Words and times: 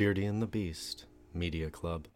Beardy 0.00 0.24
and 0.24 0.40
the 0.40 0.46
Beast 0.46 1.04
Media 1.34 1.68
Club. 1.68 2.08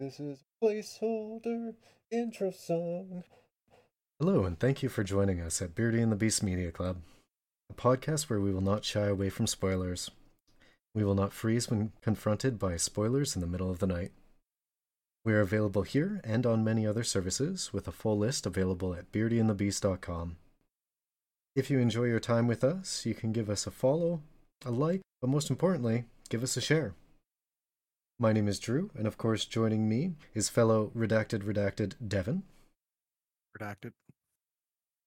This 0.00 0.18
is 0.18 0.44
placeholder 0.62 1.74
intro 2.10 2.52
song. 2.52 3.22
Hello, 4.18 4.44
and 4.44 4.58
thank 4.58 4.82
you 4.82 4.88
for 4.88 5.04
joining 5.04 5.42
us 5.42 5.60
at 5.60 5.74
Beardy 5.74 6.00
and 6.00 6.10
the 6.10 6.16
Beast 6.16 6.42
Media 6.42 6.72
Club, 6.72 7.02
a 7.68 7.74
podcast 7.74 8.30
where 8.30 8.40
we 8.40 8.50
will 8.50 8.62
not 8.62 8.82
shy 8.82 9.08
away 9.08 9.28
from 9.28 9.46
spoilers. 9.46 10.10
We 10.94 11.04
will 11.04 11.14
not 11.14 11.34
freeze 11.34 11.68
when 11.68 11.92
confronted 12.00 12.58
by 12.58 12.78
spoilers 12.78 13.34
in 13.34 13.42
the 13.42 13.46
middle 13.46 13.70
of 13.70 13.80
the 13.80 13.86
night. 13.86 14.12
We 15.22 15.34
are 15.34 15.42
available 15.42 15.82
here 15.82 16.22
and 16.24 16.46
on 16.46 16.64
many 16.64 16.86
other 16.86 17.04
services, 17.04 17.74
with 17.74 17.86
a 17.86 17.92
full 17.92 18.16
list 18.16 18.46
available 18.46 18.94
at 18.94 19.12
beardyandthebeast.com. 19.12 20.36
If 21.56 21.70
you 21.70 21.78
enjoy 21.78 22.04
your 22.04 22.20
time 22.20 22.46
with 22.46 22.62
us, 22.62 23.06
you 23.06 23.14
can 23.14 23.32
give 23.32 23.48
us 23.48 23.66
a 23.66 23.70
follow, 23.70 24.20
a 24.66 24.70
like, 24.70 25.00
but 25.22 25.30
most 25.30 25.48
importantly, 25.48 26.04
give 26.28 26.42
us 26.42 26.54
a 26.58 26.60
share. 26.60 26.92
My 28.18 28.34
name 28.34 28.46
is 28.46 28.58
Drew, 28.58 28.90
and 28.94 29.06
of 29.06 29.16
course, 29.16 29.46
joining 29.46 29.88
me 29.88 30.12
is 30.34 30.50
fellow 30.50 30.92
redacted 30.94 31.44
redacted 31.44 31.94
Devon. 32.06 32.42
redacted. 33.58 33.92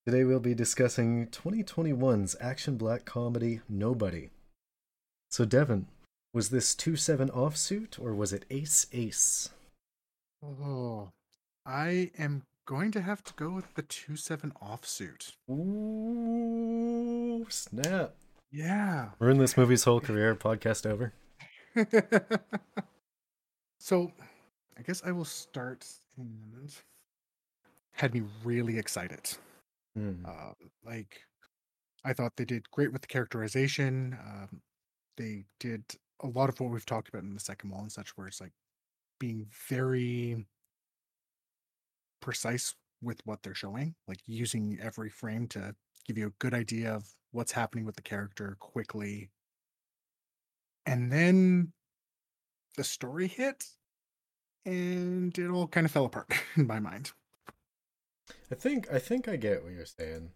Today 0.07 0.23
we'll 0.23 0.39
be 0.39 0.55
discussing 0.55 1.27
2021's 1.27 2.35
action 2.41 2.77
black 2.77 3.05
comedy 3.05 3.61
Nobody. 3.69 4.31
So, 5.29 5.45
Devon, 5.45 5.85
was 6.33 6.49
this 6.49 6.73
2 6.73 6.95
7 6.95 7.29
offsuit 7.29 7.99
or 7.99 8.15
was 8.15 8.33
it 8.33 8.45
Ace 8.49 8.87
Ace? 8.91 9.49
Oh, 10.43 11.09
I 11.63 12.09
am 12.17 12.41
going 12.69 12.91
to 12.91 13.01
have 13.01 13.23
to 13.23 13.33
go 13.33 13.49
with 13.49 13.73
the 13.73 13.81
two 13.81 14.15
seven 14.15 14.53
offsuit. 14.61 15.31
Ooh, 15.49 17.43
snap. 17.49 18.13
Yeah. 18.51 19.09
Ruin 19.17 19.39
this 19.39 19.57
movie's 19.57 19.85
whole 19.85 19.99
career, 19.99 20.35
podcast 20.35 20.85
over. 20.85 21.11
so, 23.79 24.11
I 24.77 24.83
guess 24.83 25.01
I 25.03 25.11
will 25.11 25.25
start. 25.25 25.83
And 26.15 26.71
had 27.93 28.13
me 28.13 28.21
really 28.43 28.77
excited. 28.77 29.31
Hmm. 29.95 30.23
Uh, 30.23 30.51
like, 30.85 31.21
I 32.05 32.13
thought 32.13 32.33
they 32.37 32.45
did 32.45 32.69
great 32.69 32.93
with 32.93 33.01
the 33.01 33.07
characterization. 33.07 34.15
Um, 34.23 34.61
they 35.17 35.45
did 35.59 35.85
a 36.21 36.27
lot 36.27 36.49
of 36.49 36.59
what 36.59 36.69
we've 36.69 36.85
talked 36.85 37.09
about 37.09 37.23
in 37.23 37.33
the 37.33 37.39
second 37.39 37.71
wall 37.71 37.81
and 37.81 37.91
such, 37.91 38.15
where 38.15 38.27
it's 38.27 38.39
like 38.39 38.53
being 39.19 39.47
very 39.67 40.45
precise 42.19 42.75
with 43.01 43.21
what 43.25 43.43
they're 43.43 43.55
showing, 43.55 43.95
like 44.07 44.19
using 44.25 44.77
every 44.81 45.09
frame 45.09 45.47
to 45.47 45.75
give 46.05 46.17
you 46.17 46.27
a 46.27 46.39
good 46.39 46.53
idea 46.53 46.93
of 46.93 47.07
what's 47.31 47.51
happening 47.51 47.85
with 47.85 47.95
the 47.95 48.01
character 48.01 48.57
quickly. 48.59 49.29
And 50.85 51.11
then 51.11 51.73
the 52.75 52.83
story 52.83 53.27
hit, 53.27 53.65
and 54.65 55.37
it 55.37 55.49
all 55.49 55.67
kind 55.67 55.85
of 55.85 55.91
fell 55.91 56.05
apart 56.05 56.31
in 56.55 56.67
my 56.67 56.79
mind. 56.79 57.11
I 58.51 58.55
think 58.55 58.91
I 58.91 58.99
think 58.99 59.27
I 59.27 59.35
get 59.35 59.63
what 59.63 59.73
you're 59.73 59.85
saying. 59.85 60.31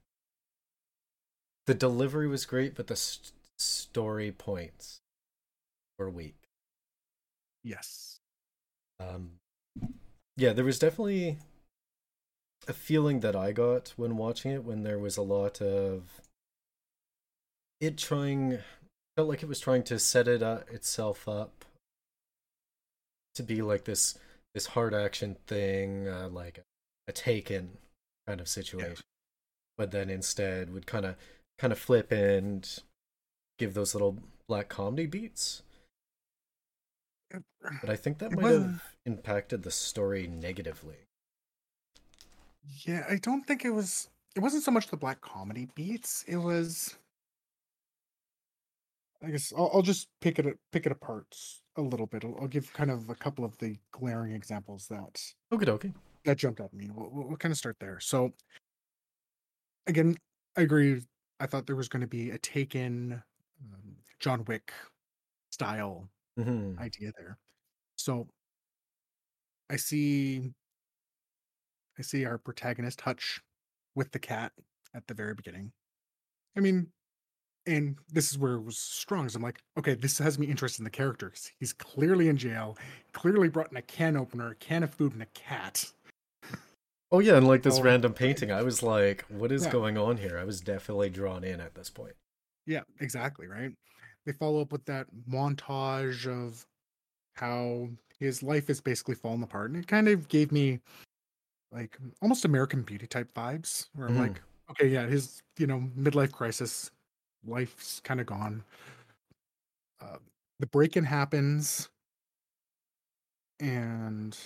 The 1.66 1.74
delivery 1.74 2.28
was 2.28 2.46
great, 2.46 2.76
but 2.76 2.88
the 2.88 2.96
st- 2.96 3.32
story 3.58 4.32
points 4.32 5.02
were 5.98 6.10
weak. 6.10 6.36
Yes. 7.64 8.20
Um, 9.00 9.40
yeah, 10.36 10.54
there 10.54 10.66
was 10.66 10.80
definitely 10.80 11.38
a 12.68 12.74
feeling 12.74 13.22
that 13.22 13.36
I 13.36 13.52
got 13.52 13.94
when 13.98 14.18
watching 14.18 14.52
it 14.52 14.64
when 14.64 14.84
there 14.84 15.00
was 15.00 15.18
a 15.18 15.22
lot 15.22 15.62
of 15.62 16.22
it 17.80 17.98
trying 17.98 18.60
felt 19.16 19.30
like 19.30 19.44
it 19.44 19.50
was 19.50 19.60
trying 19.60 19.84
to 19.84 20.00
set 20.00 20.28
it 20.28 20.42
up 20.42 20.70
itself 20.70 21.28
up 21.28 21.66
to 23.36 23.44
be 23.44 23.62
like 23.62 23.86
this 23.86 24.18
this 24.54 24.68
hard 24.68 24.94
action 24.94 25.36
thing 25.48 26.08
uh, 26.08 26.30
like 26.30 26.64
a 27.08 27.12
taken 27.12 27.78
kind 28.28 28.40
of 28.40 28.48
situation. 28.48 28.98
But 29.78 29.92
then 29.92 30.10
instead 30.10 30.74
would 30.74 30.86
kind 30.86 31.06
of 31.06 31.16
kind 31.58 31.74
of 31.74 31.80
flip 31.80 32.12
and 32.12 32.68
give 33.58 33.74
those 33.74 33.96
little 33.96 34.20
black 34.48 34.70
comedy 34.70 35.08
beats. 35.08 35.64
But 37.82 37.90
I 37.90 37.96
think 37.96 38.20
that 38.20 38.32
might 38.32 38.52
have 38.52 38.84
impacted 39.06 39.64
the 39.64 39.72
story 39.72 40.28
negatively. 40.28 40.98
Yeah, 42.64 43.06
I 43.10 43.18
don't 43.18 43.46
think 43.46 43.66
it 43.66 43.72
was. 43.72 44.10
It 44.36 44.40
wasn't 44.40 44.64
so 44.64 44.72
much 44.72 44.88
the 44.88 44.98
black 44.98 45.22
comedy 45.22 45.68
beats. 45.76 46.24
It 46.28 46.38
was. 46.38 46.98
I 49.24 49.32
guess 49.32 49.54
I'll, 49.56 49.70
I'll 49.74 49.82
just 49.82 50.08
pick 50.22 50.40
it 50.40 50.60
pick 50.72 50.86
it 50.86 50.92
apart 50.92 51.36
a 51.78 51.82
little 51.82 52.06
bit. 52.08 52.26
I'll, 52.26 52.36
I'll 52.42 52.48
give 52.48 52.72
kind 52.74 52.92
of 52.92 53.10
a 53.10 53.16
couple 53.16 53.46
of 53.46 53.58
the 53.58 53.78
glaring 53.92 54.34
examples 54.34 54.88
that 54.88 55.22
Okay, 55.52 55.70
okay. 55.72 55.94
that 56.26 56.38
jumped 56.38 56.60
at 56.60 56.74
me. 56.74 56.90
We'll, 56.94 57.10
we'll, 57.12 57.28
we'll 57.30 57.38
kind 57.38 57.52
of 57.52 57.58
start 57.58 57.78
there. 57.80 58.00
So, 58.00 58.34
again, 59.88 60.18
I 60.58 60.62
agree. 60.62 61.02
I 61.40 61.48
thought 61.48 61.66
there 61.68 61.76
was 61.76 61.90
going 61.90 62.02
to 62.02 62.08
be 62.08 62.30
a 62.32 62.38
Taken, 62.38 63.24
um, 63.62 63.96
John 64.20 64.46
Wick 64.46 64.72
style 65.52 66.10
hmm 66.38 66.80
idea 66.80 67.12
there. 67.18 67.38
So 67.98 68.28
I 69.70 69.76
see 69.78 70.54
I 71.98 72.02
see 72.02 72.26
our 72.26 72.38
protagonist 72.38 73.02
Hutch 73.02 73.42
with 73.96 74.12
the 74.12 74.20
cat 74.20 74.52
at 74.94 75.08
the 75.08 75.14
very 75.14 75.34
beginning. 75.36 75.72
I 76.58 76.60
mean, 76.60 76.92
and 77.66 77.98
this 78.10 78.32
is 78.32 78.38
where 78.38 78.56
it 78.56 78.64
was 78.64 78.78
strong. 78.78 79.30
So 79.30 79.38
I'm 79.38 79.44
like, 79.44 79.62
okay, 79.78 79.96
this 79.96 80.18
has 80.20 80.40
me 80.40 80.48
interested 80.48 80.82
in 80.82 80.86
the 80.86 80.90
character 80.90 81.34
he's 81.60 81.74
clearly 81.74 82.28
in 82.30 82.38
jail, 82.38 82.78
clearly 83.14 83.50
brought 83.50 83.72
in 83.72 83.78
a 83.78 83.82
can 83.82 84.18
opener, 84.18 84.52
a 84.52 84.56
can 84.56 84.84
of 84.84 84.94
food, 84.94 85.14
and 85.14 85.22
a 85.22 85.28
cat. 85.28 85.92
Oh 87.14 87.20
yeah, 87.20 87.38
and 87.38 87.48
like 87.48 87.64
this 87.64 87.80
Oh, 87.80 87.84
random 87.84 88.14
painting, 88.14 88.52
I 88.52 88.62
was 88.62 88.84
like, 88.84 89.22
"What 89.30 89.54
is 89.54 89.64
Yeah. 89.64 89.72
going 89.72 89.98
on 89.98 90.18
here?" 90.18 90.38
I 90.38 90.44
was 90.44 90.60
definitely 90.60 91.10
drawn 91.10 91.46
in 91.46 91.62
at 91.62 91.76
this 91.76 91.90
point. 91.90 92.18
Yeah, 92.66 92.84
exactly, 93.00 93.48
right? 93.48 93.72
They 94.26 94.32
follow 94.34 94.62
up 94.62 94.72
with 94.72 94.86
that 94.86 95.08
montage 95.30 96.28
of 96.28 96.66
how 97.36 97.90
his 98.20 98.44
life 98.44 98.70
is 98.70 98.82
basically 98.82 99.16
falling 99.16 99.44
apart. 99.44 99.72
And 99.72 99.80
it 99.84 99.88
kind 99.88 100.08
of 100.08 100.30
gave 100.30 100.52
me 100.52 100.82
like 101.74 101.98
almost 102.22 102.46
American 102.46 102.84
Beauty 102.84 103.08
type 103.08 103.34
vibes 103.34 103.90
where 103.94 104.08
I'm 104.08 104.16
Mhm. 104.16 104.18
like, 104.18 104.42
okay, 104.72 104.88
yeah, 104.88 105.08
his, 105.08 105.44
you 105.58 105.68
know, 105.68 105.80
midlife 105.98 106.32
crisis, 106.32 106.92
life's 107.46 108.00
kind 108.02 108.22
of 108.22 108.28
gone. 108.28 108.66
Uh, 110.00 110.20
the 110.60 110.68
break 110.68 110.96
in 110.98 111.04
happens. 111.06 111.90
And 113.60 114.38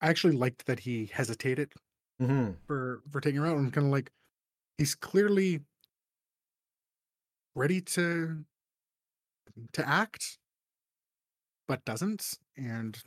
I 0.00 0.08
actually 0.08 0.36
liked 0.36 0.66
that 0.66 0.80
he 0.80 1.06
hesitated 1.06 1.74
hmm 2.18 2.56
for 2.66 3.02
for 3.10 3.20
taking 3.20 3.40
her 3.40 3.46
out. 3.46 3.58
I'm 3.58 3.70
kind 3.72 3.86
of 3.86 3.92
like, 3.92 4.12
he's 4.78 4.94
clearly 4.94 5.64
ready 7.54 7.80
to 7.80 8.44
to 9.72 9.86
act, 9.86 10.38
but 11.68 11.84
doesn't. 11.84 12.38
And 12.56 13.02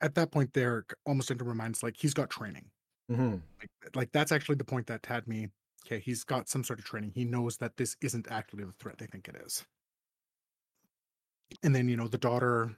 at 0.00 0.14
that 0.14 0.30
point, 0.30 0.52
there, 0.54 0.84
almost 1.06 1.30
into 1.30 1.44
my 1.44 1.54
mind, 1.54 1.78
like 1.82 1.96
he's 1.98 2.14
got 2.14 2.30
training. 2.30 2.70
hmm 3.08 3.36
Like, 3.60 3.96
like 3.96 4.12
that's 4.12 4.32
actually 4.32 4.56
the 4.56 4.64
point 4.64 4.86
that 4.88 5.06
had 5.06 5.26
me. 5.26 5.48
Okay, 5.86 6.00
he's 6.00 6.24
got 6.24 6.48
some 6.48 6.64
sort 6.64 6.78
of 6.78 6.84
training. 6.84 7.12
He 7.14 7.24
knows 7.24 7.56
that 7.58 7.76
this 7.76 7.96
isn't 8.02 8.28
actually 8.30 8.64
the 8.64 8.72
threat 8.72 8.98
they 8.98 9.06
think 9.06 9.28
it 9.28 9.36
is. 9.44 9.64
And 11.62 11.74
then 11.74 11.88
you 11.88 11.96
know 11.96 12.08
the 12.08 12.18
daughter. 12.18 12.76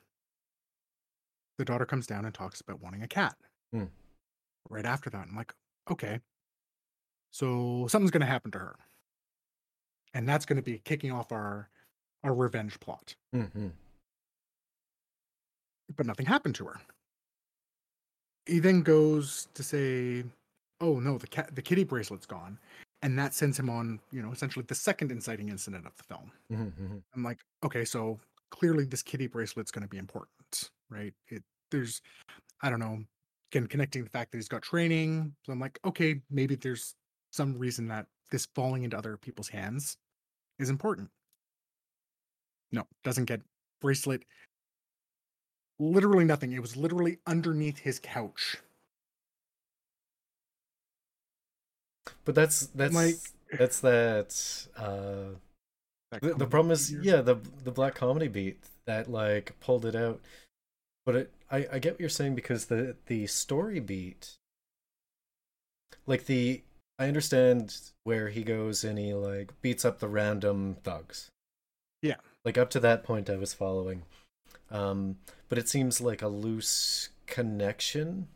The 1.59 1.65
daughter 1.65 1.85
comes 1.87 2.07
down 2.07 2.25
and 2.25 2.35
talks 2.35 2.61
about 2.61 2.81
wanting 2.81 3.03
a 3.03 3.09
cat. 3.09 3.37
Hmm. 3.73 3.85
Right 4.69 4.87
after 4.87 5.11
that, 5.11 5.27
I'm 5.29 5.37
like, 5.37 5.53
okay, 5.91 6.21
so 7.31 7.87
something's 7.89 8.11
going 8.11 8.21
to 8.21 8.27
happen 8.27 8.51
to 8.53 8.59
her, 8.59 8.77
and 10.15 10.29
that's 10.29 10.45
going 10.45 10.57
to 10.57 10.63
be 10.63 10.79
kicking 10.79 11.13
off 11.13 11.33
our 11.33 11.69
our 12.23 12.35
revenge 12.35 12.79
plot. 12.81 13.15
hmm 13.33 13.69
But 15.95 16.07
nothing 16.07 16.27
happened 16.27 16.55
to 16.57 16.67
her. 16.67 16.81
He 18.47 18.59
then 18.59 18.83
goes 18.83 19.49
to 19.55 19.63
say, 19.63 20.25
"Oh 20.81 20.99
no, 21.01 21.19
the 21.19 21.27
cat, 21.27 21.55
the 21.55 21.63
kitty 21.63 21.85
bracelet's 21.85 22.27
gone," 22.27 22.59
and 23.03 23.19
that 23.19 23.35
sends 23.35 23.59
him 23.59 23.71
on, 23.71 24.01
you 24.11 24.23
know, 24.23 24.33
essentially 24.33 24.65
the 24.67 24.75
second 24.75 25.13
inciting 25.13 25.49
incident 25.49 25.87
of 25.87 25.97
the 25.97 26.03
film. 26.05 26.33
hmm 26.51 27.03
I'm 27.15 27.25
like, 27.25 27.41
okay, 27.65 27.85
so 27.85 28.21
clearly 28.51 28.85
this 28.85 29.03
kitty 29.03 29.27
bracelet's 29.29 29.71
going 29.73 29.83
to 29.83 29.89
be 29.89 29.99
important, 29.99 30.71
right? 30.91 31.15
It 31.29 31.45
there's, 31.71 32.03
I 32.63 32.71
don't 32.71 32.81
know, 32.81 33.05
again 33.53 33.69
connecting 33.69 34.05
the 34.05 34.11
fact 34.11 34.33
that 34.33 34.39
he's 34.39 34.49
got 34.49 34.63
training. 34.63 35.37
So 35.47 35.53
I'm 35.53 35.61
like, 35.61 35.79
okay, 35.85 36.23
maybe 36.31 36.57
there's 36.57 36.97
some 37.33 37.59
reason 37.59 37.89
that 37.89 38.09
this 38.33 38.47
falling 38.55 38.85
into 38.85 38.99
other 38.99 39.17
people's 39.19 39.49
hands 39.51 39.99
is 40.59 40.71
important. 40.71 41.11
No, 42.73 42.87
doesn't 43.05 43.25
get 43.27 43.43
bracelet. 43.81 44.25
Literally 45.81 46.25
nothing. 46.25 46.53
It 46.53 46.61
was 46.61 46.77
literally 46.77 47.19
underneath 47.27 47.79
his 47.79 47.99
couch. 47.99 48.59
But 52.25 52.35
that's 52.35 52.67
that's 52.69 52.95
Like- 52.95 53.17
That's 53.59 53.81
that. 53.81 54.69
Uh, 54.77 55.35
That 56.13 56.23
the, 56.23 56.35
the 56.35 56.47
problem 56.47 56.71
is, 56.71 56.93
yeah, 56.93 57.21
the 57.21 57.35
the 57.65 57.73
black 57.73 57.97
comedy 57.97 58.29
beat 58.29 58.61
that 58.85 59.11
like 59.11 59.59
pulled 59.59 59.85
it 59.85 59.97
out. 59.97 60.21
But 61.05 61.17
it, 61.17 61.33
I 61.51 61.67
I 61.73 61.79
get 61.81 61.95
what 61.95 62.01
you're 62.01 62.09
saying 62.09 62.37
because 62.37 62.67
the 62.67 62.95
the 63.07 63.27
story 63.27 63.81
beat, 63.81 64.37
like 66.07 66.27
the 66.27 66.63
I 66.99 67.09
understand 67.09 67.77
where 68.05 68.29
he 68.29 68.45
goes 68.45 68.85
and 68.85 68.97
he 68.99 69.15
like 69.15 69.51
beats 69.63 69.85
up 69.85 69.99
the 69.99 70.09
random 70.09 70.77
thugs. 70.85 71.29
Yeah. 72.03 72.17
Like 72.45 72.57
up 72.57 72.71
to 72.71 72.81
that 72.81 73.03
point, 73.03 73.29
I 73.29 73.37
was 73.37 73.53
following, 73.53 74.05
um, 74.71 75.19
but 75.51 75.59
it 75.59 75.69
seems 75.69 76.01
like 76.01 76.23
a 76.23 76.29
loose 76.29 77.11
connection. 77.27 78.29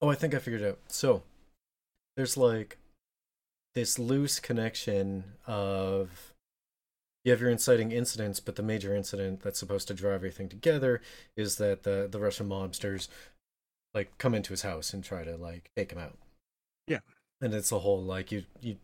Oh, 0.00 0.10
I 0.10 0.14
think 0.14 0.34
I 0.34 0.38
figured 0.38 0.62
it 0.62 0.68
out. 0.68 0.78
So 0.86 1.24
there's 2.16 2.36
like 2.36 2.76
this 3.74 3.98
loose 3.98 4.38
connection 4.38 5.24
of 5.46 6.32
you 7.24 7.32
have 7.32 7.40
your 7.40 7.50
inciting 7.50 7.90
incidents, 7.90 8.38
but 8.38 8.54
the 8.54 8.62
major 8.62 8.94
incident 8.94 9.40
that's 9.40 9.58
supposed 9.58 9.88
to 9.88 9.94
draw 9.94 10.12
everything 10.12 10.48
together 10.48 11.00
is 11.36 11.56
that 11.56 11.82
the 11.82 12.06
the 12.08 12.20
Russian 12.20 12.48
mobsters 12.48 13.08
like 13.94 14.16
come 14.18 14.34
into 14.34 14.52
his 14.52 14.62
house 14.62 14.92
and 14.92 15.02
try 15.02 15.24
to 15.24 15.36
like 15.36 15.70
take 15.74 15.90
him 15.90 15.98
out. 15.98 16.18
Yeah. 16.86 17.00
And 17.40 17.52
it's 17.52 17.72
a 17.72 17.80
whole 17.80 18.02
like 18.02 18.30
you 18.30 18.44
you 18.60 18.76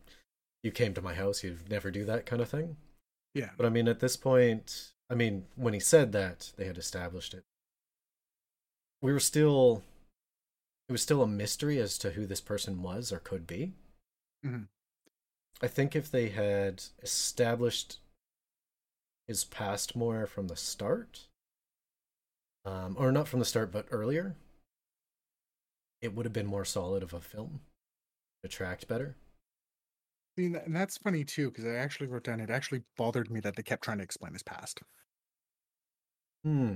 you 0.62 0.70
came 0.70 0.94
to 0.94 1.02
my 1.02 1.14
house, 1.14 1.44
you'd 1.44 1.70
never 1.70 1.90
do 1.90 2.04
that 2.06 2.26
kind 2.26 2.40
of 2.40 2.48
thing. 2.48 2.76
Yeah. 3.34 3.50
But 3.56 3.66
I 3.66 3.68
mean 3.68 3.86
at 3.86 4.00
this 4.00 4.16
point, 4.16 4.92
I 5.12 5.14
mean 5.14 5.44
when 5.56 5.74
he 5.74 5.80
said 5.80 6.12
that, 6.12 6.52
they 6.56 6.64
had 6.64 6.78
established 6.78 7.34
it. 7.34 7.44
We 9.02 9.12
were 9.12 9.20
still 9.20 9.82
it 10.88 10.92
was 10.92 11.02
still 11.02 11.22
a 11.22 11.26
mystery 11.26 11.78
as 11.78 11.98
to 11.98 12.12
who 12.12 12.24
this 12.24 12.40
person 12.40 12.82
was 12.82 13.12
or 13.12 13.18
could 13.18 13.46
be. 13.46 13.74
Mhm. 14.42 14.68
I 15.60 15.68
think 15.68 15.94
if 15.94 16.10
they 16.10 16.30
had 16.30 16.84
established 17.02 17.98
his 19.26 19.44
past 19.44 19.94
more 19.94 20.26
from 20.26 20.48
the 20.48 20.56
start, 20.56 21.28
um, 22.64 22.96
or 22.98 23.12
not 23.12 23.28
from 23.28 23.38
the 23.38 23.44
start, 23.44 23.70
but 23.70 23.86
earlier, 23.90 24.34
it 26.00 26.14
would 26.14 26.24
have 26.24 26.32
been 26.32 26.46
more 26.46 26.64
solid 26.64 27.02
of 27.02 27.12
a 27.12 27.20
film. 27.20 27.60
Attract 28.42 28.88
better. 28.88 29.14
See, 30.38 30.46
and 30.46 30.74
that's 30.74 30.96
funny 30.98 31.24
too, 31.24 31.50
because 31.50 31.66
I 31.66 31.74
actually 31.74 32.06
wrote 32.06 32.24
down 32.24 32.40
it 32.40 32.50
actually 32.50 32.82
bothered 32.96 33.30
me 33.30 33.40
that 33.40 33.56
they 33.56 33.62
kept 33.62 33.84
trying 33.84 33.98
to 33.98 34.04
explain 34.04 34.32
his 34.32 34.42
past. 34.42 34.82
Hmm. 36.44 36.74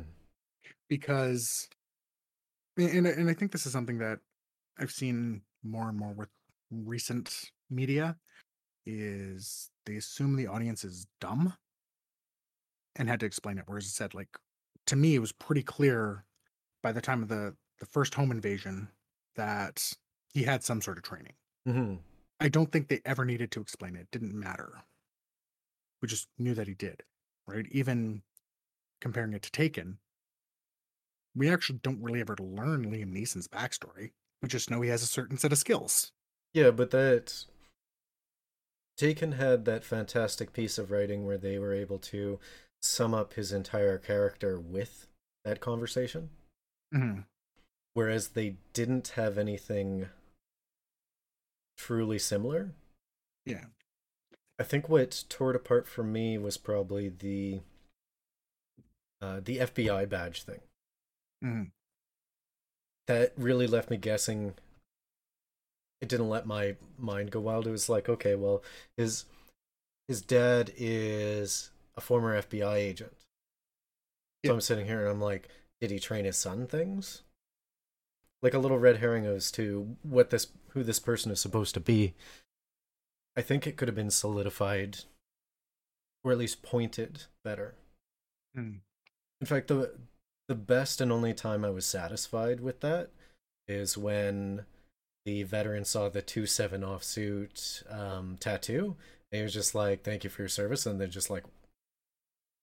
because 0.88 1.69
and 2.76 3.06
and 3.06 3.31
I 3.31 3.35
think 3.35 3.53
this 3.53 3.67
is 3.67 3.73
something 3.73 3.99
that 3.99 4.19
I've 4.79 4.91
seen 4.91 5.43
more 5.62 5.88
and 5.88 5.99
more 5.99 6.12
with 6.12 6.29
recent 6.70 7.50
media 7.70 8.17
is 8.85 9.70
they 9.87 9.97
assume 9.97 10.37
the 10.37 10.47
audience 10.47 10.85
is 10.85 11.06
dumb 11.20 11.55
and 12.97 13.09
had 13.09 13.20
to 13.20 13.26
explain 13.26 13.59
it 13.59 13.64
whereas 13.67 13.87
it 13.87 13.91
said 13.91 14.14
like 14.14 14.29
to 14.87 14.97
me 14.97 15.14
it 15.14 15.20
was 15.20 15.32
pretty 15.32 15.62
clear 15.62 16.25
by 16.82 16.93
the 16.93 17.00
time 17.00 17.23
of 17.23 17.29
the 17.29 17.56
the 17.81 17.87
first 17.87 18.14
home 18.14 18.31
invasion 18.31 18.88
that 19.35 19.93
he 20.32 20.43
had 20.43 20.62
some 20.62 20.81
sort 20.81 20.99
of 20.99 21.05
training 21.05 21.35
hmm 21.67 21.94
I 22.41 22.49
don't 22.49 22.71
think 22.71 22.88
they 22.88 23.00
ever 23.05 23.25
needed 23.25 23.50
to 23.53 23.61
explain 23.61 23.97
it. 23.97 24.00
It 24.03 24.11
didn't 24.12 24.38
matter. 24.38 24.83
We 26.03 26.09
just 26.09 26.29
knew 26.38 26.55
that 26.55 26.69
he 26.69 26.75
did, 26.75 27.03
right? 27.47 27.67
Even 27.71 28.23
comparing 29.00 29.33
it 29.33 29.43
to 29.43 29.50
Taken, 29.50 29.99
we 31.35 31.50
actually 31.50 31.81
don't 31.83 32.03
really 32.03 32.21
ever 32.21 32.37
learn 32.38 32.91
Liam 32.91 33.12
Neeson's 33.12 33.49
backstory. 33.49 34.12
We 34.43 34.49
just 34.49 34.71
know 34.71 34.83
he 34.83 34.91
has 34.91 35.03
a 35.03 35.06
certain 35.06 35.38
set 35.38 35.53
of 35.53 35.59
skills. 35.59 36.12
Yeah, 36.53 36.71
but 36.71 36.91
that 36.91 37.44
Taken 38.97 39.33
had 39.33 39.65
that 39.67 39.85
fantastic 39.85 40.53
piece 40.53 40.79
of 40.79 40.91
writing 40.91 41.27
where 41.27 41.37
they 41.38 41.59
were 41.59 41.75
able 41.75 41.99
to 42.00 42.38
sum 42.83 43.15
up 43.15 43.35
his 43.35 43.53
entire 43.53 43.99
character 43.99 44.59
with 44.61 45.06
that 45.44 45.61
conversation. 45.61 46.31
Mhm. 46.94 47.27
whereas 47.94 48.29
they 48.29 48.56
didn't 48.75 49.09
have 49.09 49.38
anything 49.38 50.09
truly 51.76 52.19
similar. 52.19 52.73
Yeah. 53.44 53.67
I 54.58 54.62
think 54.62 54.88
what 54.88 55.25
tore 55.28 55.50
it 55.50 55.56
apart 55.56 55.87
for 55.87 56.02
me 56.02 56.38
was 56.38 56.56
probably 56.56 57.08
the 57.11 57.61
uh, 59.20 59.40
the 59.43 59.58
FBI 59.58 60.08
badge 60.08 60.43
thing. 60.43 60.61
Mhm. 61.44 61.70
That 63.06 63.32
really 63.37 63.67
left 63.67 63.90
me 63.90 63.96
guessing. 63.96 64.55
It 66.00 66.08
didn't 66.08 66.28
let 66.28 66.46
my 66.46 66.76
mind 66.99 67.31
go 67.31 67.40
wild. 67.40 67.67
It 67.67 67.70
was 67.70 67.88
like, 67.88 68.08
okay, 68.08 68.34
well, 68.34 68.62
his 68.96 69.25
his 70.08 70.20
dad 70.23 70.73
is 70.76 71.70
a 71.96 72.00
former 72.00 72.34
FBI 72.37 72.76
agent. 72.76 73.12
So 73.19 73.26
Yeah. 74.44 74.52
I'm 74.52 74.61
sitting 74.61 74.87
here 74.87 75.00
and 75.00 75.08
I'm 75.11 75.20
like, 75.20 75.49
did 75.81 75.90
he 75.90 75.99
train 75.99 76.25
his 76.25 76.37
son 76.37 76.67
things? 76.67 77.23
Like 78.43 78.55
a 78.55 78.58
little 78.58 78.78
red 78.78 78.99
herring 78.99 79.25
as 79.26 79.50
to 79.52 79.96
what 80.02 80.31
this 80.31 80.46
who 80.76 80.84
this 80.84 80.99
person 80.99 81.32
is 81.32 81.40
supposed 81.40 81.73
to 81.73 81.81
be. 81.81 82.12
I 83.34 83.40
think 83.40 83.67
it 83.67 83.78
could 83.78 83.88
have 83.88 83.94
been 83.94 84.11
solidified 84.11 84.99
or 86.23 86.32
at 86.32 86.38
least 86.38 86.62
pointed 86.62 87.23
better. 87.43 87.75
Mm. 88.56 88.81
In 89.40 89.46
fact, 89.46 89.69
the 89.69 89.94
the 90.49 90.55
best 90.55 91.00
and 91.00 91.11
only 91.11 91.32
time 91.32 91.64
I 91.64 91.70
was 91.70 91.87
satisfied 91.87 92.61
with 92.61 92.81
that 92.81 93.08
is 93.67 93.96
when 93.96 94.67
the 95.25 95.43
veteran 95.44 95.84
saw 95.87 96.08
the 96.11 96.23
two 96.23 96.44
seven 96.44 96.82
offsuit 96.82 97.82
um, 97.93 98.37
tattoo. 98.38 98.96
And 99.32 99.38
he 99.38 99.43
was 99.43 99.55
just 99.55 99.75
like, 99.75 100.02
"Thank 100.02 100.25
you 100.25 100.31
for 100.31 100.43
your 100.43 100.49
service," 100.50 100.84
and 100.84 101.00
then 101.00 101.11
just 101.11 101.31
like 101.31 101.44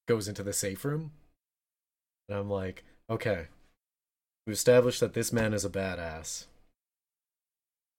goes 0.08 0.28
into 0.28 0.44
the 0.44 0.54
safe 0.54 0.86
room. 0.86 1.14
And 2.30 2.38
I'm 2.38 2.50
like, 2.50 2.84
"Okay, 3.10 3.48
we 4.46 4.54
established 4.54 5.00
that 5.00 5.14
this 5.14 5.34
man 5.34 5.54
is 5.56 5.66
a 5.66 5.70
badass." 5.70 6.46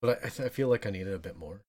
But 0.05 0.23
I, 0.23 0.45
I 0.45 0.49
feel 0.49 0.67
like 0.67 0.85
I 0.85 0.89
needed 0.91 1.13
a 1.13 1.19
bit 1.19 1.37
more. 1.37 1.61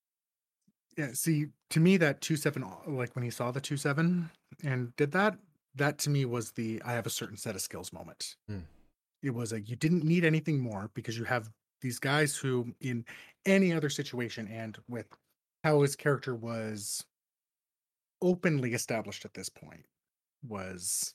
Yeah. 0.96 1.10
See, 1.12 1.46
to 1.70 1.80
me, 1.80 1.96
that 1.98 2.20
two 2.20 2.36
seven, 2.36 2.64
like 2.86 3.14
when 3.14 3.24
he 3.24 3.30
saw 3.30 3.50
the 3.50 3.60
two 3.60 3.76
seven 3.76 4.30
and 4.64 4.94
did 4.96 5.12
that, 5.12 5.36
that 5.74 5.98
to 5.98 6.10
me 6.10 6.24
was 6.24 6.52
the 6.52 6.80
I 6.84 6.92
have 6.92 7.06
a 7.06 7.10
certain 7.10 7.36
set 7.36 7.54
of 7.54 7.60
skills 7.60 7.92
moment. 7.92 8.36
Hmm. 8.48 8.60
It 9.22 9.30
was 9.30 9.52
like 9.52 9.68
you 9.68 9.76
didn't 9.76 10.04
need 10.04 10.24
anything 10.24 10.58
more 10.60 10.90
because 10.94 11.18
you 11.18 11.24
have 11.24 11.50
these 11.82 11.98
guys 11.98 12.36
who, 12.36 12.74
in 12.80 13.04
any 13.44 13.72
other 13.72 13.90
situation, 13.90 14.48
and 14.48 14.78
with 14.88 15.06
how 15.64 15.82
his 15.82 15.96
character 15.96 16.34
was 16.34 17.04
openly 18.22 18.72
established 18.72 19.24
at 19.24 19.34
this 19.34 19.48
point, 19.48 19.84
was 20.46 21.14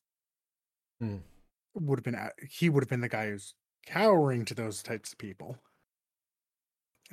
Hmm. 0.99 1.17
would 1.73 1.97
have 1.99 2.03
been 2.03 2.29
he 2.49 2.69
would 2.69 2.83
have 2.83 2.89
been 2.89 3.01
the 3.01 3.09
guy 3.09 3.29
who's 3.29 3.55
cowering 3.87 4.45
to 4.45 4.53
those 4.53 4.83
types 4.83 5.11
of 5.13 5.17
people. 5.17 5.57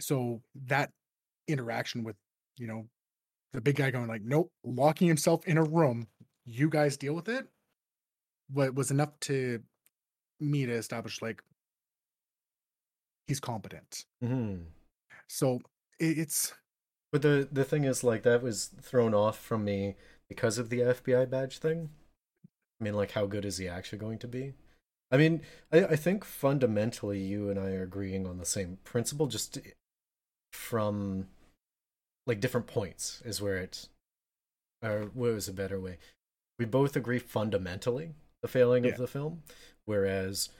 So 0.00 0.42
that 0.66 0.90
interaction 1.48 2.04
with 2.04 2.16
you 2.58 2.66
know 2.66 2.86
the 3.52 3.60
big 3.60 3.76
guy 3.76 3.90
going 3.90 4.08
like 4.08 4.22
nope 4.22 4.50
locking 4.64 5.08
himself 5.08 5.46
in 5.46 5.58
a 5.58 5.62
room 5.64 6.06
you 6.44 6.68
guys 6.68 6.96
deal 6.96 7.14
with 7.14 7.28
it 7.28 7.46
what 8.52 8.74
was 8.74 8.90
enough 8.90 9.18
to 9.20 9.60
me 10.40 10.66
to 10.66 10.72
establish 10.72 11.22
like 11.22 11.42
he's 13.26 13.40
competent 13.40 14.04
hmm 14.22 14.56
so 15.28 15.60
it, 15.98 16.18
it's 16.18 16.52
But 17.12 17.22
the 17.22 17.48
the 17.50 17.64
thing 17.64 17.84
is, 17.84 18.04
like, 18.04 18.22
that 18.24 18.42
was 18.42 18.66
thrown 18.82 19.14
off 19.14 19.38
from 19.38 19.64
me 19.64 19.96
because 20.28 20.58
of 20.58 20.68
the 20.70 20.80
FBI 20.80 21.26
badge 21.30 21.58
thing. 21.58 21.90
I 22.80 22.84
mean, 22.84 22.94
like, 22.94 23.12
how 23.12 23.26
good 23.26 23.44
is 23.44 23.58
he 23.58 23.68
actually 23.68 23.98
going 23.98 24.18
to 24.20 24.28
be? 24.28 24.54
I 25.10 25.16
mean, 25.18 25.42
I, 25.72 25.84
I 25.86 25.96
think 25.96 26.24
fundamentally 26.24 27.20
you 27.20 27.50
and 27.50 27.58
I 27.58 27.72
are 27.72 27.82
agreeing 27.84 28.26
on 28.26 28.38
the 28.38 28.44
same 28.46 28.78
principle, 28.84 29.26
just 29.26 29.58
from 30.58 31.26
like 32.26 32.40
different 32.40 32.66
points 32.66 33.22
is 33.24 33.40
where 33.40 33.56
it, 33.56 33.88
or 34.82 35.10
what 35.14 35.32
was 35.32 35.48
a 35.48 35.52
better 35.52 35.80
way? 35.80 35.98
We 36.58 36.64
both 36.64 36.96
agree 36.96 37.18
fundamentally 37.20 38.14
the 38.42 38.48
failing 38.48 38.84
Yeah. 38.84 38.90
of 38.92 38.98
the 38.98 39.06
film, 39.06 39.42
whereas 39.84 40.50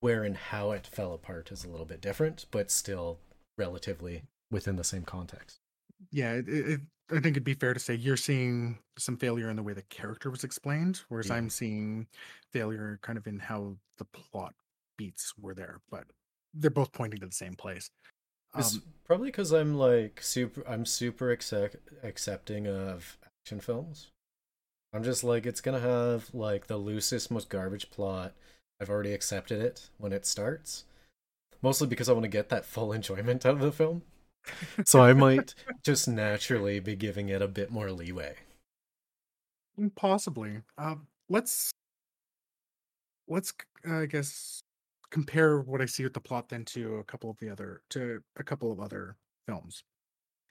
where 0.00 0.22
and 0.24 0.36
how 0.36 0.70
it 0.70 0.86
fell 0.86 1.12
apart 1.12 1.50
is 1.52 1.64
a 1.64 1.68
little 1.68 1.84
bit 1.86 2.00
different, 2.00 2.46
but 2.50 2.70
still 2.70 3.18
relatively 3.58 4.22
within 4.50 4.76
the 4.76 4.84
same 4.84 5.02
context. 5.04 5.58
yeah 6.10 6.32
it, 6.32 6.48
it, 6.48 6.68
it- 6.68 6.80
i 7.10 7.14
think 7.14 7.26
it'd 7.34 7.44
be 7.44 7.52
fair 7.54 7.74
to 7.74 7.80
say 7.80 7.92
you're 7.94 8.16
seeing 8.16 8.78
some 8.96 9.16
failure 9.18 9.50
in 9.50 9.56
the 9.56 9.62
way 9.62 9.72
the 9.74 9.82
character 9.82 10.30
was 10.30 10.44
explained 10.44 11.02
whereas 11.08 11.28
Yeah. 11.28 11.34
i'm 11.34 11.50
seeing 11.50 12.06
failure 12.52 12.98
kind 13.02 13.18
of 13.18 13.26
in 13.26 13.38
how 13.38 13.76
the 13.98 14.04
plot 14.06 14.54
beats 14.96 15.34
were 15.38 15.52
there 15.54 15.80
but 15.90 16.04
they're 16.54 16.70
both 16.70 16.92
pointing 16.92 17.20
to 17.20 17.26
the 17.26 17.32
same 17.32 17.54
place 17.54 17.90
It's 18.58 18.74
um, 18.76 18.82
probably 19.04 19.28
because 19.28 19.52
I'm 19.52 19.74
like 19.76 20.22
super. 20.22 20.62
I'm 20.66 20.84
super 20.86 21.30
accept, 21.30 21.76
accepting 22.02 22.66
of 22.66 23.18
action 23.44 23.60
films. 23.60 24.08
I'm 24.92 25.04
just 25.04 25.22
like 25.22 25.46
it's 25.46 25.60
gonna 25.60 25.80
have 25.80 26.32
like 26.34 26.66
the 26.66 26.76
loosest, 26.76 27.30
most 27.30 27.48
garbage 27.48 27.90
plot. 27.90 28.32
I've 28.80 28.90
already 28.90 29.12
accepted 29.12 29.60
it 29.60 29.88
when 29.98 30.12
it 30.12 30.26
starts, 30.26 30.84
mostly 31.62 31.86
because 31.86 32.08
I 32.08 32.12
want 32.12 32.24
to 32.24 32.28
get 32.28 32.48
that 32.48 32.64
full 32.64 32.92
enjoyment 32.92 33.46
out 33.46 33.54
of 33.54 33.60
the 33.60 33.72
film. 33.72 34.02
so 34.84 35.00
I 35.02 35.12
might 35.12 35.54
just 35.84 36.08
naturally 36.08 36.80
be 36.80 36.96
giving 36.96 37.28
it 37.28 37.42
a 37.42 37.48
bit 37.48 37.70
more 37.70 37.92
leeway. 37.92 38.36
Mm, 39.78 39.94
Possibly. 39.94 40.62
Um, 40.78 41.06
let's 41.28 41.70
let's 43.28 43.50
c- 43.50 43.90
I 43.90 44.06
guess 44.06 44.60
compare 45.10 45.60
what 45.60 45.80
I 45.80 45.86
see 45.86 46.04
with 46.04 46.14
the 46.14 46.20
plot 46.20 46.48
then 46.48 46.64
to 46.66 46.96
a 46.96 47.04
couple 47.04 47.30
of 47.30 47.36
the 47.38 47.50
other 47.50 47.82
to 47.90 48.20
a 48.36 48.44
couple 48.44 48.70
of 48.72 48.80
other 48.80 49.16
films. 49.46 49.82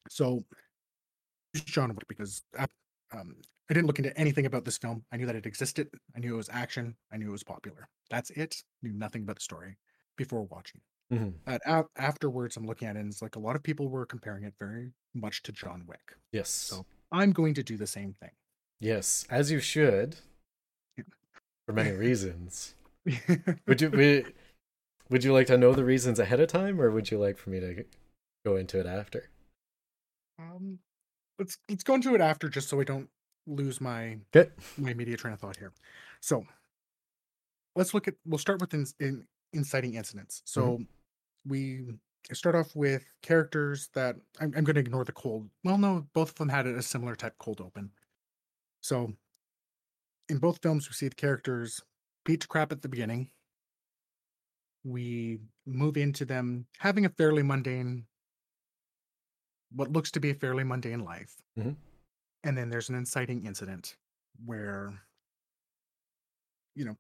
So 0.10 0.44
John 1.56 1.90
Wick 1.90 2.08
because 2.08 2.44
I, 2.58 2.66
um, 3.14 3.36
I 3.70 3.74
didn't 3.74 3.88
look 3.88 4.00
into 4.00 4.18
anything 4.20 4.46
about 4.46 4.66
this 4.66 4.78
film. 4.78 5.04
I 5.12 5.18
knew 5.18 5.26
that 5.26 5.36
it 5.36 5.46
existed. 5.46 5.90
I 6.16 6.20
knew 6.20 6.34
it 6.34 6.38
was 6.38 6.50
action. 6.52 6.96
I 7.12 7.18
knew 7.18 7.30
it 7.30 7.32
was 7.32 7.44
popular. 7.44 7.88
That's 8.10 8.30
it. 8.32 8.56
Knew 8.82 8.94
nothing 8.94 9.24
about 9.24 9.36
the 9.38 9.42
story 9.42 9.78
before 10.18 10.44
watching. 10.44 10.82
it. 11.12 11.62
Af- 11.66 11.86
afterwards, 11.98 12.58
I'm 12.58 12.66
looking 12.66 12.88
at 12.88 12.96
it 12.96 13.00
and 13.00 13.12
it's 13.12 13.22
like 13.22 13.36
a 13.36 13.40
lot 13.40 13.56
of 13.56 13.64
people 13.64 13.88
were 13.90 14.06
comparing 14.06 14.44
it 14.44 14.54
very 14.60 14.92
much 15.16 15.42
to 15.44 15.52
John 15.52 15.84
Wick. 15.88 16.16
Yes. 16.32 16.50
So 16.50 16.86
I'm 17.12 17.32
going 17.32 17.54
to 17.56 17.64
do 17.64 17.78
the 17.78 17.88
same 17.88 18.14
thing. 18.22 18.32
Yes, 18.80 19.26
as 19.30 19.52
you 19.52 19.60
should, 19.60 20.18
Yeah. 20.98 21.04
for 21.66 21.74
many 21.74 21.92
reasons. 21.92 22.76
Would 23.68 23.82
you 23.82 23.90
would, 23.90 24.34
would 25.10 25.24
you 25.24 25.34
like 25.34 25.48
to 25.48 25.58
know 25.58 25.74
the 25.74 25.86
reasons 25.86 26.20
ahead 26.20 26.40
of 26.40 26.48
time, 26.48 26.80
or 26.82 26.92
would 26.92 27.12
you 27.12 27.18
like 27.18 27.38
for 27.38 27.50
me 27.50 27.60
to 27.60 27.86
go 28.46 28.56
into 28.56 28.80
it 28.80 28.86
after? 28.86 29.30
Um, 30.38 30.80
let's 31.40 31.58
let's 31.70 31.84
go 31.84 31.96
into 31.96 32.16
it 32.16 32.22
after, 32.22 32.50
just 32.50 32.70
so 32.70 32.80
I 32.80 32.84
don't 32.84 33.10
lose 33.48 33.82
my 33.82 34.20
Okay. 34.36 34.52
my 34.78 34.92
immediate 34.92 35.20
train 35.20 35.34
of 35.34 35.40
thought 35.40 35.58
here. 35.58 35.74
So, 36.22 36.46
let's 37.76 37.94
look 37.94 38.08
at. 38.08 38.16
We'll 38.26 38.38
start 38.38 38.62
with 38.62 38.74
in, 38.74 38.86
in, 39.00 39.26
inciting 39.54 39.96
incidents. 39.96 40.42
So, 40.46 40.82
we 41.46 41.86
start 42.34 42.56
off 42.56 42.76
with 42.76 43.04
characters 43.22 43.90
that 43.94 44.16
I'm, 44.40 44.54
I'm 44.56 44.64
going 44.64 44.76
to 44.76 44.82
ignore 44.82 45.06
the 45.06 45.12
cold. 45.12 45.50
Well, 45.64 45.78
no, 45.78 46.08
both 46.14 46.30
of 46.30 46.36
them 46.36 46.50
had 46.50 46.68
a 46.68 46.82
similar 46.82 47.16
type 47.16 47.36
cold 47.40 47.62
open. 47.62 47.92
So, 48.82 49.14
in 50.30 50.38
both 50.38 50.62
films, 50.62 50.90
we 50.90 50.94
see 50.94 51.08
the 51.08 51.16
characters 51.16 51.82
beat 52.26 52.48
crap 52.48 52.72
at 52.72 52.82
the 52.82 52.90
beginning. 52.90 53.32
We 54.84 55.40
move 55.66 55.98
into 55.98 56.26
them 56.26 56.68
having 56.78 57.06
a 57.06 57.10
fairly 57.10 57.44
mundane 57.44 58.08
what 59.72 59.92
looks 59.92 60.12
to 60.12 60.20
be 60.20 60.32
a 60.32 60.36
fairly 60.36 60.64
mundane 60.64 61.04
life. 61.04 61.36
Mhm. 61.58 61.76
And 62.44 62.58
then 62.58 62.70
there's 62.70 62.90
an 62.90 62.96
inciting 62.96 63.46
incident 63.46 63.98
where, 64.46 65.06
you 66.76 66.86
know, 66.86 66.98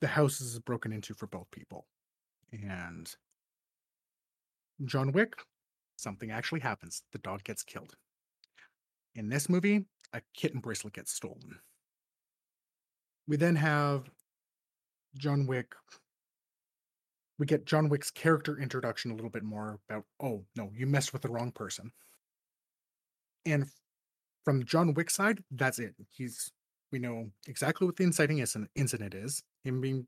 the 0.00 0.08
house 0.08 0.40
is 0.40 0.58
broken 0.58 0.92
into 0.92 1.14
for 1.14 1.26
both 1.26 1.50
people. 1.50 1.86
And 2.52 3.14
John 4.84 5.12
Wick, 5.12 5.34
something 5.96 6.30
actually 6.30 6.60
happens. 6.60 7.04
The 7.12 7.18
dog 7.18 7.44
gets 7.44 7.62
killed. 7.62 7.96
In 9.14 9.28
this 9.28 9.48
movie, 9.48 9.86
a 10.12 10.22
kitten 10.34 10.60
bracelet 10.60 10.94
gets 10.94 11.12
stolen. 11.12 11.60
We 13.26 13.36
then 13.36 13.56
have 13.56 14.10
John 15.16 15.46
Wick. 15.46 15.74
We 17.40 17.46
get 17.46 17.64
John 17.64 17.88
Wick's 17.88 18.10
character 18.10 18.60
introduction 18.60 19.10
a 19.10 19.14
little 19.14 19.30
bit 19.30 19.42
more 19.42 19.80
about, 19.88 20.04
oh, 20.22 20.44
no, 20.56 20.70
you 20.76 20.86
messed 20.86 21.14
with 21.14 21.22
the 21.22 21.30
wrong 21.30 21.50
person. 21.50 21.90
And 23.46 23.64
from 24.44 24.62
John 24.66 24.92
Wick's 24.92 25.14
side, 25.14 25.42
that's 25.50 25.78
it. 25.78 25.94
He's, 26.10 26.52
we 26.92 26.98
know 26.98 27.30
exactly 27.48 27.86
what 27.86 27.96
the 27.96 28.04
inciting 28.04 28.40
incident, 28.40 29.14
is 29.14 29.42
him 29.64 29.80
being, 29.80 30.06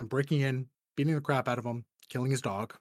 and 0.00 0.08
breaking 0.08 0.40
in, 0.40 0.68
beating 0.96 1.14
the 1.14 1.20
crap 1.20 1.48
out 1.48 1.58
of 1.58 1.66
him, 1.66 1.84
killing 2.08 2.30
his 2.30 2.40
dog. 2.40 2.74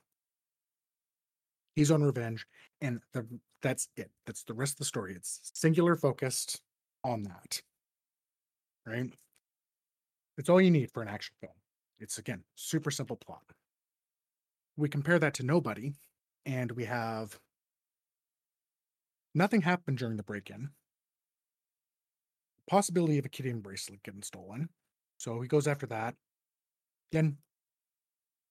He's 1.76 1.92
on 1.92 2.04
revenge, 2.04 2.46
and 2.80 3.02
the 3.12 3.28
that's 3.62 3.90
it. 3.98 4.12
That's 4.26 4.44
the 4.44 4.54
rest 4.54 4.76
of 4.76 4.78
the 4.78 4.86
story. 4.86 5.14
It's 5.14 5.52
singular 5.54 5.98
focused 5.98 6.62
on 7.04 7.24
that. 7.24 7.62
Right? 8.86 9.12
It's 10.38 10.48
all 10.48 10.62
you 10.62 10.72
need 10.72 10.92
for 10.92 11.02
an 11.02 11.10
action 11.10 11.36
film. 11.42 11.52
It's 12.00 12.18
again 12.18 12.44
super 12.56 12.92
simple 12.92 13.16
plot. 13.16 13.44
We 14.78 14.90
compare 14.90 15.20
that 15.20 15.34
to 15.36 15.44
Nobody, 15.44 15.94
and 16.46 16.72
we 16.72 16.86
have 16.86 17.40
nothing 19.34 19.62
happened 19.62 19.98
during 19.98 20.18
the 20.18 20.24
break-in. 20.24 20.70
Possibility 22.68 23.18
of 23.18 23.26
a 23.26 23.30
kitty 23.30 23.54
bracelet 23.54 24.04
getting 24.04 24.24
stolen. 24.24 24.70
So 25.18 25.40
he 25.42 25.48
goes 25.48 25.68
after 25.68 25.86
that. 25.88 26.16
Again, 27.12 27.38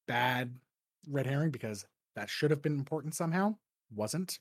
bad 0.06 0.54
red 1.08 1.26
herring 1.26 1.50
because 1.50 1.84
that 2.16 2.30
should 2.30 2.50
have 2.50 2.62
been 2.62 2.78
important 2.78 3.14
somehow. 3.14 3.56
Wasn't. 3.94 4.38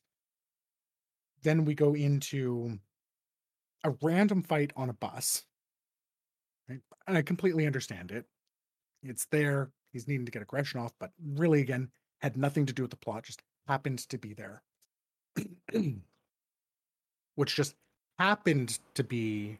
Then 1.42 1.66
we 1.66 1.76
go 1.76 1.94
into 1.94 2.80
a 3.84 3.92
random 4.02 4.44
fight 4.44 4.72
on 4.76 4.90
a 4.90 4.94
bus. 4.94 5.44
Right? 6.70 6.80
And 7.08 7.18
I 7.18 7.22
completely 7.22 7.66
understand 7.66 8.12
it. 8.12 8.26
It's 9.04 9.26
there. 9.26 9.70
He's 9.92 10.08
needing 10.08 10.26
to 10.26 10.32
get 10.32 10.42
aggression 10.42 10.80
off, 10.80 10.94
but 11.00 11.12
really, 11.36 11.62
again, 11.62 11.90
had 12.22 12.38
nothing 12.38 12.66
to 12.66 12.74
do 12.74 12.82
with 12.84 12.92
the 12.92 12.98
plot, 12.98 13.24
just 13.24 13.42
happened 13.68 14.00
to 14.10 14.18
be 14.18 14.34
there. 14.34 14.62
Which 17.36 17.56
just 17.56 17.76
happened 18.20 18.80
to 18.94 19.04
be 19.04 19.60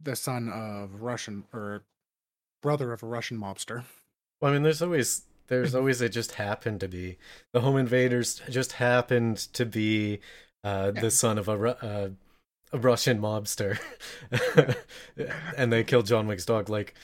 the 0.00 0.16
son 0.16 0.48
of 0.48 1.00
Russian 1.02 1.44
or 1.52 1.82
brother 2.62 2.92
of 2.92 3.02
a 3.02 3.06
Russian 3.06 3.38
mobster. 3.38 3.84
Well, 4.40 4.50
I 4.50 4.54
mean, 4.54 4.62
there's 4.62 4.82
always 4.82 5.22
there's 5.48 5.74
always 5.76 6.00
it 6.00 6.10
just 6.10 6.32
happened 6.32 6.80
to 6.80 6.88
be 6.88 7.18
the 7.52 7.60
home 7.60 7.76
invaders 7.76 8.42
just 8.50 8.72
happened 8.72 9.38
to 9.54 9.64
be 9.64 10.20
uh, 10.64 10.92
Yeah. 10.94 11.00
the 11.00 11.10
son 11.10 11.38
of 11.38 11.48
a 11.48 11.52
uh, 11.52 12.08
a 12.72 12.78
Russian 12.78 13.20
mobster, 13.20 13.78
and 15.56 15.72
they 15.72 15.84
killed 15.84 16.06
John 16.06 16.26
Wick's 16.26 16.44
dog. 16.44 16.68
Like, 16.68 16.94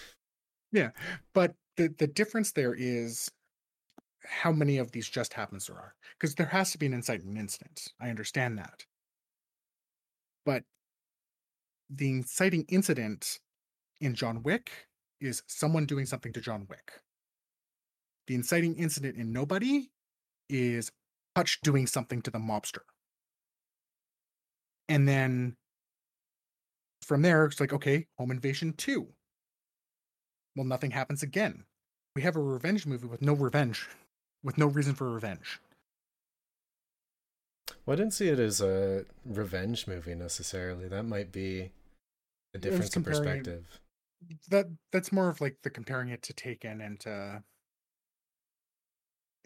Yeah, 0.72 0.90
but 1.34 1.54
the, 1.76 1.94
the 1.98 2.06
difference 2.06 2.52
there 2.52 2.74
is 2.74 3.30
how 4.24 4.52
many 4.52 4.78
of 4.78 4.92
these 4.92 5.08
just 5.08 5.32
happens 5.34 5.66
there 5.66 5.76
are. 5.76 5.94
Because 6.18 6.34
there 6.34 6.46
has 6.46 6.72
to 6.72 6.78
be 6.78 6.86
an 6.86 6.94
inciting 6.94 7.36
incident. 7.36 7.88
I 8.00 8.08
understand 8.08 8.58
that. 8.58 8.84
But 10.46 10.64
the 11.90 12.10
inciting 12.10 12.64
incident 12.68 13.38
in 14.00 14.14
John 14.14 14.42
Wick 14.42 14.70
is 15.20 15.42
someone 15.46 15.86
doing 15.86 16.06
something 16.06 16.32
to 16.32 16.40
John 16.40 16.66
Wick. 16.68 16.92
The 18.26 18.34
inciting 18.34 18.76
incident 18.76 19.16
in 19.16 19.32
Nobody 19.32 19.90
is 20.48 20.90
Hutch 21.36 21.60
doing 21.62 21.86
something 21.86 22.22
to 22.22 22.30
the 22.30 22.38
mobster. 22.38 22.82
And 24.88 25.08
then 25.08 25.56
from 27.02 27.22
there, 27.22 27.44
it's 27.46 27.60
like, 27.60 27.72
okay, 27.72 28.06
home 28.18 28.30
invasion 28.30 28.74
two. 28.76 29.08
Well, 30.56 30.66
nothing 30.66 30.90
happens 30.90 31.22
again. 31.22 31.64
We 32.14 32.22
have 32.22 32.36
a 32.36 32.40
revenge 32.40 32.86
movie 32.86 33.06
with 33.06 33.22
no 33.22 33.32
revenge, 33.32 33.88
with 34.44 34.58
no 34.58 34.66
reason 34.66 34.94
for 34.94 35.10
revenge. 35.10 35.60
well, 37.86 37.94
I 37.94 37.96
didn't 37.96 38.12
see 38.12 38.28
it 38.28 38.38
as 38.38 38.60
a 38.60 39.04
revenge 39.24 39.86
movie 39.86 40.14
necessarily. 40.14 40.88
That 40.88 41.04
might 41.04 41.32
be 41.32 41.70
a 42.54 42.58
difference 42.58 42.94
in 42.96 43.02
perspective. 43.02 43.80
That 44.50 44.66
that's 44.92 45.10
more 45.10 45.28
of 45.28 45.40
like 45.40 45.56
the 45.62 45.70
comparing 45.70 46.10
it 46.10 46.22
to 46.22 46.32
Taken 46.32 46.80
and 46.80 47.00
to 47.00 47.42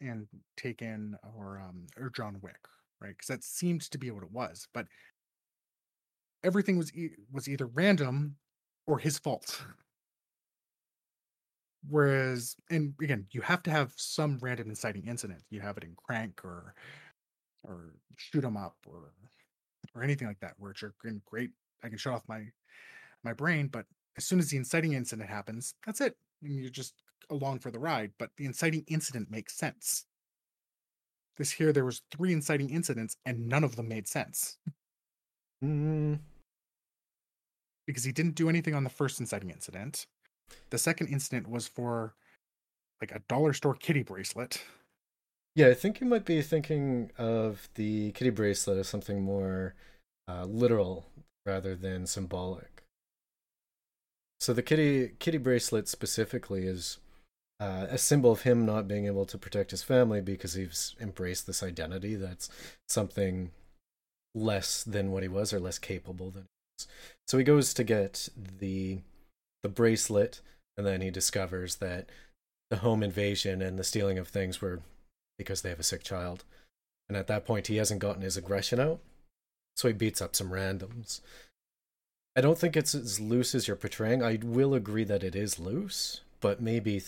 and 0.00 0.26
Taken 0.56 1.16
or 1.36 1.58
um 1.58 1.86
or 1.96 2.10
John 2.10 2.40
Wick, 2.42 2.58
right? 3.00 3.10
Because 3.16 3.28
that 3.28 3.44
seemed 3.44 3.82
to 3.82 3.96
be 3.98 4.10
what 4.10 4.22
it 4.24 4.32
was, 4.32 4.68
but 4.74 4.86
everything 6.44 6.76
was 6.76 6.94
e- 6.94 7.14
was 7.32 7.48
either 7.48 7.66
random 7.66 8.36
or 8.86 8.98
his 8.98 9.18
fault. 9.18 9.64
Whereas, 11.88 12.56
and 12.70 12.94
again, 13.00 13.26
you 13.32 13.40
have 13.42 13.62
to 13.64 13.70
have 13.70 13.92
some 13.96 14.38
random 14.40 14.70
inciting 14.70 15.06
incident. 15.06 15.42
You 15.50 15.60
have 15.60 15.76
it 15.76 15.84
in 15.84 15.94
Crank 15.96 16.44
or 16.44 16.74
or 17.64 17.94
Shoot 18.16 18.44
'em 18.44 18.56
Up 18.56 18.76
or 18.86 19.12
or 19.94 20.02
anything 20.02 20.28
like 20.28 20.40
that, 20.40 20.54
where 20.58 20.72
it's 20.72 20.82
gr- 20.98 21.10
great. 21.24 21.50
I 21.82 21.88
can 21.88 21.98
shut 21.98 22.14
off 22.14 22.28
my 22.28 22.46
my 23.24 23.32
brain, 23.32 23.68
but 23.68 23.86
as 24.16 24.24
soon 24.26 24.38
as 24.38 24.50
the 24.50 24.56
inciting 24.56 24.94
incident 24.94 25.28
happens, 25.28 25.74
that's 25.84 26.00
it. 26.00 26.16
And 26.42 26.56
you're 26.58 26.70
just 26.70 26.94
along 27.30 27.60
for 27.60 27.70
the 27.70 27.78
ride. 27.78 28.12
But 28.18 28.30
the 28.36 28.46
inciting 28.46 28.84
incident 28.88 29.30
makes 29.30 29.56
sense. 29.56 30.06
This 31.36 31.50
here, 31.52 31.72
there 31.72 31.84
was 31.84 32.02
three 32.10 32.32
inciting 32.32 32.70
incidents, 32.70 33.16
and 33.26 33.46
none 33.48 33.64
of 33.64 33.76
them 33.76 33.88
made 33.88 34.08
sense 34.08 34.58
Mm, 35.62 36.20
because 37.86 38.04
he 38.04 38.12
didn't 38.12 38.34
do 38.34 38.48
anything 38.48 38.74
on 38.74 38.84
the 38.84 38.90
first 38.90 39.20
inciting 39.20 39.50
incident. 39.50 40.06
The 40.70 40.78
second 40.78 41.08
incident 41.08 41.48
was 41.48 41.66
for 41.68 42.14
like 43.00 43.12
a 43.12 43.20
dollar 43.28 43.52
store 43.52 43.74
kitty 43.74 44.02
bracelet. 44.02 44.62
yeah, 45.54 45.68
I 45.68 45.74
think 45.74 46.00
you 46.00 46.06
might 46.06 46.24
be 46.24 46.42
thinking 46.42 47.10
of 47.18 47.68
the 47.74 48.12
kitty 48.12 48.30
bracelet 48.30 48.78
as 48.78 48.88
something 48.88 49.22
more 49.22 49.74
uh, 50.28 50.44
literal 50.44 51.06
rather 51.44 51.76
than 51.76 52.06
symbolic. 52.06 52.82
So 54.40 54.52
the 54.52 54.62
kitty 54.62 55.12
kitty 55.18 55.38
bracelet 55.38 55.88
specifically 55.88 56.66
is 56.66 56.98
uh, 57.58 57.86
a 57.88 57.98
symbol 57.98 58.32
of 58.32 58.42
him 58.42 58.66
not 58.66 58.86
being 58.86 59.06
able 59.06 59.24
to 59.26 59.38
protect 59.38 59.70
his 59.70 59.82
family 59.82 60.20
because 60.20 60.54
he's 60.54 60.94
embraced 61.00 61.46
this 61.46 61.62
identity 61.62 62.14
that's 62.14 62.50
something 62.86 63.50
less 64.34 64.84
than 64.84 65.10
what 65.10 65.22
he 65.22 65.28
was 65.28 65.52
or 65.52 65.60
less 65.60 65.78
capable 65.78 66.30
than 66.30 66.42
he 66.42 66.48
was. 66.76 66.88
So 67.26 67.38
he 67.38 67.44
goes 67.44 67.72
to 67.74 67.84
get 67.84 68.28
the 68.36 68.98
the 69.62 69.68
bracelet 69.68 70.40
and 70.76 70.86
then 70.86 71.00
he 71.00 71.10
discovers 71.10 71.76
that 71.76 72.08
the 72.70 72.76
home 72.78 73.02
invasion 73.02 73.62
and 73.62 73.78
the 73.78 73.84
stealing 73.84 74.18
of 74.18 74.28
things 74.28 74.60
were 74.60 74.80
because 75.38 75.62
they 75.62 75.68
have 75.68 75.80
a 75.80 75.84
sick 75.84 76.02
child. 76.02 76.44
And 77.08 77.16
at 77.16 77.26
that 77.28 77.46
point 77.46 77.68
he 77.68 77.76
hasn't 77.76 78.00
gotten 78.00 78.22
his 78.22 78.36
aggression 78.36 78.80
out. 78.80 79.00
So 79.76 79.88
he 79.88 79.94
beats 79.94 80.22
up 80.22 80.34
some 80.34 80.50
randoms. 80.50 81.20
I 82.34 82.40
don't 82.40 82.58
think 82.58 82.76
it's 82.76 82.94
as 82.94 83.20
loose 83.20 83.54
as 83.54 83.66
you're 83.66 83.76
portraying. 83.76 84.22
I 84.22 84.38
will 84.42 84.74
agree 84.74 85.04
that 85.04 85.22
it 85.22 85.34
is 85.34 85.58
loose, 85.58 86.20
but 86.40 86.60
maybe 86.60 87.02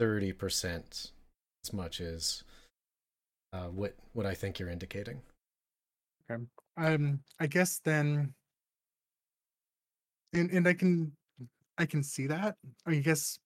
30% 0.00 1.10
as 1.64 1.72
much 1.72 2.00
as 2.00 2.42
uh, 3.52 3.68
what 3.68 3.94
what 4.12 4.26
I 4.26 4.34
think 4.34 4.58
you're 4.58 4.68
indicating. 4.68 5.22
Okay. 6.30 6.42
Um, 6.76 7.20
I 7.40 7.46
guess 7.46 7.80
then, 7.84 8.34
and 10.32 10.50
and 10.50 10.68
I 10.68 10.74
can, 10.74 11.12
I 11.78 11.86
can 11.86 12.02
see 12.02 12.26
that. 12.26 12.56
I 12.86 12.96
guess 12.96 13.38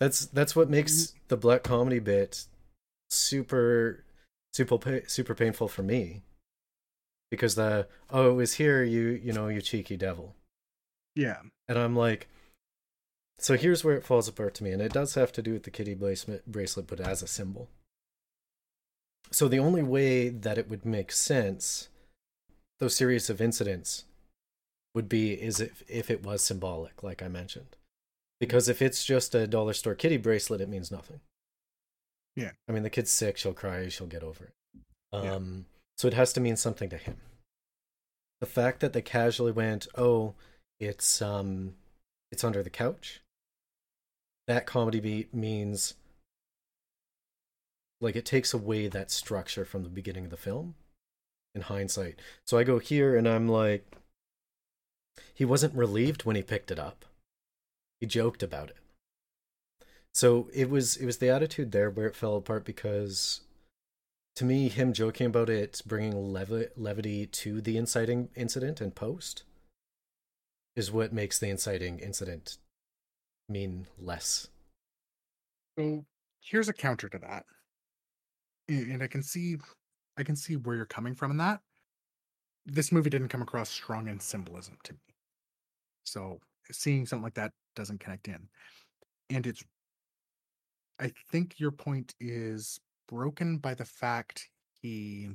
That's 0.00 0.26
that's 0.26 0.54
what 0.54 0.66
mm-hmm. 0.66 0.72
makes 0.72 1.14
the 1.28 1.36
black 1.36 1.62
comedy 1.62 1.98
bit 1.98 2.46
super 3.10 4.04
super 4.54 5.02
super 5.06 5.34
painful 5.34 5.68
for 5.68 5.82
me. 5.82 6.22
Because 7.30 7.54
the 7.56 7.88
oh 8.10 8.30
it 8.30 8.34
was 8.34 8.54
here 8.54 8.82
you 8.84 9.20
you 9.22 9.32
know 9.32 9.48
you 9.48 9.60
cheeky 9.60 9.96
devil. 9.96 10.34
yeah, 11.14 11.38
And 11.68 11.78
I'm 11.78 11.96
like 11.96 12.28
so 13.38 13.56
here's 13.56 13.84
where 13.84 13.96
it 13.96 14.04
falls 14.04 14.28
apart 14.28 14.54
to 14.54 14.64
me 14.64 14.70
and 14.70 14.80
it 14.80 14.92
does 14.92 15.14
have 15.14 15.32
to 15.32 15.42
do 15.42 15.52
with 15.52 15.64
the 15.64 15.70
kitty 15.70 15.94
bracelet 15.94 16.46
bracelet 16.50 16.86
but 16.86 17.00
as 17.00 17.22
a 17.22 17.26
symbol. 17.26 17.68
So 19.32 19.48
the 19.48 19.58
only 19.58 19.82
way 19.82 20.28
that 20.28 20.56
it 20.56 20.70
would 20.70 20.84
make 20.84 21.10
sense 21.10 21.88
those 22.78 22.94
series 22.94 23.28
of 23.28 23.40
incidents 23.40 24.04
would 24.96 25.08
be 25.08 25.34
is 25.34 25.60
if 25.60 25.84
if 25.86 26.10
it 26.10 26.24
was 26.24 26.42
symbolic 26.42 27.02
like 27.04 27.22
I 27.22 27.28
mentioned. 27.28 27.76
Because 28.40 28.68
if 28.68 28.82
it's 28.82 29.04
just 29.04 29.34
a 29.34 29.46
dollar 29.46 29.74
store 29.74 29.94
kitty 29.94 30.16
bracelet 30.16 30.60
it 30.60 30.68
means 30.68 30.90
nothing. 30.90 31.20
Yeah. 32.34 32.52
I 32.68 32.72
mean 32.72 32.82
the 32.82 32.90
kid's 32.90 33.10
sick, 33.10 33.36
she'll 33.36 33.52
cry, 33.52 33.88
she'll 33.88 34.08
get 34.08 34.24
over 34.24 34.44
it. 34.44 34.80
Yeah. 35.12 35.34
Um 35.34 35.66
so 35.96 36.08
it 36.08 36.14
has 36.14 36.32
to 36.32 36.40
mean 36.40 36.56
something 36.56 36.88
to 36.90 36.96
him. 36.96 37.18
The 38.40 38.46
fact 38.46 38.80
that 38.80 38.92
they 38.92 39.00
casually 39.00 39.52
went, 39.52 39.86
"Oh, 39.96 40.34
it's 40.80 41.22
um 41.22 41.74
it's 42.32 42.44
under 42.44 42.62
the 42.62 42.70
couch." 42.70 43.20
That 44.46 44.66
comedy 44.66 45.00
beat 45.00 45.32
means 45.34 45.94
like 48.00 48.16
it 48.16 48.26
takes 48.26 48.52
away 48.52 48.88
that 48.88 49.10
structure 49.10 49.64
from 49.64 49.82
the 49.82 49.88
beginning 49.88 50.24
of 50.24 50.30
the 50.30 50.36
film 50.36 50.74
in 51.54 51.62
hindsight. 51.62 52.20
So 52.46 52.58
I 52.58 52.64
go 52.64 52.78
here 52.78 53.16
and 53.16 53.26
I'm 53.26 53.48
like 53.48 53.86
he 55.34 55.44
wasn't 55.44 55.74
relieved 55.74 56.24
when 56.24 56.36
he 56.36 56.42
picked 56.42 56.70
it 56.70 56.78
up. 56.78 57.04
He 58.00 58.06
joked 58.06 58.42
about 58.42 58.70
it. 58.70 58.76
So 60.12 60.48
it 60.54 60.70
was 60.70 60.96
it 60.96 61.06
was 61.06 61.18
the 61.18 61.28
attitude 61.28 61.72
there 61.72 61.90
where 61.90 62.06
it 62.06 62.16
fell 62.16 62.36
apart 62.36 62.64
because 62.64 63.42
to 64.36 64.44
me 64.44 64.68
him 64.68 64.92
joking 64.92 65.26
about 65.26 65.50
it 65.50 65.82
bringing 65.86 66.32
levi- 66.32 66.68
levity 66.76 67.26
to 67.26 67.60
the 67.60 67.76
inciting 67.76 68.30
incident 68.34 68.80
and 68.80 68.94
post 68.94 69.44
is 70.74 70.92
what 70.92 71.12
makes 71.12 71.38
the 71.38 71.48
inciting 71.48 71.98
incident 71.98 72.58
mean 73.48 73.86
less. 73.98 74.48
So 75.78 76.04
here's 76.40 76.68
a 76.68 76.72
counter 76.72 77.08
to 77.08 77.18
that, 77.18 77.44
and 78.68 79.02
I 79.02 79.06
can 79.06 79.22
see, 79.22 79.56
I 80.16 80.22
can 80.22 80.36
see 80.36 80.56
where 80.56 80.76
you're 80.76 80.86
coming 80.86 81.14
from 81.14 81.30
in 81.30 81.36
that. 81.38 81.60
This 82.66 82.90
movie 82.92 83.10
didn't 83.10 83.28
come 83.28 83.42
across 83.42 83.70
strong 83.70 84.08
in 84.08 84.18
symbolism 84.20 84.76
to 84.84 84.92
me, 84.92 85.14
so 86.04 86.40
seeing 86.70 87.06
something 87.06 87.22
like 87.22 87.34
that 87.34 87.52
doesn't 87.74 88.00
connect 88.00 88.28
in, 88.28 88.48
and 89.30 89.46
it's. 89.46 89.62
I 90.98 91.12
think 91.30 91.60
your 91.60 91.70
point 91.70 92.14
is 92.20 92.80
broken 93.06 93.58
by 93.58 93.74
the 93.74 93.84
fact 93.84 94.48
he, 94.80 95.28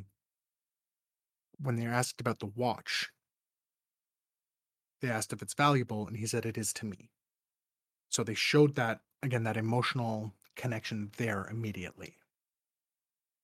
when 1.61 1.75
they're 1.75 1.93
asked 1.93 2.19
about 2.19 2.39
the 2.39 2.51
watch, 2.55 3.09
they 5.01 5.09
asked 5.09 5.33
if 5.33 5.41
it's 5.41 5.53
valuable, 5.53 6.07
and 6.07 6.17
he 6.17 6.25
said 6.25 6.45
it 6.45 6.57
is 6.57 6.73
to 6.73 6.85
me. 6.85 7.11
So 8.09 8.23
they 8.23 8.33
showed 8.33 8.75
that 8.75 9.01
again, 9.23 9.43
that 9.43 9.57
emotional 9.57 10.33
connection 10.55 11.11
there 11.17 11.47
immediately. 11.49 12.15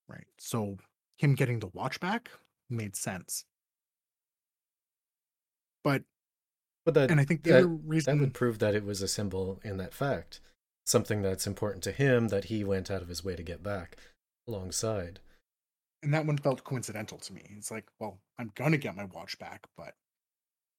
Right. 0.08 0.26
So 0.38 0.78
him 1.16 1.34
getting 1.34 1.58
the 1.58 1.68
watch 1.68 2.00
back 2.00 2.30
made 2.70 2.96
sense. 2.96 3.44
But 5.82 6.04
But 6.84 6.94
that 6.94 7.10
and 7.10 7.20
I 7.20 7.24
think 7.24 7.42
the 7.44 7.50
that, 7.52 7.58
other 7.58 8.00
that 8.02 8.18
would 8.18 8.34
prove 8.34 8.58
that 8.58 8.74
it 8.74 8.84
was 8.84 9.00
a 9.02 9.08
symbol 9.08 9.60
in 9.62 9.76
that 9.78 9.94
fact. 9.94 10.40
Something 10.86 11.22
that's 11.22 11.46
important 11.46 11.84
to 11.84 11.92
him 11.92 12.28
that 12.28 12.46
he 12.46 12.64
went 12.64 12.90
out 12.90 13.02
of 13.02 13.08
his 13.08 13.22
way 13.22 13.36
to 13.36 13.42
get 13.44 13.62
back 13.62 13.96
alongside. 14.48 15.20
and 16.02 16.12
that 16.14 16.26
one 16.26 16.38
felt 16.38 16.64
coincidental 16.64 17.18
to 17.18 17.32
me. 17.32 17.42
It's 17.56 17.70
like, 17.70 17.86
well, 17.98 18.20
I'm 18.38 18.52
gonna 18.54 18.76
get 18.78 18.96
my 18.96 19.04
watch 19.04 19.38
back, 19.38 19.66
but 19.76 19.94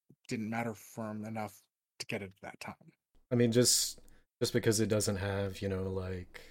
it 0.10 0.18
didn't 0.28 0.50
matter 0.50 0.74
for 0.74 1.10
him 1.12 1.26
enough 1.26 1.62
to 2.00 2.06
get 2.08 2.22
it 2.22 2.32
at 2.36 2.42
that 2.42 2.60
time. 2.60 2.92
I 3.32 3.36
mean, 3.36 3.52
just 3.52 4.00
just 4.42 4.54
because 4.54 4.80
it 4.80 4.88
doesn't 4.90 5.18
have, 5.18 5.62
you 5.62 5.70
know, 5.70 5.84
like 5.84 6.42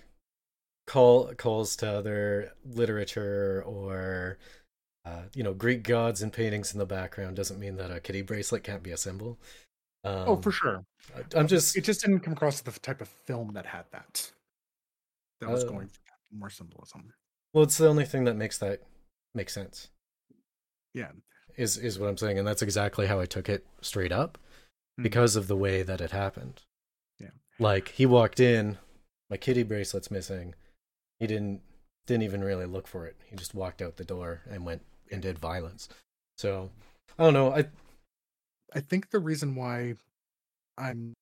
call 0.86 1.34
calls 1.34 1.76
to 1.76 1.88
other 1.90 2.52
literature 2.64 3.62
or 3.66 4.38
uh, 5.08 5.22
you 5.34 5.42
know 5.42 5.54
Greek 5.54 5.82
gods 5.82 6.22
and 6.22 6.32
paintings 6.32 6.72
in 6.72 6.78
the 6.78 6.86
background 6.86 7.36
doesn't 7.36 7.58
mean 7.58 7.76
that 7.76 7.90
a 7.90 8.00
kitty 8.00 8.22
bracelet 8.22 8.62
can't 8.64 8.82
be 8.82 8.90
a 8.90 8.96
symbol. 8.96 9.38
Um, 10.04 10.24
oh, 10.28 10.36
for 10.36 10.52
sure. 10.52 10.84
I- 11.16 11.38
I'm 11.38 11.48
just 11.48 11.76
It 11.76 11.82
just 11.84 12.00
didn't 12.00 12.20
come 12.20 12.32
across 12.34 12.60
the 12.60 12.72
type 12.72 13.00
of 13.00 13.08
film 13.08 13.52
that 13.54 13.66
had 13.66 13.84
that. 13.92 14.32
That 15.40 15.50
was 15.50 15.64
Oh. 15.64 15.68
going 15.68 15.88
for 15.88 16.00
more 16.32 16.50
symbolism. 16.50 17.12
well, 17.54 17.64
it's 17.64 17.78
the 17.78 17.88
only 17.88 18.04
thing 18.04 18.24
that 18.24 18.34
makes 18.36 18.58
that 18.58 18.82
make 19.34 19.50
sense. 19.50 19.88
Yeah. 20.94 21.12
Is 21.56 21.76
is 21.76 21.98
what 21.98 22.08
I'm 22.08 22.16
saying, 22.18 22.38
and 22.38 22.46
that's 22.46 22.62
exactly 22.62 23.06
how 23.06 23.18
I 23.20 23.26
took 23.26 23.48
it 23.48 23.66
straight 23.80 24.12
up 24.12 24.38
Mhm. 24.98 25.02
because 25.04 25.34
of 25.36 25.48
the 25.48 25.56
way 25.56 25.82
that 25.82 26.00
it 26.00 26.10
happened. 26.12 26.62
Yeah. 27.18 27.30
Like 27.58 27.88
he 27.88 28.06
walked 28.06 28.38
in, 28.40 28.78
my 29.30 29.36
kitty 29.36 29.62
bracelet's 29.64 30.10
missing. 30.10 30.54
He 31.18 31.26
didn't 31.26 31.62
didn't 32.06 32.22
even 32.22 32.42
really 32.42 32.64
look 32.66 32.86
for 32.86 33.06
it. 33.06 33.16
He 33.26 33.36
just 33.36 33.54
walked 33.54 33.82
out 33.82 33.96
the 33.96 34.04
door 34.04 34.42
and 34.48 34.64
went 34.64 34.82
and 35.12 35.22
did 35.22 35.38
violence. 35.38 35.88
So 36.36 36.70
I 37.18 37.24
don't 37.24 37.34
know. 37.34 37.52
I 37.52 37.64
I 38.74 38.80
think 38.80 39.10
the 39.10 39.18
reason 39.18 39.54
why 39.54 39.94
I'm 40.76 41.14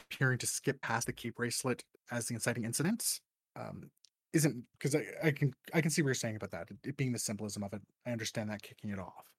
appearing 0.00 0.38
to 0.38 0.46
skip 0.46 0.80
past 0.80 1.06
the 1.06 1.12
key 1.12 1.30
bracelet 1.30 1.82
as 2.10 2.26
the 2.26 2.34
inciting 2.34 2.64
incidents 2.64 3.20
um, 3.56 3.90
isn't 4.32 4.64
because 4.78 4.94
I, 4.94 5.04
I 5.22 5.30
can 5.30 5.54
I 5.72 5.80
can 5.80 5.90
see 5.90 6.02
what 6.02 6.08
you're 6.08 6.14
saying 6.14 6.36
about 6.36 6.50
that. 6.52 6.70
It, 6.70 6.88
it 6.88 6.96
being 6.96 7.12
the 7.12 7.18
symbolism 7.18 7.62
of 7.62 7.72
it, 7.72 7.82
I 8.06 8.10
understand 8.10 8.50
that 8.50 8.62
kicking 8.62 8.90
it 8.90 8.98
off, 8.98 9.30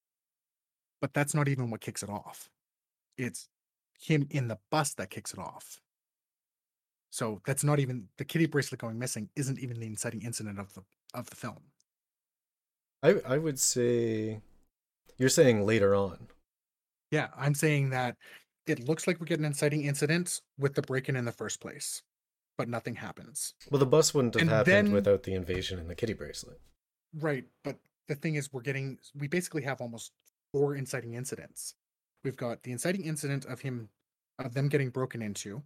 but 1.01 1.13
that's 1.13 1.34
not 1.34 1.47
even 1.47 1.69
what 1.69 1.81
kicks 1.81 2.03
it 2.03 2.10
off. 2.10 2.49
It's 3.17 3.47
him 3.99 4.27
in 4.29 4.47
the 4.47 4.60
bus 4.71 4.93
that 4.95 5.10
kicks 5.10 5.34
it 5.34 5.39
off. 5.39 5.79
So 7.12 7.41
that's 7.45 7.63
not 7.63 7.79
even 7.79 8.10
the 8.17 8.25
kitty 8.25 8.45
bracelet 8.45 8.81
going 8.81 8.99
missing. 8.99 9.29
Isn't 9.36 9.60
even 9.60 9.79
the 9.79 9.88
inciting 9.88 10.21
incident 10.21 10.60
of 10.60 10.73
the 10.73 10.84
of 11.13 11.29
the 11.29 11.36
film. 11.36 11.60
I 13.05 13.35
I 13.35 13.37
would 13.37 13.59
say 13.59 14.39
you're 15.17 15.29
saying 15.29 15.65
later 15.65 15.93
on. 15.95 16.27
Yeah, 17.11 17.27
I'm 17.37 17.53
saying 17.55 17.91
that 17.91 18.17
it 18.67 18.87
looks 18.87 19.05
like 19.07 19.19
we 19.19 19.27
get 19.27 19.39
an 19.39 19.45
inciting 19.45 19.83
incident 19.85 20.41
with 20.57 20.73
the 20.73 20.81
break-in 20.81 21.15
in 21.15 21.25
the 21.25 21.31
first 21.31 21.61
place, 21.61 22.01
but 22.57 22.67
nothing 22.67 22.95
happens. 22.95 23.53
Well, 23.69 23.79
the 23.79 23.85
bus 23.85 24.13
wouldn't 24.13 24.33
have 24.33 24.41
And 24.41 24.49
happened 24.49 24.87
then- 24.87 24.91
without 24.91 25.23
the 25.23 25.33
invasion 25.35 25.77
and 25.79 25.89
the 25.89 25.95
kitty 25.95 26.13
bracelet. 26.13 26.59
Right, 27.13 27.45
but 27.63 27.77
the 28.07 28.15
thing 28.15 28.35
is, 28.35 28.51
we're 28.51 28.61
getting 28.69 28.97
we 29.13 29.27
basically 29.27 29.61
have 29.63 29.81
almost 29.81 30.11
four 30.51 30.75
inciting 30.75 31.13
incidents. 31.13 31.75
We've 32.23 32.35
got 32.35 32.63
the 32.63 32.71
inciting 32.71 33.05
incident 33.05 33.45
of 33.45 33.61
him 33.61 33.89
of 34.39 34.53
them 34.55 34.67
getting 34.67 34.89
broken 34.89 35.21
into, 35.21 35.63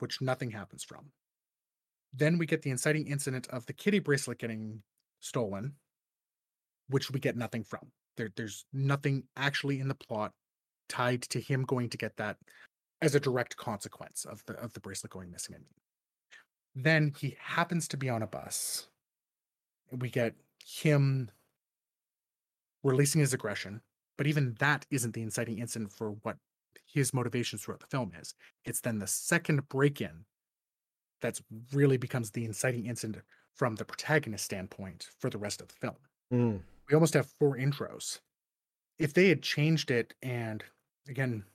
which 0.00 0.20
nothing 0.20 0.50
happens 0.50 0.84
from. 0.84 1.12
Then 2.12 2.38
we 2.38 2.46
get 2.46 2.62
the 2.62 2.70
inciting 2.70 3.06
incident 3.08 3.48
of 3.48 3.66
the 3.66 3.72
kitty 3.72 3.98
bracelet 3.98 4.38
getting 4.38 4.82
stolen, 5.20 5.74
which 6.88 7.10
we 7.10 7.20
get 7.20 7.36
nothing 7.36 7.64
from. 7.64 7.90
There, 8.16 8.30
there's 8.36 8.64
nothing 8.72 9.24
actually 9.36 9.80
in 9.80 9.88
the 9.88 9.94
plot 9.94 10.32
tied 10.88 11.22
to 11.22 11.40
him 11.40 11.64
going 11.64 11.88
to 11.90 11.98
get 11.98 12.16
that 12.16 12.36
as 13.00 13.14
a 13.14 13.20
direct 13.20 13.56
consequence 13.56 14.24
of 14.24 14.44
the 14.46 14.54
of 14.54 14.72
the 14.72 14.80
bracelet 14.80 15.12
going 15.12 15.30
missing. 15.30 15.54
I 15.54 15.58
mean. 15.58 16.84
Then 16.84 17.12
he 17.18 17.36
happens 17.40 17.88
to 17.88 17.96
be 17.96 18.08
on 18.08 18.22
a 18.22 18.26
bus. 18.26 18.88
We 19.90 20.10
get 20.10 20.34
him 20.64 21.30
releasing 22.82 23.20
his 23.20 23.32
aggression, 23.32 23.80
but 24.16 24.26
even 24.26 24.56
that 24.58 24.86
isn't 24.90 25.14
the 25.14 25.22
inciting 25.22 25.58
incident 25.58 25.92
for 25.92 26.10
what 26.22 26.36
his 26.86 27.12
motivations 27.12 27.62
throughout 27.62 27.80
the 27.80 27.86
film 27.86 28.12
is. 28.20 28.34
It's 28.64 28.80
then 28.80 28.98
the 28.98 29.06
second 29.06 29.68
break 29.68 30.00
in 30.00 30.24
that's 31.20 31.42
really 31.72 31.96
becomes 31.96 32.30
the 32.30 32.44
inciting 32.44 32.86
incident 32.86 33.24
from 33.54 33.74
the 33.74 33.84
protagonist 33.84 34.44
standpoint 34.44 35.08
for 35.18 35.30
the 35.30 35.38
rest 35.38 35.60
of 35.60 35.68
the 35.68 35.74
film. 35.74 35.96
Mm. 36.32 36.60
We 36.88 36.94
almost 36.94 37.14
have 37.14 37.30
four 37.38 37.56
intros. 37.56 38.18
If 38.98 39.14
they 39.14 39.28
had 39.30 39.42
changed 39.42 39.90
it 39.90 40.14
and 40.22 40.64
again, 41.08 41.46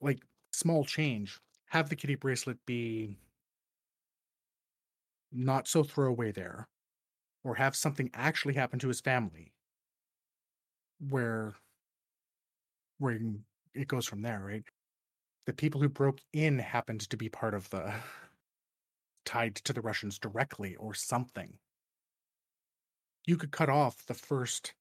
like 0.00 0.20
small 0.52 0.84
change, 0.84 1.40
have 1.70 1.88
the 1.88 1.96
kitty 1.96 2.14
bracelet 2.14 2.64
be 2.66 3.16
not 5.32 5.66
so 5.66 5.82
throwaway 5.82 6.30
there, 6.30 6.68
or 7.44 7.56
have 7.56 7.76
something 7.76 8.10
actually 8.14 8.54
happen 8.54 8.78
to 8.80 8.88
his 8.88 9.00
family 9.00 9.52
where 11.10 11.54
where 12.98 13.18
it 13.74 13.88
goes 13.88 14.06
from 14.06 14.22
there, 14.22 14.40
right? 14.40 14.64
The 15.46 15.52
people 15.54 15.80
who 15.80 15.88
broke 15.88 16.20
in 16.32 16.58
happened 16.60 17.02
to 17.10 17.16
be 17.16 17.28
part 17.28 17.54
of 17.54 17.70
the 17.70 17.94
tied 19.24 19.56
to 19.56 19.72
the 19.72 19.80
Russians 19.80 20.16
directly 20.16 20.76
or 20.76 20.94
something. 20.94 21.58
You 23.26 23.36
could 23.36 23.50
cut 23.50 23.68
off 23.68 24.06
the 24.06 24.14
first, 24.14 24.74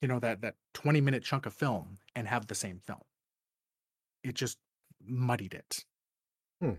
you 0.00 0.08
know, 0.08 0.18
that 0.20 0.42
that 0.42 0.54
20 0.74 1.00
minute 1.00 1.22
chunk 1.22 1.46
of 1.46 1.54
film 1.54 1.98
and 2.14 2.28
have 2.28 2.46
the 2.46 2.54
same 2.54 2.80
film. 2.86 3.00
It 4.22 4.34
just 4.34 4.58
muddied 5.04 5.54
it. 5.54 5.84
Hmm. 6.60 6.72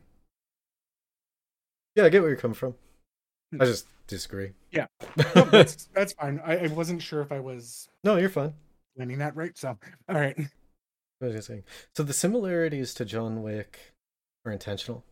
Yeah, 1.96 2.06
I 2.06 2.10
get 2.10 2.22
where 2.22 2.30
you're 2.30 2.40
coming 2.40 2.56
from. 2.56 2.76
Hmm. 3.52 3.62
I 3.62 3.66
just 3.66 3.88
disagree. 4.08 4.52
No, 5.18 5.44
that's 5.52 5.86
that's 5.94 6.14
fine. 6.14 6.42
I, 6.46 6.66
I 6.66 6.68
wasn't 6.68 7.02
sure 7.02 7.22
if 7.22 7.32
I 7.32 7.40
was 7.40 7.88
no, 8.04 8.18
you're 8.18 8.30
fine. 8.30 8.54
landing 8.96 9.20
that 9.20 9.36
right. 9.36 9.58
So 9.58 9.78
all 10.10 10.16
right. 10.16 10.38
What 11.20 11.30
was 11.30 11.36
I 11.36 11.40
saying? 11.40 11.64
So 11.96 12.04
the 12.04 12.14
similarities 12.14 12.94
to 12.96 13.06
John 13.06 13.42
Wick 13.42 13.80
are 14.46 14.52
intentional. 14.52 15.04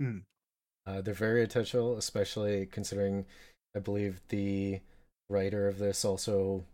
Mm. 0.00 0.22
Uh, 0.86 1.00
they're 1.00 1.14
very 1.14 1.42
intentional, 1.42 1.96
especially 1.96 2.66
considering 2.66 3.24
I 3.74 3.78
believe 3.78 4.20
the 4.28 4.80
writer 5.30 5.68
of 5.68 5.78
this 5.78 6.04
also 6.04 6.64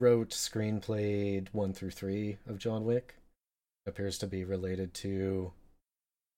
wrote, 0.00 0.30
screenplayed 0.30 1.48
one 1.52 1.72
through 1.72 1.90
three 1.90 2.38
of 2.46 2.58
John 2.58 2.84
Wick. 2.84 3.14
Appears 3.86 4.18
to 4.18 4.26
be 4.26 4.44
related 4.44 4.92
to 4.94 5.52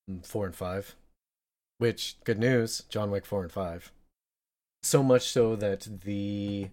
mm, 0.08 0.24
four 0.24 0.46
and 0.46 0.54
five. 0.54 0.94
Which 1.78 2.16
good 2.24 2.38
news, 2.38 2.84
John 2.88 3.10
Wick 3.10 3.26
four 3.26 3.42
and 3.42 3.50
five. 3.50 3.90
So 4.82 5.02
much 5.02 5.28
so 5.28 5.56
that 5.56 5.88
the 6.04 6.68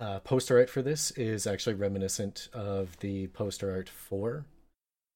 uh, 0.00 0.20
poster 0.20 0.58
art 0.58 0.70
for 0.70 0.82
this 0.82 1.10
is 1.12 1.46
actually 1.46 1.74
reminiscent 1.74 2.48
of 2.52 2.98
the 2.98 3.28
poster 3.28 3.70
art 3.70 3.88
for 3.88 4.46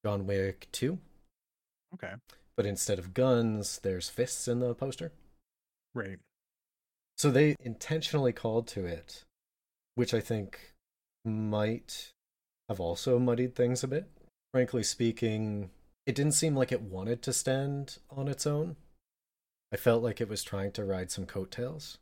John 0.05 0.27
Wick 0.27 0.69
2. 0.73 0.99
Okay. 1.95 2.13
But 2.57 2.67
instead 2.67 2.99
of 2.99 3.15
guns, 3.15 3.81
there's 3.83 4.09
fists 4.09 4.49
in 4.49 4.61
the 4.61 4.75
poster. 4.75 5.13
Right. 5.95 6.19
So 7.19 7.31
they 7.31 7.57
intentionally 7.61 8.33
called 8.33 8.69
to 8.69 8.87
it, 8.87 9.25
which 9.97 10.15
I 10.15 10.21
think 10.21 10.75
might 11.25 12.13
have 12.69 12.79
also 12.81 13.19
muddied 13.19 13.55
things 13.57 13.83
a 13.83 13.89
bit. 13.89 14.07
Frankly 14.53 14.83
speaking, 14.85 15.71
it 16.07 16.15
didn't 16.15 16.33
seem 16.35 16.55
like 16.55 16.71
it 16.71 16.81
wanted 16.81 17.23
to 17.23 17.33
stand 17.33 17.99
on 18.09 18.29
its 18.29 18.47
own. 18.47 18.77
I 19.73 19.77
felt 19.77 20.03
like 20.03 20.21
it 20.21 20.29
was 20.29 20.43
trying 20.45 20.73
to 20.73 20.85
ride 20.85 21.11
some 21.11 21.27
coattails. 21.27 21.99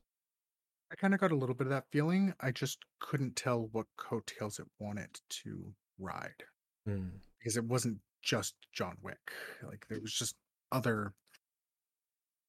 I 0.92 0.94
kind 0.94 1.14
of 1.14 1.20
got 1.20 1.32
a 1.32 1.36
little 1.36 1.54
bit 1.54 1.66
of 1.66 1.72
that 1.72 1.90
feeling. 1.90 2.34
I 2.40 2.52
just 2.52 2.84
couldn't 3.00 3.34
tell 3.34 3.68
what 3.72 3.86
coattails 3.96 4.60
it 4.60 4.66
wanted 4.78 5.18
to 5.42 5.74
ride 5.98 6.44
Hmm. 6.86 7.08
because 7.38 7.56
it 7.56 7.64
wasn't 7.64 7.98
just 8.22 8.54
John 8.72 8.96
Wick. 9.02 9.32
Like 9.66 9.86
there 9.88 10.00
was 10.00 10.12
just 10.12 10.36
other 10.70 11.14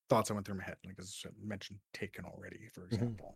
thoughts 0.09 0.29
that 0.29 0.33
went 0.35 0.45
through 0.45 0.57
my 0.57 0.63
head. 0.63 0.77
Like 0.85 0.95
as 0.99 1.23
I 1.25 1.29
mentioned, 1.43 1.79
Taken 1.93 2.25
already, 2.25 2.67
for 2.73 2.85
example. 2.85 3.35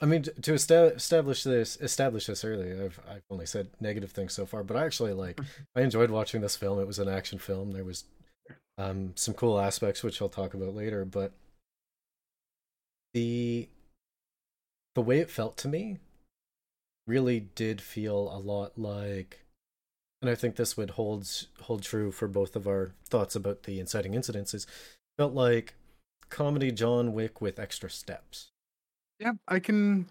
I 0.00 0.06
mean, 0.06 0.22
to- 0.22 0.54
establish 0.54 1.44
this, 1.44 1.76
establish 1.80 2.26
this 2.26 2.44
earlier, 2.44 2.84
I've 2.84 3.00
I've 3.08 3.22
only 3.30 3.46
said 3.46 3.68
negative 3.80 4.10
things 4.10 4.32
so 4.32 4.46
far, 4.46 4.64
but 4.64 4.76
I 4.76 4.84
actually 4.84 5.12
like, 5.12 5.38
I 5.76 5.82
enjoyed 5.82 6.10
watching 6.10 6.40
this 6.40 6.56
film. 6.56 6.80
It 6.80 6.86
was 6.86 6.98
an 6.98 7.08
action 7.08 7.38
film. 7.38 7.70
There 7.70 7.84
was 7.84 8.04
um, 8.78 9.12
some 9.14 9.34
cool 9.34 9.60
aspects 9.60 10.02
which 10.02 10.20
I'll 10.20 10.28
talk 10.28 10.54
about 10.54 10.74
later, 10.74 11.04
but 11.04 11.32
the 13.14 13.68
the 14.94 15.02
way 15.02 15.20
it 15.20 15.30
felt 15.30 15.56
to 15.58 15.68
me 15.68 15.98
really 17.06 17.40
did 17.54 17.80
feel 17.80 18.30
a 18.32 18.38
lot 18.38 18.78
like, 18.78 19.40
and 20.20 20.30
I 20.30 20.34
think 20.34 20.56
this 20.56 20.76
would 20.76 20.90
hold 20.90 21.28
hold 21.62 21.82
true 21.82 22.10
for 22.10 22.28
both 22.28 22.56
of 22.56 22.66
our 22.66 22.92
thoughts 23.08 23.36
about 23.36 23.64
the 23.64 23.78
inciting 23.80 24.12
incidences. 24.12 24.66
Felt 25.22 25.34
like 25.34 25.74
comedy 26.30 26.72
John 26.72 27.12
Wick 27.12 27.40
with 27.40 27.60
extra 27.60 27.88
steps. 27.88 28.50
Yeah, 29.20 29.34
I 29.46 29.60
can 29.60 30.06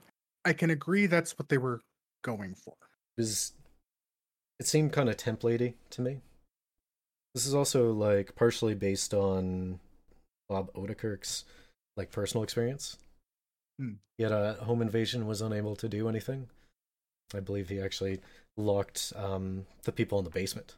I 0.45 0.53
can 0.53 0.69
agree 0.69 1.05
that's 1.05 1.37
what 1.37 1.49
they 1.49 1.57
were 1.57 1.81
going 2.21 2.55
for. 2.55 2.75
was 3.17 3.51
it 4.57 4.67
seemed 4.67 4.93
kind 4.93 5.09
of 5.09 5.17
templatey 5.17 5.73
to 5.89 6.01
me. 6.01 6.21
This 7.35 7.45
is 7.45 7.53
also 7.53 7.91
like 7.91 8.35
partially 8.35 8.73
based 8.73 9.13
on 9.13 9.81
Bob 10.47 10.71
Odenkirk's 10.75 11.43
like 11.97 12.09
personal 12.13 12.45
experience. 12.45 12.97
Hmm. 13.77 13.95
He 14.17 14.23
had 14.23 14.31
a 14.31 14.53
home 14.61 14.81
invasion, 14.81 15.27
was 15.27 15.41
unable 15.41 15.75
to 15.75 15.89
do 15.89 16.07
anything. 16.07 16.47
I 17.35 17.41
believe 17.41 17.67
he 17.67 17.81
actually 17.81 18.21
locked 18.55 19.11
um, 19.17 19.65
the 19.83 19.91
people 19.91 20.19
in 20.19 20.23
the 20.23 20.31
basement, 20.31 20.75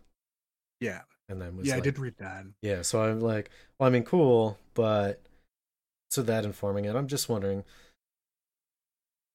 Yeah. 0.83 1.01
and 1.29 1.41
then 1.41 1.55
was 1.57 1.67
yeah, 1.67 1.75
like, 1.75 1.83
I 1.83 1.85
did 1.85 1.99
read 1.99 2.15
that. 2.17 2.45
yeah. 2.61 2.81
So 2.81 3.01
I'm 3.01 3.19
like, 3.19 3.49
well, 3.79 3.87
I 3.87 3.91
mean, 3.91 4.03
cool, 4.03 4.57
but 4.73 5.21
so 6.11 6.21
that 6.23 6.45
informing 6.45 6.85
it, 6.85 6.95
I'm 6.95 7.07
just 7.07 7.29
wondering. 7.29 7.63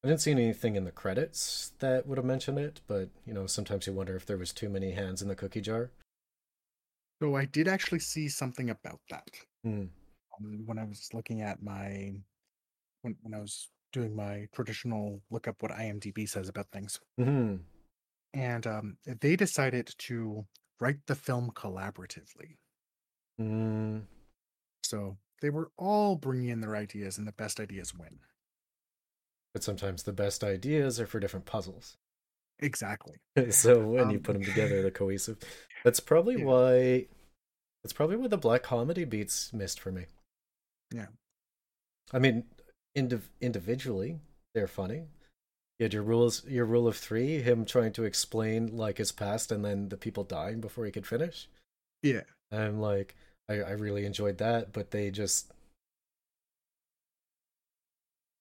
I 0.04 0.08
didn't 0.08 0.20
see 0.20 0.30
anything 0.30 0.76
in 0.76 0.84
the 0.84 0.92
credits 0.92 1.72
that 1.80 2.06
would 2.06 2.18
have 2.18 2.24
mentioned 2.24 2.58
it, 2.58 2.80
but 2.86 3.08
you 3.26 3.34
know, 3.34 3.46
sometimes 3.46 3.86
you 3.86 3.92
wonder 3.92 4.14
if 4.14 4.26
there 4.26 4.36
was 4.36 4.52
too 4.52 4.68
many 4.68 4.92
hands 4.92 5.22
in 5.22 5.28
the 5.28 5.34
cookie 5.34 5.60
jar. 5.60 5.90
So 7.22 7.34
I 7.34 7.46
did 7.46 7.66
actually 7.66 7.98
see 8.00 8.28
something 8.28 8.70
about 8.70 9.00
that. 9.10 9.28
Hmm. 9.64 9.86
um, 10.38 10.62
when 10.66 10.78
I 10.78 10.84
was 10.84 11.08
looking 11.12 11.42
at 11.42 11.62
my 11.62 12.12
when 13.02 13.16
when 13.22 13.34
I 13.34 13.40
was 13.40 13.70
doing 13.92 14.14
my 14.14 14.46
traditional 14.54 15.20
look 15.30 15.48
up 15.48 15.62
what 15.62 15.72
IMDb 15.72 16.28
says 16.28 16.48
about 16.48 16.70
things, 16.70 17.00
hmm 17.18 17.56
and 18.34 18.66
um, 18.66 18.96
they 19.20 19.36
decided 19.36 19.92
to 19.98 20.44
write 20.80 21.06
the 21.06 21.14
film 21.14 21.50
collaboratively. 21.52 22.56
Mm, 23.40 24.02
So 24.82 25.18
they 25.40 25.50
were 25.50 25.70
all 25.76 26.16
bringing 26.16 26.48
in 26.48 26.60
their 26.60 26.76
ideas, 26.76 27.18
and 27.18 27.26
the 27.28 27.32
best 27.32 27.60
ideas 27.60 27.94
win. 27.94 28.20
but 29.54 29.62
sometimes 29.64 30.02
the 30.02 30.12
best 30.12 30.44
ideas 30.44 31.00
are 31.00 31.06
for 31.06 31.18
different 31.20 31.46
puzzles. 31.46 31.96
Exactly. 32.60 33.16
so 33.50 33.86
when 33.88 34.10
you 34.10 34.18
Um, 34.18 34.22
put 34.22 34.34
them 34.34 34.44
together, 34.44 34.82
the 34.82 34.90
cohesive. 34.90 35.38
That's 35.84 36.00
probably 36.00 36.36
Yeah. 36.38 36.44
why. 36.44 37.08
That's 37.82 37.92
probably 37.92 38.16
why 38.16 38.28
the 38.28 38.36
black 38.38 38.62
comedy 38.62 39.04
beats 39.04 39.52
missed 39.52 39.80
for 39.80 39.92
me. 39.92 40.06
Yeah. 40.92 41.08
I 42.12 42.18
mean, 42.18 42.44
indiv- 42.96 43.30
individually, 43.40 44.20
they're 44.54 44.66
funny. 44.68 45.08
You 45.78 45.84
had 45.84 45.94
your 45.94 46.02
rules, 46.02 46.44
your 46.46 46.64
rule 46.64 46.88
of 46.88 46.96
three, 46.96 47.40
him 47.40 47.64
trying 47.64 47.92
to 47.92 48.04
explain 48.04 48.76
like 48.76 48.98
his 48.98 49.12
past, 49.12 49.52
and 49.52 49.64
then 49.64 49.88
the 49.88 49.96
people 49.96 50.24
dying 50.24 50.60
before 50.60 50.84
he 50.84 50.90
could 50.92 51.06
finish. 51.06 51.48
Yeah. 52.02 52.22
I'm 52.50 52.80
like, 52.80 53.14
I, 53.48 53.54
I 53.60 53.70
really 53.72 54.04
enjoyed 54.04 54.38
that, 54.38 54.72
but 54.72 54.90
they 54.90 55.10
just 55.10 55.52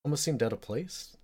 almost 0.04 0.24
seemed 0.24 0.42
out 0.42 0.54
of 0.54 0.62
place. 0.62 1.16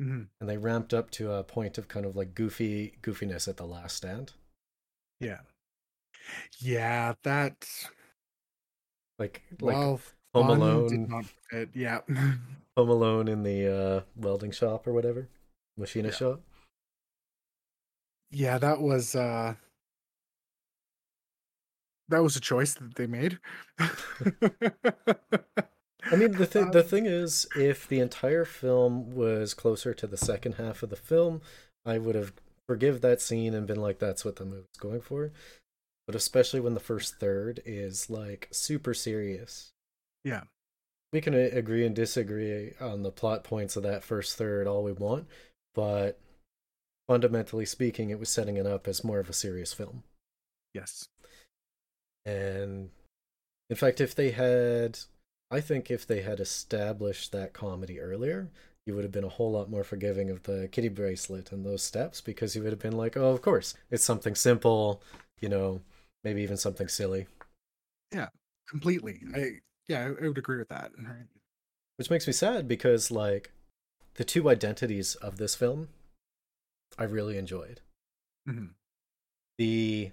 Mhm. 0.00 0.28
And 0.40 0.48
they 0.48 0.56
ramped 0.56 0.92
up 0.92 1.10
to 1.12 1.32
a 1.32 1.44
point 1.44 1.78
of 1.78 1.88
kind 1.88 2.04
of 2.04 2.16
like 2.16 2.34
goofy 2.34 2.98
goofiness 3.02 3.48
at 3.48 3.56
the 3.56 3.66
last 3.66 3.96
stand. 3.96 4.32
Yeah. 5.20 5.40
Yeah. 6.58 7.14
That. 7.22 7.66
Like 9.18 9.42
like 9.60 9.76
well, 9.76 10.00
Home 10.34 10.50
Alone 10.50 10.88
did 10.88 11.08
not 11.08 11.24
fit. 11.50 11.70
Yeah. 11.74 12.00
Home 12.76 12.88
Alone 12.88 13.28
in 13.28 13.42
the 13.42 13.66
uh 13.66 14.00
welding 14.16 14.52
shop 14.52 14.86
or 14.86 14.92
whatever. 14.92 15.28
Machinist 15.76 16.18
shop. 16.18 16.40
yeah. 18.30 18.58
That 18.58 18.80
was. 18.80 19.14
uh 19.14 19.54
That 22.08 22.22
was 22.22 22.36
a 22.36 22.40
choice 22.40 22.74
that 22.74 22.94
they 22.96 23.06
made. 23.06 23.38
I 23.78 23.90
mean 26.16 26.32
the 26.32 26.46
thing 26.46 26.70
the 26.72 26.80
Um, 26.80 26.86
thing 26.86 27.06
is 27.06 27.46
if 27.56 27.88
the 27.88 28.00
entire 28.00 28.44
film 28.44 29.14
was 29.14 29.54
closer 29.54 29.94
to 29.94 30.06
the 30.06 30.16
second 30.16 30.54
half 30.54 30.82
of 30.82 30.90
the 30.90 30.96
film, 30.96 31.40
I 31.86 31.98
would 31.98 32.14
have 32.14 32.32
forgive 32.68 33.00
that 33.00 33.20
scene 33.20 33.54
and 33.54 33.66
been 33.66 33.80
like 33.80 33.98
that's 33.98 34.24
what 34.24 34.36
the 34.36 34.44
movie's 34.44 34.76
going 34.78 35.00
for. 35.00 35.32
But 36.06 36.16
especially 36.16 36.60
when 36.60 36.74
the 36.74 36.80
first 36.80 37.18
third 37.18 37.60
is 37.64 38.10
like 38.10 38.48
super 38.50 38.92
serious. 38.94 39.72
Yeah. 40.24 40.42
We 41.12 41.20
can 41.20 41.34
uh, 41.34 41.50
agree 41.52 41.86
and 41.86 41.94
disagree 41.94 42.74
on 42.80 43.02
the 43.02 43.12
plot 43.12 43.44
points 43.44 43.76
of 43.76 43.82
that 43.84 44.02
first 44.02 44.36
third 44.36 44.66
all 44.66 44.82
we 44.82 44.92
want, 44.92 45.28
but 45.74 46.18
fundamentally 47.08 47.66
speaking, 47.66 48.10
it 48.10 48.18
was 48.20 48.30
setting 48.30 48.56
it 48.56 48.66
up 48.66 48.88
as 48.88 49.04
more 49.04 49.20
of 49.20 49.30
a 49.30 49.34
serious 49.34 49.72
film. 49.72 50.04
yes. 50.74 51.08
and 52.24 52.90
In 53.70 53.76
fact, 53.76 54.00
if 54.00 54.14
they 54.14 54.32
had, 54.32 54.98
I 55.50 55.60
think 55.60 55.90
if 55.90 56.06
they 56.06 56.22
had 56.22 56.40
established 56.40 57.32
that 57.32 57.54
comedy 57.54 58.00
earlier, 58.00 58.50
you 58.86 58.94
would 58.94 59.04
have 59.04 59.12
been 59.12 59.24
a 59.24 59.30
whole 59.30 59.52
lot 59.52 59.70
more 59.70 59.84
forgiving 59.84 60.30
of 60.30 60.44
the 60.44 60.68
kitty 60.72 60.88
bracelet 60.90 61.52
and 61.52 61.64
those 61.66 61.82
steps 61.82 62.20
because 62.22 62.56
you 62.56 62.62
would 62.62 62.72
have 62.72 62.80
been 62.80 62.96
like, 62.96 63.16
oh, 63.16 63.30
of 63.32 63.42
course, 63.42 63.74
it's 63.90 64.04
something 64.04 64.34
simple, 64.36 65.02
you 65.40 65.48
know, 65.50 65.82
maybe 66.24 66.42
even 66.42 66.56
something 66.58 66.88
silly. 66.88 67.26
Yeah, 68.12 68.28
completely. 68.68 69.20
I 69.34 69.60
yeah, 69.88 70.00
I, 70.20 70.24
I 70.24 70.28
would 70.28 70.38
agree 70.38 70.58
with 70.58 70.68
that. 70.68 70.92
Right. 70.98 71.26
Which 71.96 72.10
makes 72.10 72.26
me 72.26 72.32
sad 72.32 72.66
because, 72.68 73.10
like, 73.10 73.50
the 74.14 74.24
two 74.24 74.48
identities 74.48 75.14
of 75.16 75.36
this 75.36 75.54
film, 75.54 75.88
I 76.98 77.04
really 77.04 77.36
enjoyed. 77.38 77.80
Mhm. 78.48 78.70
The 79.58 80.12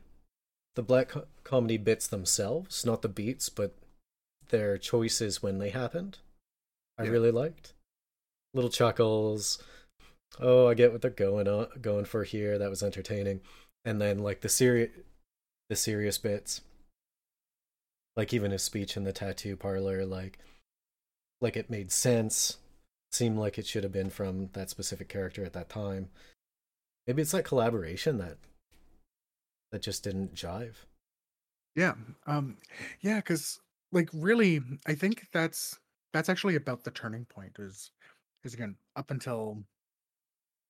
the 0.75 0.83
black 0.83 1.09
co- 1.09 1.27
comedy 1.43 1.77
bits 1.77 2.07
themselves, 2.07 2.85
not 2.85 3.01
the 3.01 3.09
beats, 3.09 3.49
but 3.49 3.73
their 4.49 4.77
choices 4.77 5.41
when 5.43 5.57
they 5.57 5.69
happened, 5.71 6.19
I 6.97 7.03
Yeah. 7.03 7.09
really 7.09 7.31
liked. 7.31 7.73
Little 8.53 8.69
chuckles. 8.69 9.61
Oh, 10.39 10.67
I 10.67 10.75
get 10.75 10.91
what 10.91 11.01
they're 11.01 11.11
going 11.11 11.47
on, 11.47 11.67
going 11.81 12.05
for 12.05 12.23
here. 12.23 12.57
That 12.57 12.69
was 12.69 12.83
entertaining. 12.83 13.41
And 13.83 13.99
then 13.99 14.19
like 14.19 14.41
the 14.41 14.49
serious, 14.49 14.91
the 15.69 15.75
serious 15.75 16.17
bits, 16.17 16.61
like 18.15 18.33
even 18.33 18.51
his 18.51 18.63
speech 18.63 18.97
in 18.97 19.03
the 19.03 19.13
tattoo 19.13 19.55
parlor, 19.55 20.05
like, 20.05 20.39
like 21.41 21.55
it 21.55 21.69
made 21.69 21.91
sense. 21.91 22.57
Seemed 23.11 23.39
like 23.39 23.57
it 23.57 23.65
should 23.65 23.83
have 23.83 23.91
been 23.91 24.11
from 24.11 24.49
that 24.53 24.69
specific 24.69 25.09
character 25.09 25.43
at 25.43 25.53
that 25.53 25.69
time. 25.69 26.09
Maybe 27.07 27.23
it's 27.23 27.31
that 27.31 27.45
collaboration 27.45 28.19
that 28.19 28.37
that 29.71 29.81
just 29.81 30.03
didn't 30.03 30.35
jive. 30.35 30.75
Yeah. 31.75 31.95
Um 32.27 32.57
yeah, 33.01 33.15
because 33.15 33.59
like 33.91 34.09
really 34.13 34.61
I 34.85 34.93
think 34.93 35.27
that's 35.33 35.79
that's 36.13 36.29
actually 36.29 36.55
about 36.55 36.83
the 36.83 36.91
turning 36.91 37.25
point 37.25 37.57
is 37.57 37.91
is 38.43 38.53
again 38.53 38.75
up 38.95 39.09
until 39.09 39.63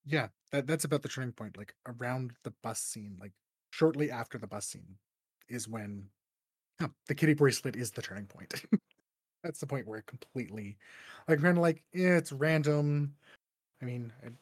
yeah, 0.05 0.27
that 0.51 0.65
that's 0.65 0.85
about 0.85 1.01
the 1.01 1.09
turning 1.09 1.33
point. 1.33 1.57
Like 1.57 1.75
around 1.85 2.31
the 2.43 2.53
bus 2.63 2.79
scene, 2.79 3.17
like 3.19 3.33
shortly 3.71 4.09
after 4.09 4.37
the 4.37 4.47
bus 4.47 4.65
scene 4.65 4.95
is 5.49 5.67
when 5.67 6.07
huh, 6.79 6.89
the 7.07 7.15
kitty 7.15 7.33
bracelet 7.33 7.75
is 7.75 7.91
the 7.91 8.01
turning 8.01 8.25
point. 8.25 8.53
that's 9.43 9.59
the 9.59 9.67
point 9.67 9.87
where 9.87 9.99
it 9.99 10.05
completely 10.05 10.77
like 11.27 11.41
kind 11.41 11.57
of 11.57 11.61
like 11.61 11.83
yeah, 11.93 12.17
it's 12.17 12.31
random. 12.31 13.13
I 13.81 13.85
mean, 13.85 14.11
it 14.23 14.33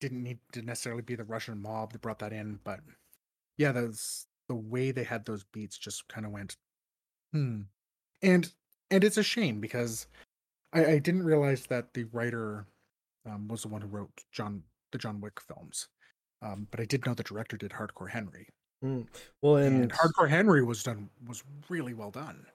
didn't 0.00 0.22
need 0.22 0.38
to 0.52 0.62
necessarily 0.62 1.02
be 1.02 1.14
the 1.14 1.24
Russian 1.24 1.60
mob 1.60 1.92
that 1.92 2.02
brought 2.02 2.18
that 2.18 2.32
in, 2.32 2.58
but 2.64 2.80
yeah, 3.56 3.72
those 3.72 4.26
the 4.48 4.54
way 4.54 4.90
they 4.90 5.04
had 5.04 5.24
those 5.24 5.44
beats 5.52 5.78
just 5.78 6.06
kind 6.08 6.26
of 6.26 6.32
went, 6.32 6.56
hmm. 7.32 7.62
And 8.22 8.52
and 8.90 9.04
it's 9.04 9.16
a 9.16 9.22
shame 9.22 9.60
because 9.60 10.06
I, 10.72 10.84
I 10.84 10.98
didn't 10.98 11.24
realize 11.24 11.66
that 11.66 11.94
the 11.94 12.04
writer 12.04 12.66
um, 13.26 13.48
was 13.48 13.62
the 13.62 13.68
one 13.68 13.80
who 13.80 13.88
wrote 13.88 14.10
John 14.32 14.62
the 14.90 14.98
John 14.98 15.20
Wick 15.20 15.40
films. 15.40 15.88
Um, 16.42 16.66
but 16.70 16.80
I 16.80 16.84
did 16.84 17.06
know 17.06 17.14
the 17.14 17.22
director 17.22 17.56
did 17.56 17.70
Hardcore 17.70 18.10
Henry, 18.10 18.48
Mm. 18.82 19.06
Well, 19.40 19.56
and, 19.56 19.82
and 19.82 19.92
Hardcore 19.92 20.28
Henry 20.28 20.62
was 20.64 20.82
done 20.82 21.08
was 21.26 21.44
really 21.68 21.94
well 21.94 22.10
done. 22.10 22.46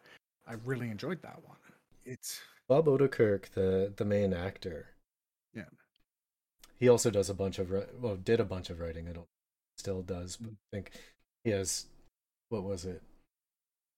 I 0.46 0.56
really 0.66 0.90
enjoyed 0.90 1.22
that 1.22 1.40
one. 1.46 1.58
It's 2.06 2.42
Bob 2.68 2.86
Odenkirk, 2.86 3.50
the 3.54 3.94
the 3.96 4.06
main 4.06 4.34
actor. 4.34 4.88
Yeah. 5.54 5.63
He 6.80 6.90
also 6.90 7.10
does 7.10 7.30
a 7.30 7.34
bunch 7.34 7.60
of 7.60 7.72
well, 8.00 8.18
did 8.18 8.40
a 8.40 8.46
bunch 8.46 8.70
of 8.70 8.80
writing. 8.80 9.08
I 9.08 9.13
don't 9.13 9.28
still 9.78 10.02
does, 10.02 10.38
but. 10.38 10.52
I 10.52 10.76
think 10.76 10.92
he 11.44 11.52
has 11.52 11.86
what 12.50 12.63
was 12.63 12.86
it? 12.86 13.02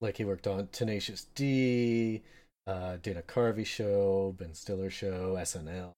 Like 0.01 0.17
he 0.17 0.25
worked 0.25 0.47
on 0.47 0.69
Tenacious 0.71 1.27
D, 1.35 2.21
uh, 2.67 2.97
Dana 3.01 3.21
Carvey 3.21 3.65
show, 3.65 4.35
Ben 4.37 4.53
Stiller 4.53 4.89
show, 4.89 5.35
SNL, 5.35 5.93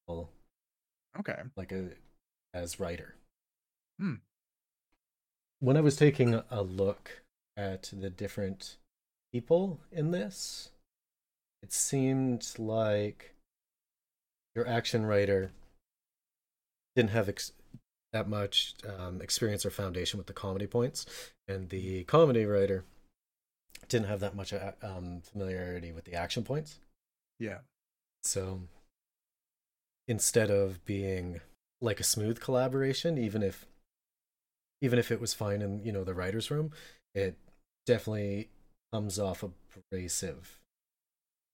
okay. 1.20 1.42
like 1.56 1.72
a 1.72 1.90
as 2.54 2.80
writer. 2.80 3.16
Hmm. 4.00 4.16
When 5.62 5.78
I 5.78 5.82
was 5.82 5.96
taking 5.96 6.34
a- 6.34 6.62
look 6.64 7.22
at 7.56 7.94
the 7.94 8.10
different 8.10 8.78
people 9.32 9.80
in 9.92 10.10
this, 10.10 10.72
it 11.62 11.72
seemed 11.72 12.56
like 12.58 13.36
your 14.56 14.68
action 14.68 15.06
writer 15.06 15.52
didn't 16.96 17.12
have 17.12 17.30
ex- 17.30 17.54
that 18.12 18.28
much 18.28 18.74
um, 18.88 19.22
experience 19.22 19.64
or 19.64 19.70
foundation 19.70 20.18
with 20.18 20.26
the 20.26 20.34
comedy 20.34 20.66
points, 20.66 21.06
and 21.48 21.70
the 21.70 22.06
comedy 22.06 22.44
writer 22.44 22.84
didn't 23.88 24.08
have 24.08 24.20
that 24.22 24.36
much 24.36 24.54
uh, 24.54 24.72
um, 24.82 25.22
familiarity 25.22 25.92
with 25.92 26.06
the 26.06 26.16
action 26.16 26.44
points. 26.44 26.80
Yeah. 27.40 27.60
So 28.24 28.62
instead 30.08 30.50
of 30.50 30.84
being 30.86 31.40
like 31.82 32.00
a 32.00 32.04
smooth 32.04 32.40
collaboration, 32.40 33.20
even 33.20 33.44
if 33.44 33.68
even 34.82 35.00
if 35.00 35.12
it 35.12 35.22
was 35.22 35.34
fine 35.34 35.62
in 35.62 35.84
you 35.86 35.92
know 35.92 36.04
the 36.04 36.14
writers' 36.14 36.52
room, 36.52 36.72
it 37.16 37.38
definitely 37.86 38.50
comes 38.92 39.18
off 39.20 39.44
abrasive 39.44 40.60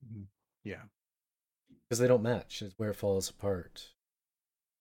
Mhm. 0.06 0.28
Yeah. 0.64 0.84
because 1.84 2.00
they 2.00 2.08
don't 2.08 2.24
match. 2.24 2.62
Is 2.62 2.74
where 2.78 2.90
it 2.92 2.96
falls 2.96 3.30
apart. 3.30 3.94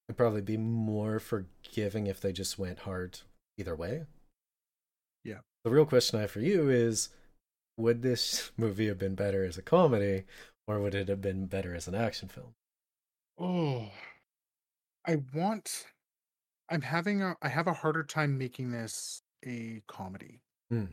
It'd 0.09 0.17
probably 0.17 0.41
be 0.43 0.57
more 0.57 1.19
forgiving 1.19 2.07
if 2.07 2.21
they 2.21 2.33
just 2.33 2.59
went 2.59 2.81
hard 2.81 3.21
either 3.59 3.75
way. 3.75 4.07
Yeah. 5.25 5.41
The 5.65 5.71
real 5.71 5.87
question 5.87 6.19
I 6.19 6.23
have 6.23 6.31
for 6.31 6.41
you 6.41 6.69
is 6.69 7.09
would 7.77 8.03
this 8.03 8.51
movie 8.57 8.87
have 8.89 8.99
been 8.99 9.15
better 9.15 9.45
as 9.45 9.59
a 9.59 9.63
comedy 9.63 10.25
or 10.69 10.81
would 10.81 10.95
it 10.95 11.09
have 11.09 11.21
been 11.21 11.47
better 11.47 11.75
as 11.75 11.89
an 11.89 11.95
action 11.95 12.29
film? 12.29 12.55
Oh, 13.39 13.91
I 15.05 15.17
want. 15.17 15.87
I'm 16.69 16.83
having 16.83 17.23
a. 17.23 17.37
I 17.43 17.49
have 17.49 17.67
a 17.67 17.73
harder 17.73 18.03
time 18.03 18.37
making 18.39 18.71
this 18.71 19.23
a 19.45 19.83
comedy. 19.87 20.41
Hmm. 20.71 20.87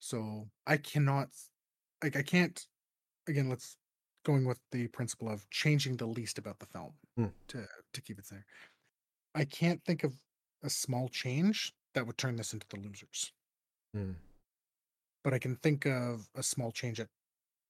So 0.00 0.48
I 0.66 0.76
cannot. 0.76 1.28
Like 2.02 2.16
I 2.16 2.22
can't. 2.22 2.66
Again, 3.28 3.48
let's 3.48 3.76
going 4.24 4.44
with 4.44 4.58
the 4.72 4.88
principle 4.88 5.28
of 5.28 5.48
changing 5.50 5.96
the 5.96 6.06
least 6.06 6.38
about 6.38 6.58
the 6.58 6.66
film 6.66 6.92
Hmm. 7.16 7.26
to 7.48 7.66
to 7.92 8.02
keep 8.02 8.18
it 8.18 8.26
there. 8.30 8.44
I 9.34 9.44
can't 9.44 9.82
think 9.84 10.02
of 10.04 10.14
a 10.62 10.70
small 10.70 11.08
change 11.08 11.72
that 11.94 12.06
would 12.06 12.18
turn 12.18 12.36
this 12.36 12.52
into 12.52 12.66
the 12.68 12.80
losers, 12.80 13.32
Hmm. 13.94 14.12
but 15.22 15.32
I 15.34 15.38
can 15.38 15.56
think 15.56 15.86
of 15.86 16.28
a 16.34 16.42
small 16.42 16.72
change 16.72 16.98
that 16.98 17.08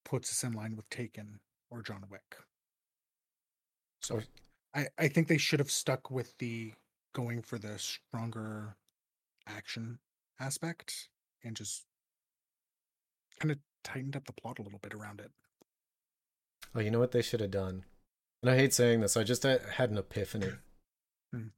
puts 0.04 0.30
us 0.30 0.42
in 0.42 0.52
line 0.52 0.74
with 0.76 0.88
Taken 0.88 1.40
or 1.70 1.82
John 1.82 2.04
Wick. 2.10 2.36
So 4.00 4.22
I, 4.74 4.88
I 4.98 5.08
think 5.08 5.28
they 5.28 5.38
should 5.38 5.60
have 5.60 5.70
stuck 5.70 6.10
with 6.10 6.36
the 6.38 6.72
going 7.14 7.42
for 7.42 7.58
the 7.58 7.78
stronger 7.78 8.76
action 9.46 9.98
aspect 10.38 11.08
and 11.42 11.56
just 11.56 11.84
kind 13.40 13.50
of 13.50 13.58
tightened 13.82 14.16
up 14.16 14.26
the 14.26 14.32
plot 14.32 14.58
a 14.58 14.62
little 14.62 14.78
bit 14.78 14.94
around 14.94 15.20
it. 15.20 15.30
Oh, 16.74 16.80
you 16.80 16.90
know 16.90 16.98
what 16.98 17.12
they 17.12 17.22
should 17.22 17.40
have 17.40 17.50
done? 17.50 17.84
And 18.42 18.50
I 18.50 18.56
hate 18.56 18.74
saying 18.74 19.00
this, 19.00 19.16
I 19.16 19.24
just 19.24 19.44
uh, 19.44 19.58
had 19.76 19.90
an 19.90 19.98
epiphany. 19.98 20.50
Hmm. 21.30 21.48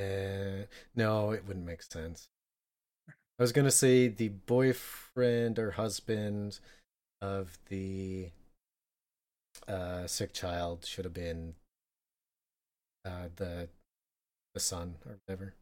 Uh, 0.00 0.64
no, 0.96 1.32
it 1.32 1.46
wouldn't 1.46 1.66
make 1.66 1.82
sense. 1.82 2.30
I 3.10 3.42
was 3.42 3.52
gonna 3.52 3.70
say 3.70 4.08
the 4.08 4.28
boyfriend 4.28 5.58
or 5.58 5.72
husband 5.72 6.60
of 7.20 7.58
the 7.68 8.30
uh, 9.68 10.06
sick 10.06 10.32
child 10.32 10.86
should 10.86 11.04
have 11.04 11.12
been 11.12 11.56
uh, 13.04 13.28
the 13.36 13.68
the 14.54 14.60
son 14.60 14.96
or 15.06 15.18
whatever. 15.26 15.54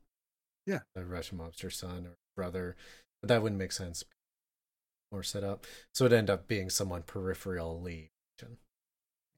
Yeah. 0.67 0.81
the 0.95 1.05
Russian 1.05 1.39
mobster 1.39 1.73
son 1.73 2.07
or 2.07 2.17
brother, 2.37 2.77
but 3.23 3.29
that 3.29 3.43
wouldn't 3.43 3.59
make 3.59 3.73
sense. 3.73 4.05
More 5.11 5.23
set 5.23 5.43
up, 5.43 5.67
so 5.95 6.05
it'd 6.05 6.17
end 6.19 6.29
up 6.29 6.47
being 6.49 6.69
someone 6.69 7.03
peripherally. 7.03 8.09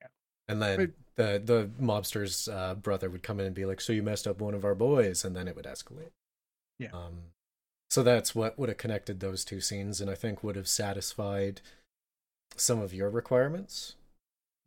Yeah. 0.00 0.08
And 0.48 0.60
then 0.60 0.78
Right. 0.78 0.92
the 1.16 1.42
the 1.44 1.70
mobster's 1.80 2.48
uh, 2.48 2.74
brother 2.74 3.08
would 3.08 3.22
come 3.22 3.38
in 3.38 3.46
and 3.46 3.54
be 3.54 3.64
like, 3.66 3.80
"So 3.80 3.92
you 3.92 4.02
messed 4.02 4.26
up 4.26 4.40
one 4.40 4.54
of 4.54 4.64
our 4.64 4.74
boys," 4.74 5.24
and 5.24 5.36
then 5.36 5.46
it 5.46 5.54
would 5.54 5.66
escalate. 5.66 6.10
Yeah. 6.80 6.90
Um, 6.92 7.32
so 7.88 8.02
that's 8.02 8.34
what 8.34 8.58
would 8.58 8.68
have 8.68 8.78
connected 8.78 9.20
those 9.20 9.44
two 9.44 9.60
scenes, 9.60 10.00
and 10.00 10.10
I 10.10 10.14
think 10.16 10.42
would 10.42 10.56
have 10.56 10.68
satisfied 10.68 11.60
some 12.56 12.80
of 12.80 12.92
your 12.92 13.10
requirements. 13.10 13.94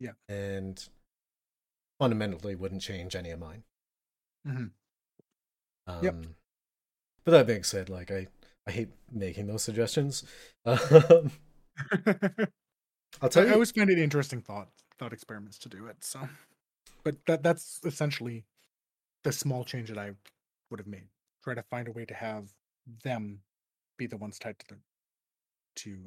Yeah. 0.00 0.12
And 0.28 0.88
fundamentally 2.04 2.54
wouldn't 2.54 2.82
change 2.82 3.16
any 3.16 3.30
of 3.30 3.38
mine. 3.38 3.64
Mhm. 4.46 4.70
Um, 5.86 6.04
Yep. 6.04 6.14
But 7.24 7.30
that 7.30 7.46
being 7.46 7.64
said, 7.64 7.88
like 7.88 8.10
I, 8.10 8.26
I 8.66 8.70
hate 8.72 8.90
making 9.10 9.46
those 9.46 9.62
suggestions. 9.62 10.24
Um, 10.66 11.32
I'll 13.20 13.28
tell 13.28 13.42
I, 13.42 13.46
you. 13.46 13.50
I 13.50 13.54
always 13.54 13.72
find 13.72 13.90
it 13.90 13.98
interesting 13.98 14.40
thought 14.40 14.68
thought 14.98 15.12
experiments 15.12 15.58
to 15.58 15.68
do 15.68 15.86
it. 15.86 15.96
So, 16.04 16.28
but 17.02 17.16
that 17.26 17.42
that's 17.42 17.80
essentially 17.84 18.44
the 19.24 19.32
small 19.32 19.64
change 19.64 19.88
that 19.88 19.98
I 19.98 20.12
would 20.70 20.78
have 20.78 20.86
made. 20.86 21.08
Try 21.42 21.54
to 21.54 21.62
find 21.62 21.88
a 21.88 21.92
way 21.92 22.04
to 22.04 22.14
have 22.14 22.50
them 23.02 23.40
be 23.96 24.06
the 24.06 24.16
ones 24.16 24.38
tied 24.38 24.58
to 24.60 24.66
the 24.68 24.76
to 25.76 25.98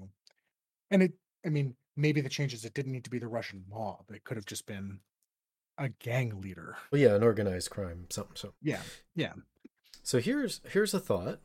And 0.90 1.04
it, 1.04 1.14
I 1.46 1.50
mean, 1.50 1.76
maybe 1.98 2.22
the 2.22 2.30
changes 2.30 2.64
it 2.64 2.74
didn't 2.74 2.94
need 2.94 3.04
to 3.04 3.10
be 3.10 3.20
the 3.20 3.28
Russian 3.28 3.66
mob. 3.70 4.06
It 4.14 4.24
could 4.24 4.38
have 4.38 4.46
just 4.46 4.66
been 4.66 5.00
a 5.78 5.90
gang 5.90 6.42
leader. 6.42 6.78
Well, 6.92 7.02
yeah, 7.02 7.16
an 7.16 7.24
organized 7.24 7.70
crime, 7.70 8.08
something. 8.10 8.36
So, 8.36 8.54
Yeah, 8.62 8.82
yeah. 9.16 9.34
so 10.04 10.20
here's 10.20 10.62
here's 10.70 10.94
a 10.94 11.00
thought. 11.00 11.40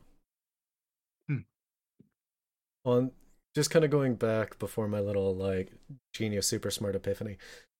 Hmm. 1.27 1.39
On 2.85 3.11
just 3.55 3.69
kind 3.69 3.85
of 3.85 3.91
going 3.91 4.15
back 4.15 4.57
before 4.59 4.87
my 4.87 4.99
little 4.99 5.35
like 5.35 5.71
genius 6.13 6.47
super 6.47 6.71
smart 6.71 6.95
epiphany. 6.95 7.37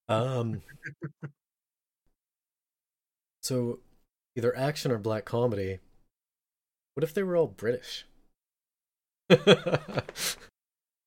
Um. 0.08 0.62
so, 3.42 3.80
either 4.36 4.56
action 4.56 4.92
or 4.92 4.98
black 4.98 5.26
comedy. 5.26 5.80
What 6.94 7.04
if 7.04 7.14
they 7.14 7.24
were 7.24 7.36
all 7.36 7.48
British? 7.48 8.06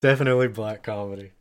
Definitely 0.03 0.49
black 0.49 0.83
comedy. 0.83 1.33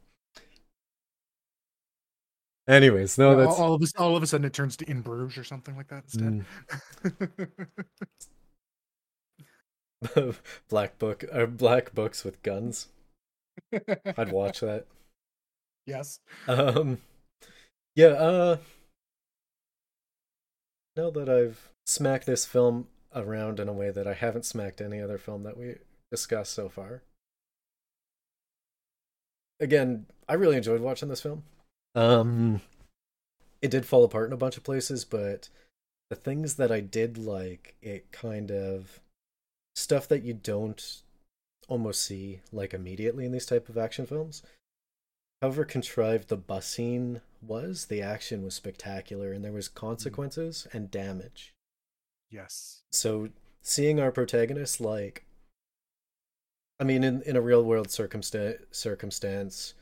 Anyways, 2.67 3.17
no, 3.17 3.35
that's 3.35 3.59
all, 3.59 3.63
all 3.63 3.73
of 3.75 3.81
a, 3.81 3.85
all 3.99 4.15
of 4.17 4.23
a 4.23 4.27
sudden 4.27 4.45
it 4.45 4.53
turns 4.53 4.75
to 4.77 4.89
In 4.89 5.01
Bruges 5.01 5.37
or 5.37 5.43
something 5.43 5.75
like 5.75 5.87
that 5.89 6.03
instead. 6.05 6.45
Mm. 7.03 7.57
black 10.69 10.97
book 10.97 11.23
or 11.31 11.47
black 11.47 11.93
books 11.93 12.23
with 12.23 12.41
guns. 12.41 12.87
I'd 14.17 14.31
watch 14.31 14.61
that. 14.61 14.85
yes. 15.85 16.19
Um, 16.47 16.99
yeah. 17.95 18.07
Uh, 18.07 18.57
now 20.95 21.09
that 21.11 21.29
I've 21.29 21.69
smacked 21.85 22.25
this 22.25 22.45
film 22.45 22.87
around 23.13 23.59
in 23.59 23.69
a 23.69 23.73
way 23.73 23.91
that 23.91 24.07
I 24.07 24.13
haven't 24.13 24.45
smacked 24.45 24.81
any 24.81 24.99
other 24.99 25.17
film 25.17 25.43
that 25.43 25.57
we 25.57 25.75
discussed 26.11 26.53
so 26.53 26.69
far. 26.69 27.03
Again, 29.59 30.07
I 30.27 30.33
really 30.33 30.57
enjoyed 30.57 30.81
watching 30.81 31.09
this 31.09 31.21
film. 31.21 31.43
Um, 31.95 32.61
it 33.61 33.71
did 33.71 33.85
fall 33.85 34.03
apart 34.03 34.27
in 34.27 34.33
a 34.33 34.37
bunch 34.37 34.57
of 34.57 34.63
places, 34.63 35.05
but 35.05 35.49
the 36.09 36.15
things 36.15 36.55
that 36.55 36.71
I 36.71 36.81
did 36.81 37.17
like, 37.17 37.75
it 37.81 38.11
kind 38.11 38.51
of 38.51 38.99
stuff 39.75 40.07
that 40.09 40.23
you 40.23 40.33
don't 40.33 41.01
almost 41.67 42.03
see 42.03 42.41
like 42.51 42.73
immediately 42.73 43.25
in 43.25 43.31
these 43.31 43.45
type 43.45 43.69
of 43.69 43.77
action 43.77 44.05
films. 44.05 44.43
However 45.41 45.65
contrived 45.65 46.29
the 46.29 46.37
bus 46.37 46.67
scene 46.67 47.21
was, 47.41 47.85
the 47.85 48.01
action 48.01 48.43
was 48.43 48.55
spectacular 48.55 49.31
and 49.31 49.43
there 49.43 49.51
was 49.51 49.67
consequences 49.67 50.67
and 50.71 50.91
damage. 50.91 51.53
Yes. 52.29 52.81
So 52.91 53.29
seeing 53.61 53.99
our 53.99 54.11
protagonist 54.11 54.79
like 54.79 55.25
I 56.79 56.83
mean 56.83 57.03
in, 57.03 57.21
in 57.23 57.35
a 57.35 57.41
real 57.41 57.63
world 57.63 57.89
circumstance 57.89 58.61
circumstance 58.71 59.73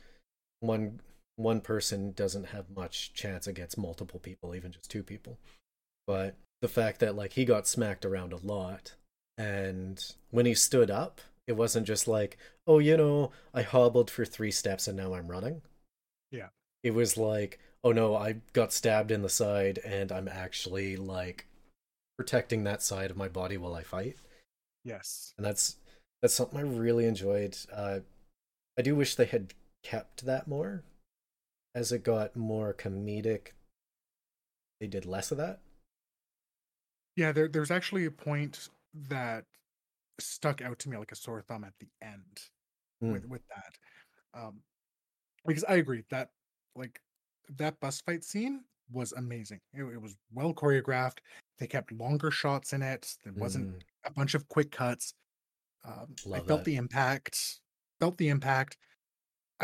one 0.60 1.00
one 1.36 1.60
person 1.60 2.12
doesn't 2.12 2.48
have 2.48 2.70
much 2.74 3.12
chance 3.12 3.46
against 3.46 3.78
multiple 3.78 4.20
people, 4.20 4.54
even 4.54 4.72
just 4.72 4.90
two 4.90 5.02
people. 5.02 5.38
But 6.06 6.36
the 6.62 6.68
fact 6.68 7.00
that 7.00 7.16
like 7.16 7.32
he 7.32 7.44
got 7.44 7.66
smacked 7.66 8.04
around 8.04 8.32
a 8.32 8.46
lot 8.46 8.94
and 9.36 10.02
when 10.30 10.46
he 10.46 10.54
stood 10.54 10.90
up, 10.90 11.20
it 11.46 11.52
wasn't 11.52 11.86
just 11.86 12.08
like, 12.08 12.38
oh, 12.66 12.78
you 12.78 12.96
know, 12.96 13.32
I 13.52 13.62
hobbled 13.62 14.10
for 14.10 14.24
three 14.24 14.50
steps 14.50 14.86
and 14.88 14.96
now 14.96 15.14
I'm 15.14 15.28
running. 15.28 15.62
Yeah. 16.30 16.48
It 16.82 16.94
was 16.94 17.16
like, 17.16 17.58
oh 17.82 17.92
no, 17.92 18.16
I 18.16 18.36
got 18.52 18.72
stabbed 18.72 19.10
in 19.10 19.22
the 19.22 19.28
side 19.28 19.78
and 19.84 20.12
I'm 20.12 20.28
actually 20.28 20.96
like 20.96 21.46
protecting 22.16 22.64
that 22.64 22.82
side 22.82 23.10
of 23.10 23.16
my 23.16 23.28
body 23.28 23.56
while 23.56 23.74
I 23.74 23.82
fight. 23.82 24.16
Yes. 24.84 25.34
And 25.36 25.44
that's 25.44 25.76
that's 26.22 26.34
something 26.34 26.58
I 26.58 26.62
really 26.62 27.06
enjoyed. 27.06 27.56
Uh 27.72 28.00
I 28.78 28.82
do 28.82 28.94
wish 28.94 29.14
they 29.14 29.26
had 29.26 29.54
kept 29.82 30.24
that 30.26 30.48
more. 30.48 30.82
As 31.74 31.90
it 31.90 32.04
got 32.04 32.36
more 32.36 32.72
comedic, 32.72 33.48
they 34.80 34.86
did 34.86 35.04
less 35.06 35.32
of 35.32 35.38
that. 35.38 35.60
Yeah, 37.16 37.32
there, 37.32 37.48
there's 37.48 37.70
actually 37.70 38.04
a 38.06 38.10
point 38.10 38.68
that 39.08 39.44
stuck 40.20 40.62
out 40.62 40.78
to 40.80 40.88
me 40.88 40.96
like 40.96 41.10
a 41.12 41.16
sore 41.16 41.42
thumb 41.42 41.64
at 41.64 41.72
the 41.80 41.88
end 42.02 42.40
Mm. 43.02 43.12
with 43.12 43.26
with 43.26 43.42
that. 43.48 44.40
Um 44.40 44.60
because 45.44 45.64
I 45.64 45.74
agree 45.74 46.04
that 46.10 46.30
like 46.76 47.00
that 47.56 47.78
bus 47.80 48.00
fight 48.00 48.22
scene 48.24 48.64
was 48.90 49.12
amazing. 49.12 49.60
It, 49.72 49.82
it 49.82 50.00
was 50.00 50.16
well 50.32 50.54
choreographed. 50.54 51.18
They 51.58 51.66
kept 51.66 51.90
longer 51.92 52.30
shots 52.30 52.72
in 52.72 52.82
it. 52.82 53.16
There 53.24 53.32
wasn't 53.36 53.74
Mm, 53.78 53.80
a 54.06 54.10
bunch 54.12 54.34
of 54.34 54.48
quick 54.48 54.70
cuts. 54.70 55.14
Um, 55.84 56.14
I 56.32 56.38
felt 56.40 56.46
that. 56.60 56.64
the 56.64 56.76
impact. 56.76 57.60
Felt 58.00 58.16
the 58.16 58.28
impact. 58.28 58.76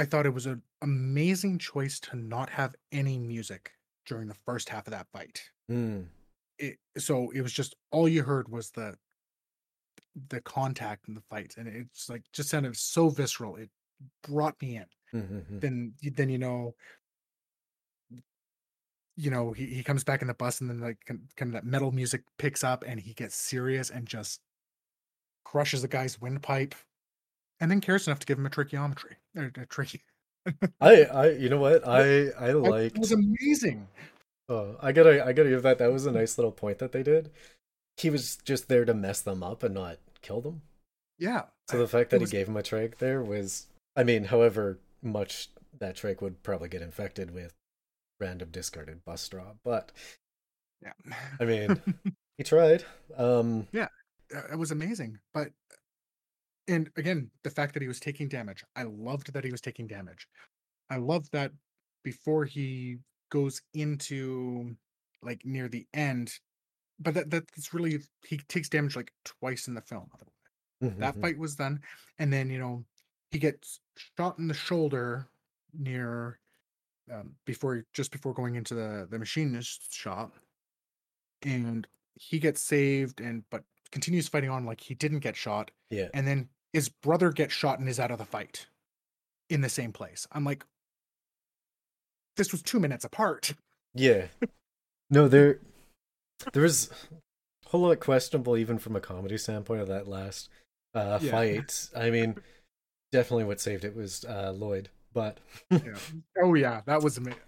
I 0.00 0.06
thought 0.06 0.24
it 0.24 0.30
was 0.32 0.46
an 0.46 0.62
amazing 0.80 1.58
choice 1.58 2.00
to 2.00 2.16
not 2.16 2.48
have 2.48 2.74
any 2.90 3.18
music 3.18 3.72
during 4.06 4.28
the 4.28 4.34
first 4.46 4.70
half 4.70 4.86
of 4.86 4.92
that 4.92 5.08
fight. 5.12 5.50
mm, 5.70 6.06
It, 6.58 6.78
so 6.96 7.30
it 7.32 7.42
was 7.42 7.52
just 7.52 7.76
all 7.90 8.08
you 8.08 8.22
heard 8.22 8.48
was 8.48 8.70
the 8.70 8.96
the 10.28 10.40
contact 10.40 11.06
and 11.06 11.16
the 11.16 11.20
fight, 11.20 11.54
and 11.58 11.68
it's 11.68 12.08
like 12.08 12.22
just 12.32 12.48
sounded 12.48 12.74
so 12.78 13.10
visceral. 13.10 13.56
It 13.56 13.68
brought 14.22 14.60
me 14.62 14.76
in. 14.76 14.86
mhm, 15.12 15.44
mhm. 15.44 15.60
Then 15.60 15.94
then 16.00 16.30
you 16.30 16.38
know 16.38 16.74
you 19.16 19.30
know 19.30 19.52
he, 19.52 19.66
he 19.66 19.82
comes 19.82 20.02
back 20.02 20.22
in 20.22 20.28
the 20.28 20.34
bus 20.34 20.62
and 20.62 20.70
then 20.70 20.78
like 20.80 20.98
kind 21.04 21.20
of 21.40 21.52
that 21.52 21.66
metal 21.66 21.92
music 21.92 22.22
picks 22.38 22.64
up 22.64 22.84
and 22.86 23.00
he 23.00 23.12
gets 23.12 23.34
serious 23.34 23.90
and 23.90 24.06
just 24.06 24.40
crushes 25.44 25.82
the 25.82 25.88
guy's 25.88 26.20
windpipe 26.20 26.74
and 27.60 27.70
then 27.70 27.80
cares 27.80 28.06
enough 28.06 28.18
to 28.20 28.26
give 28.26 28.38
him 28.38 28.46
a 28.46 28.50
tracheometry 28.50 29.14
or 29.36 29.44
a 29.44 29.50
trache 29.66 30.00
I, 30.80 31.02
I, 31.04 31.30
you 31.32 31.48
know 31.50 31.58
what? 31.58 31.86
I, 31.86 32.28
I 32.38 32.52
That 32.52 32.92
It 32.94 32.98
was 32.98 33.12
amazing 33.12 33.86
Oh, 34.48 34.76
I 34.82 34.90
gotta, 34.90 35.24
I 35.24 35.32
gotta 35.32 35.48
give 35.50 35.62
that. 35.62 35.78
That 35.78 35.92
was 35.92 36.06
a 36.06 36.10
nice 36.10 36.36
little 36.36 36.50
point 36.50 36.78
that 36.80 36.90
they 36.90 37.04
did. 37.04 37.30
He 37.98 38.10
was 38.10 38.34
just 38.44 38.66
there 38.68 38.84
to 38.84 38.92
mess 38.94 39.20
them 39.20 39.44
up 39.44 39.62
and 39.62 39.74
not 39.74 39.98
kill 40.22 40.40
them. 40.40 40.62
yeah 41.18 41.42
So 41.68 41.76
I- 41.76 41.80
the 41.82 41.88
fact 41.88 42.10
that 42.10 42.20
was- 42.20 42.30
he 42.32 42.38
gave 42.38 42.48
him 42.48 42.56
a 42.56 42.62
trach 42.62 42.96
there 42.96 43.22
was, 43.22 43.66
I 43.94 44.02
mean, 44.02 44.24
however 44.24 44.78
much 45.02 45.48
that 45.78 45.96
trach 45.96 46.20
would 46.20 46.42
probably 46.42 46.68
get 46.68 46.82
infected 46.82 47.32
with 47.32 47.54
random 48.18 48.48
discarded 48.50 49.04
bus 49.04 49.20
straw, 49.22 49.52
but 49.64 49.92
yeah 50.82 50.92
I 51.38 51.44
mean, 51.44 51.80
he 52.38 52.44
tried. 52.44 52.84
Um, 53.16 53.68
uh, 53.74 53.86
it 54.52 54.58
was 54.58 54.70
amazing 54.70 55.18
but 55.34 55.48
and 56.70 56.90
again 56.96 57.30
the 57.44 57.50
fact 57.50 57.74
that 57.74 57.82
he 57.82 57.88
was 57.88 58.00
taking 58.00 58.28
damage 58.28 58.64
i 58.76 58.82
loved 58.84 59.32
that 59.32 59.44
he 59.44 59.50
was 59.50 59.60
taking 59.60 59.86
damage. 59.86 60.26
I 60.90 60.96
loved 60.96 61.32
that 61.32 61.52
before 62.04 62.44
he 62.44 62.98
goes 63.30 63.62
into 63.74 64.76
like 65.22 65.44
near 65.44 65.68
the 65.68 65.86
end 65.94 66.40
but 66.98 67.14
that 67.14 67.30
that's 67.30 67.74
really 67.74 68.00
he 68.26 68.38
takes 68.48 68.68
damage 68.68 68.96
like 68.96 69.12
twice 69.24 69.68
in 69.68 69.74
the 69.74 69.82
film 69.82 70.10
that 70.98 71.16
mhm, 71.16 71.20
fight 71.20 71.38
was 71.38 71.56
done 71.56 71.80
and 72.18 72.32
then 72.32 72.50
you 72.50 72.58
know 72.58 72.84
he 73.30 73.38
gets 73.38 73.80
shot 73.96 74.38
in 74.38 74.48
the 74.48 74.54
shoulder 74.54 75.28
near 75.72 76.40
um, 77.12 77.36
before 77.46 77.86
just 77.94 78.12
before 78.12 78.34
going 78.34 78.56
into 78.56 78.74
the 78.74 79.06
the 79.10 79.18
machinist 79.18 79.92
shop 79.92 80.36
and 81.42 81.86
he 82.14 82.38
gets 82.38 82.60
saved 82.62 83.20
and 83.20 83.44
but 83.50 83.64
continues 83.92 84.28
fighting 84.28 84.50
on 84.50 84.66
like 84.66 84.80
he 84.80 84.94
didn't 84.94 85.20
get 85.20 85.36
shot 85.36 85.70
yeah, 85.90 86.08
and 86.14 86.26
then 86.26 86.48
his 86.72 86.88
brother 86.88 87.30
gets 87.30 87.52
shot 87.52 87.78
and 87.78 87.88
is 87.88 87.98
out 88.00 88.10
of 88.10 88.18
the 88.18 88.24
fight 88.24 88.66
in 89.48 89.60
the 89.60 89.68
same 89.68 89.92
place 89.92 90.26
i'm 90.32 90.44
like 90.44 90.64
this 92.36 92.52
was 92.52 92.62
two 92.62 92.80
minutes 92.80 93.04
apart 93.04 93.52
yeah. 93.94 94.26
No, 95.12 95.26
there, 95.26 95.58
there 96.52 96.62
was 96.62 96.88
a 97.66 97.68
whole 97.70 97.80
lot 97.80 97.98
questionable 97.98 98.56
even 98.56 98.78
from 98.78 98.94
a 98.94 99.00
comedy 99.00 99.36
standpoint 99.36 99.80
of 99.82 99.88
that 99.88 100.06
last 100.06 100.48
uh, 100.94 101.18
Yeah. 101.20 101.30
fight. 101.32 101.88
I 101.96 102.10
mean, 102.10 102.36
definitely 103.10 103.42
what 103.42 103.60
saved 103.60 103.84
it 103.84 103.96
was 103.96 104.24
uh, 104.24 104.52
Lloyd, 104.52 104.88
but 105.12 105.38
yeah. 105.70 105.96
oh 106.44 106.54
yeah 106.54 106.82
that 106.86 107.02
was 107.02 107.18
amazing 107.18 107.40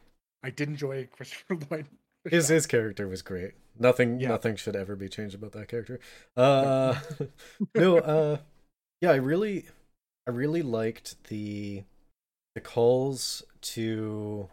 i 0.42 0.50
did 0.50 0.68
enjoy 0.68 1.08
christopher 1.12 1.56
lloyd 1.70 1.86
his 2.28 2.48
his 2.48 2.66
character 2.66 3.06
was 3.06 3.22
great. 3.22 3.52
Nothing 3.78 4.18
Yeah. 4.18 4.28
nothing 4.30 4.56
should 4.56 4.74
ever 4.74 4.96
be 4.96 5.08
changed 5.08 5.36
about 5.36 5.52
that 5.52 5.68
character. 5.68 6.00
Uh 6.36 6.98
no, 7.76 7.98
uh 7.98 8.38
yeah, 9.02 9.10
I 9.10 9.16
really 9.16 9.66
I 10.26 10.30
really 10.30 10.62
liked 10.62 11.22
the 11.24 11.82
the 12.54 12.60
calls 12.60 13.42
to 13.62 14.48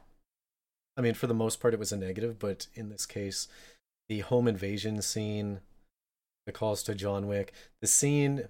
I 0.97 1.01
mean 1.01 1.13
for 1.13 1.27
the 1.27 1.33
most 1.33 1.61
part 1.61 1.73
it 1.73 1.79
was 1.79 1.91
a 1.93 1.97
negative, 1.97 2.39
but 2.39 2.67
in 2.73 2.89
this 2.89 3.05
case 3.05 3.47
the 4.09 4.19
home 4.21 4.47
invasion 4.47 5.03
scene, 5.03 5.59
the 6.47 6.51
calls 6.51 6.81
to 6.83 6.95
John 6.95 7.27
Wick, 7.27 7.53
the 7.79 7.87
scene 7.87 8.49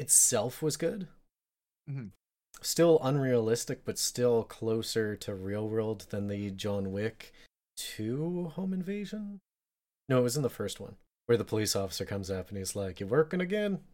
itself 0.00 0.60
was 0.60 0.76
good. 0.76 1.06
Mhm. 1.88 2.10
Still 2.62 2.98
unrealistic, 3.02 3.84
but 3.84 3.96
still 3.96 4.42
closer 4.42 5.14
to 5.14 5.34
real 5.34 5.68
world 5.68 6.06
than 6.10 6.26
the 6.26 6.50
John 6.50 6.90
Wick 6.90 7.32
2 7.76 8.48
home 8.48 8.72
invasion. 8.72 9.40
No, 10.08 10.18
it 10.18 10.22
was 10.22 10.36
in 10.36 10.42
the 10.42 10.50
first 10.50 10.80
one 10.80 10.96
where 11.26 11.38
the 11.38 11.44
police 11.44 11.76
officer 11.76 12.04
comes 12.04 12.28
up 12.28 12.48
and 12.48 12.58
he's 12.58 12.74
like, 12.74 12.98
You 12.98 13.06
working 13.06 13.40
again? 13.40 13.84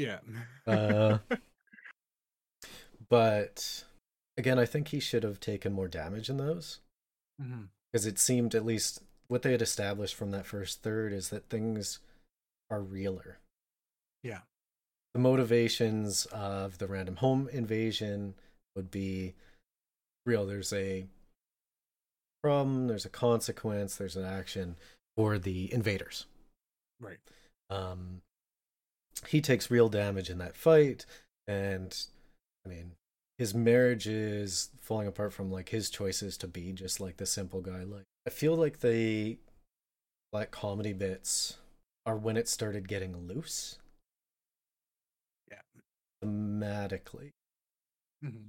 Yeah 0.00 0.18
Uh, 0.66 1.18
But 3.10 3.84
again, 4.38 4.58
I 4.58 4.64
think 4.64 4.88
he 4.88 5.00
should 5.00 5.24
have 5.24 5.40
taken 5.40 5.72
more 5.72 5.88
damage 5.88 6.30
in 6.30 6.36
those 6.36 6.78
because 7.92 8.06
it 8.06 8.18
seemed 8.18 8.54
at 8.54 8.64
least 8.64 9.02
what 9.28 9.42
they 9.42 9.52
had 9.52 9.62
established 9.62 10.14
from 10.14 10.30
that 10.30 10.46
first 10.46 10.82
third 10.82 11.12
is 11.12 11.30
that 11.30 11.48
things 11.48 11.98
are 12.70 12.80
realer. 12.80 13.38
Yeah. 14.22 14.40
The 15.12 15.20
motivations 15.20 16.26
of 16.26 16.78
the 16.78 16.86
random 16.86 17.16
home 17.16 17.48
invasion 17.52 18.34
would 18.76 18.90
be 18.92 19.34
real. 20.24 20.46
There's 20.46 20.72
a 20.72 21.06
problem, 22.42 22.86
there's 22.86 23.04
a 23.06 23.10
consequence, 23.10 23.96
there's 23.96 24.16
an 24.16 24.24
action 24.24 24.76
for 25.16 25.36
the 25.36 25.72
invaders. 25.72 26.26
Right. 27.00 27.18
Um, 27.70 28.22
he 29.28 29.40
takes 29.40 29.70
real 29.70 29.88
damage 29.88 30.30
in 30.30 30.38
that 30.38 30.56
fight, 30.56 31.06
and 31.46 31.96
I 32.64 32.68
mean, 32.68 32.92
his 33.38 33.54
marriage 33.54 34.06
is 34.06 34.70
falling 34.80 35.06
apart 35.08 35.32
from 35.32 35.50
like 35.50 35.70
his 35.70 35.90
choices 35.90 36.36
to 36.38 36.46
be 36.48 36.72
just 36.72 37.00
like 37.00 37.16
the 37.16 37.26
simple 37.26 37.60
guy. 37.60 37.84
Like, 37.84 38.04
I 38.26 38.30
feel 38.30 38.54
like 38.56 38.80
the 38.80 39.38
black 40.32 40.50
comedy 40.50 40.92
bits 40.92 41.56
are 42.06 42.16
when 42.16 42.36
it 42.36 42.48
started 42.48 42.88
getting 42.88 43.16
loose. 43.26 43.78
Yeah. 45.50 45.60
Thematically. 46.24 47.30
hmm 48.22 48.48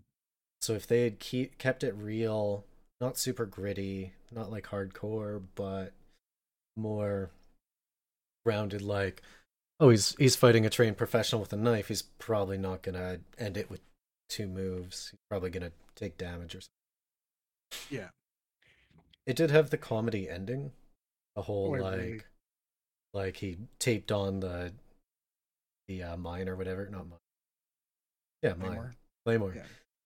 So 0.62 0.74
if 0.74 0.88
they 0.88 1.04
had 1.04 1.20
keep, 1.20 1.58
kept 1.58 1.84
it 1.84 1.96
real, 1.96 2.66
not 3.00 3.18
super 3.18 3.46
gritty, 3.46 4.14
not 4.32 4.52
like 4.52 4.68
hardcore, 4.68 5.42
but 5.56 5.94
more 6.78 7.32
grounded, 8.46 8.82
like, 8.82 9.22
oh, 9.82 9.90
he's 9.90 10.16
he's 10.18 10.36
fighting 10.38 10.66
a 10.66 10.70
trained 10.70 10.96
professional 10.96 11.42
with 11.42 11.52
a 11.52 11.58
knife. 11.58 11.90
He's 11.90 12.04
probably 12.04 12.58
not 12.58 12.82
gonna 12.84 13.20
end 13.38 13.58
it 13.58 13.70
with 13.70 13.82
two 14.30 14.48
moves. 14.48 15.10
He's 15.10 15.20
probably 15.30 15.50
gonna 15.50 15.72
take 15.96 16.18
damage 16.18 16.56
or 16.56 16.62
something. 16.62 17.98
Yeah. 17.98 18.10
It 19.26 19.36
did 19.36 19.52
have 19.52 19.70
the 19.70 19.78
comedy 19.78 20.30
ending, 20.30 20.72
the 21.36 21.42
whole 21.44 21.76
I 21.76 21.80
like, 21.80 21.98
really- 22.00 22.22
like 23.14 23.38
he 23.38 23.58
taped 23.80 24.12
on 24.12 24.40
the 24.40 24.72
the 25.88 26.04
uh, 26.04 26.18
mine 26.18 26.48
or 26.48 26.56
whatever, 26.56 26.88
not 26.90 27.10
mine. 27.10 27.20
Yeah, 28.42 28.54
mine. 28.54 28.68
Claymore. 28.70 28.96
Claymore 29.26 29.54
Yeah. 29.56 29.66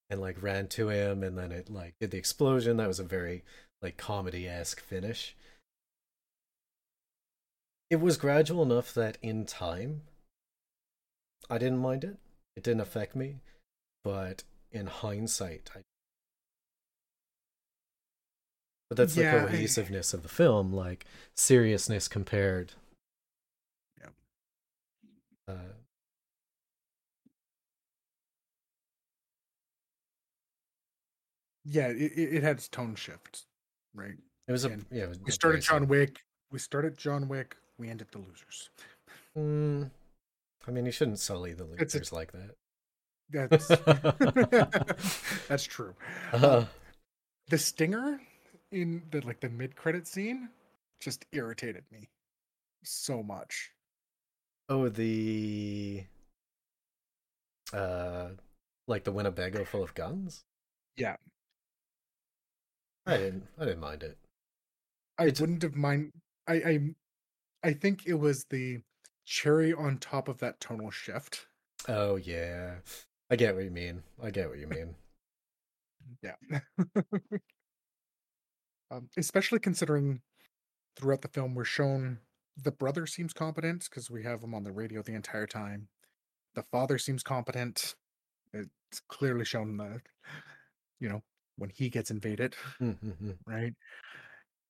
and 0.10 0.20
like 0.22 0.42
ran 0.42 0.68
to 0.70 0.90
him 0.90 1.24
and 1.24 1.38
then 1.38 1.52
it 1.52 1.70
like 1.70 1.94
did 2.00 2.12
the 2.12 2.18
explosion 2.18 2.78
that 2.78 2.88
was 2.88 3.00
a 3.00 3.04
very 3.04 3.44
like 3.82 3.98
comedy-esque 3.98 4.80
finish 4.82 5.36
it 7.90 7.98
was 8.02 8.18
gradual 8.18 8.64
enough 8.64 8.94
that 8.94 9.18
in 9.22 9.46
time 9.46 10.02
i 11.50 11.58
didn't 11.58 11.78
mind 11.80 12.04
it 12.04 12.18
it 12.56 12.64
didn't 12.64 12.82
affect 12.82 13.16
me 13.16 13.40
but 14.04 14.44
in 14.72 14.88
hindsight 14.88 15.70
I... 15.76 15.80
but 18.90 18.98
that's 18.98 19.16
Yeah, 19.16 19.40
the 19.42 19.48
cohesiveness 19.48 20.14
of 20.14 20.24
the 20.24 20.30
film 20.30 20.74
like 20.74 21.06
seriousness 21.36 22.08
compared 22.08 22.74
Yeah. 24.02 24.10
uh, 25.48 25.54
Yeah. 31.64 31.88
It, 31.88 31.98
it 32.16 32.34
it 32.38 32.44
had 32.44 32.58
its 32.58 32.68
tone 32.68 32.96
shift. 32.96 33.44
Right. 33.94 34.16
it 34.48 34.52
was 34.52 34.66
a 34.66 34.70
And 34.70 34.86
yeah 34.92 35.04
it 35.04 35.10
was 35.10 35.20
We 35.22 35.32
started. 35.32 35.62
John 35.62 35.88
Wick. 35.88 36.22
We 36.52 36.60
started 36.60 36.98
John 36.98 37.28
Wick. 37.28 37.56
We 37.78 37.90
ended 37.90 38.08
up 38.08 38.12
the 38.12 38.20
losers. 38.20 38.70
Mm, 39.38 39.92
i 40.68 40.72
mean 40.72 40.86
you 40.86 40.92
shouldn't 40.92 41.20
sully 41.20 41.54
the 41.54 41.66
It's 41.78 41.94
a- 41.94 41.98
losers 41.98 42.12
like 42.14 42.32
that 42.32 42.56
That's 43.30 43.68
that's 45.48 45.64
true. 45.66 45.94
uh, 46.32 46.66
The 47.50 47.58
stinger 47.58 48.20
in 48.72 49.04
the 49.12 49.22
like 49.26 49.40
the 49.42 49.50
mid 49.50 49.76
credit 49.76 50.08
scene 50.08 50.50
just 51.02 51.26
irritated 51.34 51.84
me 51.92 52.10
so 52.84 53.22
much. 53.24 53.72
Oh, 54.70 54.88
the 54.90 56.04
uh 57.74 58.30
like 58.88 59.04
the 59.04 59.12
Winnebago 59.12 59.66
full 59.66 59.84
of 59.84 59.94
guns? 59.96 60.44
Yeah. 60.96 61.18
I 63.06 63.18
didn't 63.18 63.48
I 63.60 63.66
didn't 63.66 63.80
mind 63.82 64.04
it. 64.04 64.18
I 65.18 65.24
It's- 65.26 65.42
wouldn't 65.42 65.62
have 65.64 65.76
mind. 65.76 66.12
I 66.48 66.54
I 66.54 66.80
I 67.66 67.74
think 67.74 68.04
it 68.06 68.14
was 68.14 68.46
the 68.46 68.82
cherry 69.26 69.74
on 69.74 69.98
top 69.98 70.28
of 70.28 70.38
that 70.40 70.60
tonal 70.60 70.92
shift. 70.92 71.48
Oh 71.88 72.16
yeah. 72.16 72.76
I 73.30 73.36
get 73.36 73.56
what 73.56 73.64
you 73.64 73.72
mean. 73.72 74.04
I 74.24 74.30
get 74.30 74.50
what 74.50 74.60
you 74.60 74.68
mean. 74.68 74.96
Yeah. 76.22 76.36
um, 78.92 79.10
especially 79.18 79.60
considering 79.60 80.22
throughout 80.96 81.22
the 81.24 81.28
film 81.28 81.56
we're 81.56 81.66
shown 81.66 82.20
the 82.58 82.72
brother 82.72 83.06
seems 83.06 83.34
competent 83.34 83.86
because 83.90 84.10
we 84.10 84.24
have 84.24 84.42
him 84.44 84.54
on 84.54 84.64
the 84.64 84.72
radio 84.72 85.02
the 85.02 85.14
entire 85.14 85.48
time. 85.48 85.88
The 86.54 86.64
father 86.72 86.98
seems 86.98 87.24
competent. 87.24 87.96
It's 88.54 89.02
clearly 89.10 89.44
shown 89.44 89.76
that, 89.78 90.02
you 91.00 91.10
know, 91.10 91.22
when 91.58 91.70
he 91.70 91.90
gets 91.90 92.12
invaded, 92.12 92.56
Mm-hmm. 92.82 93.32
right? 93.46 93.74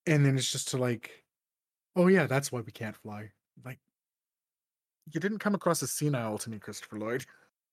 And 0.08 0.26
then 0.26 0.36
it's 0.38 0.52
just 0.52 0.70
to 0.70 0.78
like, 0.78 1.25
oh 1.96 2.08
yeah, 2.08 2.28
that's 2.28 2.52
why 2.52 2.62
we 2.62 2.72
can't 2.72 2.96
fly. 2.96 3.32
Like, 3.64 3.80
you 5.14 5.20
didn't 5.20 5.40
come 5.40 5.56
across 5.56 5.82
as 5.84 5.92
senile 5.92 6.38
to 6.40 6.50
me, 6.50 6.60
Christopher 6.60 6.98
Lloyd. 7.00 7.26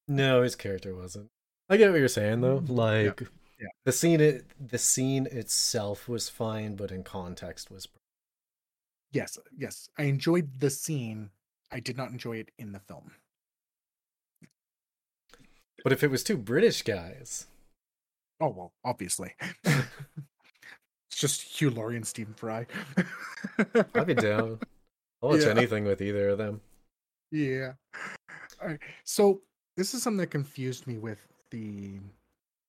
No, 0.09 0.43
his 0.43 0.57
character 0.57 0.95
wasn't. 0.95 1.31
I 1.68 1.77
get 1.77 1.91
what 1.91 1.99
you're 1.99 2.09
saying 2.09 2.41
though. 2.41 2.61
Mm, 2.61 2.68
yeah, 2.68 2.75
Like 2.75 3.20
yeah. 3.61 3.68
the 3.85 3.93
scene 3.93 4.20
it 4.20 4.45
the 4.61 4.79
scene 4.79 5.27
itself 5.31 6.09
was 6.09 6.29
fine, 6.29 6.77
but 6.77 6.91
in 6.91 7.03
context 7.05 7.70
was 7.70 7.89
Yes, 9.12 9.39
yes, 9.57 9.89
I 9.99 10.05
enjoyed 10.05 10.61
the 10.61 10.70
scene. 10.70 11.31
I 11.70 11.81
did 11.81 11.97
not 11.97 12.11
enjoy 12.11 12.37
it 12.39 12.51
in 12.59 12.73
the 12.73 12.81
film. 12.81 13.12
But 15.85 15.93
if 15.93 16.03
it 16.03 16.11
was 16.11 16.23
two 16.23 16.37
British 16.37 16.83
guys, 16.83 17.47
Oh 18.41 18.49
well, 18.49 18.73
obviously. 18.85 19.35
it's 21.13 21.21
just 21.21 21.43
Hugh 21.43 21.69
Laurie 21.71 21.97
and 21.97 22.07
Stephen 22.07 22.33
Fry. 22.33 22.67
I'd 23.95 24.07
be 24.07 24.15
down. 24.15 24.59
I'll 25.23 25.29
watch 25.29 25.43
Yeah. 25.43 25.51
anything 25.51 25.85
with 25.85 26.01
either 26.01 26.31
of 26.31 26.39
them. 26.39 26.63
Yeah. 27.31 27.73
All 28.63 28.69
right. 28.69 28.81
So 29.05 29.43
this 29.77 29.93
is 29.93 30.03
something 30.03 30.19
that 30.21 30.31
confused 30.31 30.87
me 30.87 30.97
with 30.97 31.19
the 31.51 32.01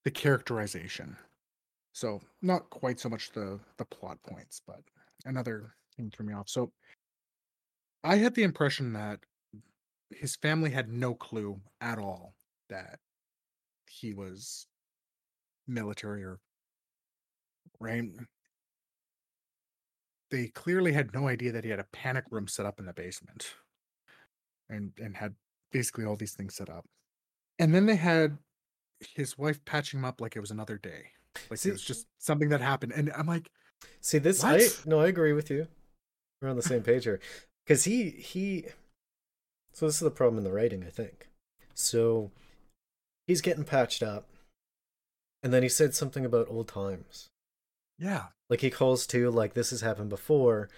the 0.03 0.11
characterization. 0.11 1.15
So 1.93 2.19
not 2.41 2.69
quite 2.69 2.99
so 2.99 3.07
much 3.07 3.31
the 3.31 3.61
the 3.77 3.85
plot 3.85 4.17
points, 4.23 4.61
but 4.67 4.81
another 5.25 5.73
thing 5.95 6.11
threw 6.11 6.25
me 6.25 6.33
off. 6.33 6.49
So 6.49 6.69
I 8.03 8.17
had 8.17 8.35
the 8.35 8.43
impression 8.43 8.91
that 8.93 9.19
his 10.09 10.35
family 10.35 10.69
had 10.69 10.89
no 10.89 11.13
clue 11.15 11.61
at 11.79 11.97
all 11.97 12.33
that 12.69 12.99
he 13.89 14.13
was 14.13 14.67
military 15.65 16.23
or 16.25 16.39
right. 17.83 18.03
They 20.31 20.47
clearly 20.47 20.93
had 20.93 21.13
no 21.13 21.27
idea 21.27 21.51
that 21.51 21.63
he 21.63 21.69
had 21.69 21.79
a 21.79 21.87
panic 21.91 22.25
room 22.31 22.47
set 22.47 22.65
up 22.65 22.79
in 22.79 22.85
the 22.85 22.93
basement 22.93 23.53
and 24.69 24.91
and 24.97 25.17
had 25.17 25.35
basically 25.71 26.05
all 26.05 26.15
these 26.15 26.33
things 26.33 26.55
set 26.55 26.69
up. 26.69 26.85
And 27.59 27.73
then 27.73 27.85
they 27.85 27.95
had 27.95 28.37
his 29.15 29.37
wife 29.37 29.63
patching 29.65 29.99
him 29.99 30.05
up 30.05 30.19
like 30.21 30.35
it 30.35 30.39
was 30.39 30.51
another 30.51 30.77
day. 30.77 31.11
Like 31.49 31.59
See- 31.59 31.69
it 31.69 31.73
was 31.73 31.83
just 31.83 32.07
something 32.19 32.49
that 32.49 32.61
happened. 32.61 32.93
And 32.93 33.11
I'm 33.15 33.27
like, 33.27 33.49
See 34.01 34.17
this 34.17 34.43
I 34.43 34.53
What? 34.57 34.83
no, 34.85 34.99
I 35.01 35.07
agree 35.07 35.33
with 35.33 35.49
you. 35.51 35.67
We're 36.41 36.49
on 36.49 36.55
the 36.55 36.61
same 36.61 36.81
page 36.83 37.03
here. 37.03 37.19
Cuz 37.67 37.83
he 37.83 38.09
he 38.09 38.65
So 39.73 39.85
this 39.85 39.95
is 39.95 40.01
the 40.01 40.11
problem 40.11 40.37
in 40.39 40.43
the 40.43 40.51
writing, 40.53 40.83
I 40.83 40.89
think. 40.89 41.27
So 41.75 42.31
he's 43.27 43.41
getting 43.41 43.63
patched 43.65 44.01
up. 44.01 44.27
And 45.43 45.53
then 45.53 45.61
he 45.63 45.69
said 45.69 45.93
something 45.93 46.25
about 46.25 46.47
old 46.49 46.69
times. 46.69 47.29
Yeah, 48.03 48.25
Like 48.49 48.59
he 48.61 48.69
calls 48.69 49.07
to 49.07 49.31
like 49.31 49.53
this 49.53 49.69
has 49.69 49.81
happened 49.81 50.09
before. 50.09 50.69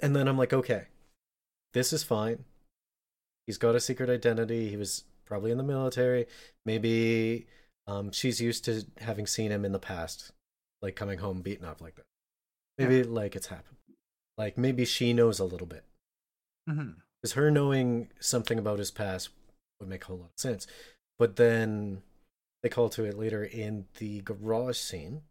And 0.00 0.14
then 0.14 0.28
I'm 0.28 0.38
like, 0.38 0.52
okay. 0.52 0.86
This 1.74 1.92
is 1.92 2.02
fine. 2.02 2.44
He's 3.46 3.58
got 3.58 3.74
a 3.74 3.80
secret 3.80 4.08
identity. 4.08 4.68
He 4.68 4.76
was 4.76 5.04
probably 5.24 5.50
in 5.50 5.58
the 5.58 5.64
military. 5.64 6.26
Maybe 6.64 7.46
um 7.86 8.12
she's 8.12 8.40
used 8.40 8.64
to 8.66 8.84
having 8.98 9.26
seen 9.26 9.50
him 9.50 9.64
in 9.64 9.72
the 9.72 9.78
past, 9.78 10.32
like 10.80 10.94
coming 10.96 11.18
home 11.18 11.42
beaten 11.42 11.66
up 11.66 11.80
like 11.80 11.96
that. 11.96 12.06
Maybe 12.78 13.02
like 13.02 13.34
it's 13.36 13.48
happened. 13.48 13.76
Like 14.38 14.56
maybe 14.56 14.84
she 14.84 15.12
knows 15.12 15.38
a 15.40 15.44
little 15.44 15.66
bit. 15.66 15.84
Because 17.20 17.34
her 17.34 17.50
knowing 17.50 18.08
something 18.20 18.58
about 18.58 18.78
his 18.78 18.90
past 18.90 19.30
would 19.80 19.88
make 19.88 20.04
a 20.04 20.06
whole 20.06 20.18
lot 20.18 20.30
of 20.34 20.40
sense. 20.40 20.66
But 21.18 21.36
then 21.36 22.02
they 22.62 22.68
call 22.68 22.88
to 22.90 23.04
it 23.04 23.18
later 23.18 23.44
in 23.44 23.86
the 23.98 24.20
garage 24.20 24.78
scene. 24.78 25.22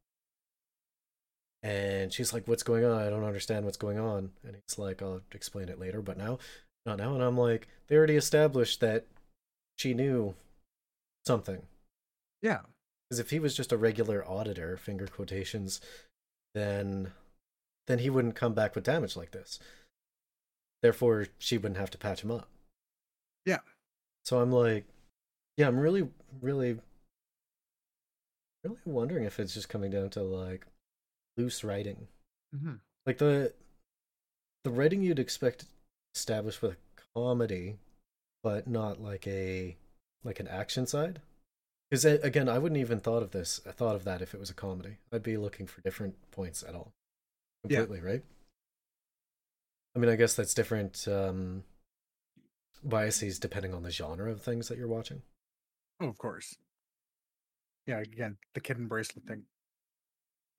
And 1.61 2.13
she's 2.13 2.33
like, 2.33 2.47
What's 2.47 2.63
going 2.63 2.85
on? 2.85 3.01
I 3.01 3.09
don't 3.09 3.23
understand 3.23 3.65
what's 3.65 3.77
going 3.77 3.99
on. 3.99 4.31
And 4.45 4.55
he's 4.55 4.79
like, 4.79 5.01
I'll 5.01 5.21
explain 5.33 5.69
it 5.69 5.79
later, 5.79 6.01
but 6.01 6.17
now, 6.17 6.39
not 6.85 6.97
now. 6.97 7.13
And 7.13 7.23
I'm 7.23 7.37
like, 7.37 7.67
They 7.87 7.95
already 7.95 8.15
established 8.15 8.79
that 8.81 9.05
she 9.77 9.93
knew 9.93 10.35
something. 11.25 11.63
Yeah. 12.41 12.59
Because 13.09 13.19
if 13.19 13.31
he 13.31 13.39
was 13.39 13.55
just 13.55 13.71
a 13.71 13.77
regular 13.77 14.23
auditor, 14.27 14.77
finger 14.77 15.07
quotations, 15.07 15.81
then 16.53 17.11
then 17.87 17.99
he 17.99 18.09
wouldn't 18.09 18.35
come 18.35 18.53
back 18.53 18.75
with 18.75 18.83
damage 18.83 19.15
like 19.15 19.31
this. 19.31 19.59
Therefore, 20.83 21.25
she 21.39 21.57
wouldn't 21.57 21.79
have 21.79 21.89
to 21.91 21.97
patch 21.97 22.23
him 22.23 22.31
up. 22.31 22.47
Yeah. 23.45 23.59
So 24.25 24.39
I'm 24.39 24.51
like, 24.51 24.85
yeah, 25.57 25.67
I'm 25.67 25.79
really, 25.79 26.07
really, 26.39 26.79
really 28.63 28.77
wondering 28.85 29.25
if 29.25 29.39
it's 29.39 29.55
just 29.55 29.69
coming 29.69 29.89
down 29.89 30.09
to 30.11 30.21
like 30.21 30.65
loose 31.39 31.63
writing, 31.63 32.07
hmm 32.53 32.75
like 33.05 33.17
the 33.17 33.53
the 34.63 34.69
writing 34.69 35.01
you'd 35.01 35.19
expect 35.19 35.65
established 36.13 36.61
with 36.61 36.73
a 36.73 36.77
comedy, 37.15 37.77
but 38.43 38.67
not 38.67 39.01
like 39.01 39.25
a 39.27 39.77
like 40.23 40.39
an 40.39 40.47
action 40.47 40.85
side. 40.85 41.21
Because 41.89 42.05
again, 42.05 42.47
I 42.47 42.59
wouldn't 42.59 42.79
even 42.79 42.99
thought 42.99 43.23
of 43.23 43.31
this. 43.31 43.61
I 43.67 43.71
thought 43.71 43.95
of 43.95 44.03
that 44.03 44.21
if 44.21 44.33
it 44.33 44.39
was 44.39 44.51
a 44.51 44.53
comedy. 44.53 44.97
I'd 45.11 45.23
be 45.23 45.37
looking 45.37 45.65
for 45.65 45.81
different 45.81 46.15
points 46.31 46.61
at 46.67 46.75
all. 46.75 46.91
Yeah. 47.67 47.79
Completely, 47.79 48.07
right? 48.07 48.23
I 49.95 49.99
mean, 49.99 50.09
I 50.09 50.15
guess 50.15 50.35
that's 50.35 50.53
different 50.53 51.07
um, 51.07 51.63
biases 52.83 53.39
depending 53.39 53.73
on 53.73 53.83
the 53.83 53.91
genre 53.91 54.31
of 54.31 54.41
things 54.41 54.67
that 54.67 54.77
you're 54.77 54.87
watching. 54.87 55.23
Oh, 55.99 56.07
of 56.07 56.17
course. 56.17 56.55
Yeah, 57.87 57.99
again, 57.99 58.37
the 58.53 58.61
kitten 58.61 58.87
bracelet 58.87 59.25
thing. 59.25 59.43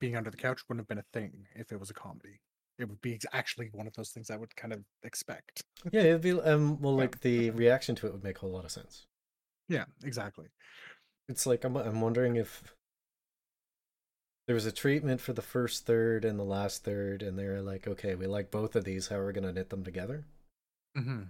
Being 0.01 0.17
under 0.17 0.29
the 0.29 0.37
couch 0.37 0.61
wouldn't 0.67 0.81
have 0.81 0.87
been 0.89 0.97
a 0.97 1.05
thing 1.17 1.47
if 1.55 1.71
it 1.71 1.79
was 1.79 1.89
a 1.89 1.93
comedy. 1.93 2.41
It 2.77 2.89
would 2.89 3.01
be 3.01 3.19
actually 3.31 3.69
one 3.71 3.87
of 3.87 3.93
those 3.93 4.09
things 4.09 4.29
I 4.29 4.35
would 4.35 4.55
kind 4.55 4.73
of 4.73 4.83
expect. 5.03 5.63
Yeah, 5.91 6.01
it'd 6.01 6.21
be 6.21 6.31
um, 6.31 6.81
well, 6.81 6.95
like 6.95 7.21
the 7.21 7.51
reaction 7.51 7.95
to 7.95 8.07
it 8.07 8.13
would 8.13 8.23
make 8.23 8.37
a 8.37 8.39
whole 8.41 8.51
lot 8.51 8.65
of 8.65 8.71
sense. 8.71 9.05
Yeah, 9.69 9.85
exactly. 10.03 10.47
It's 11.29 11.45
like 11.45 11.63
I'm 11.63 11.77
I'm 11.77 12.01
wondering 12.01 12.35
if 12.35 12.63
there 14.47 14.55
was 14.55 14.65
a 14.65 14.71
treatment 14.71 15.21
for 15.21 15.33
the 15.33 15.41
first 15.41 15.85
third 15.85 16.25
and 16.25 16.39
the 16.39 16.43
last 16.43 16.83
third, 16.83 17.21
and 17.21 17.37
they're 17.37 17.61
like, 17.61 17.87
okay, 17.87 18.15
we 18.15 18.25
like 18.25 18.51
both 18.51 18.75
of 18.75 18.83
these. 18.83 19.07
How 19.07 19.17
are 19.17 19.27
we 19.27 19.33
gonna 19.33 19.53
knit 19.53 19.69
them 19.69 19.83
together? 19.83 20.25
Mm-hmm. 20.97 21.21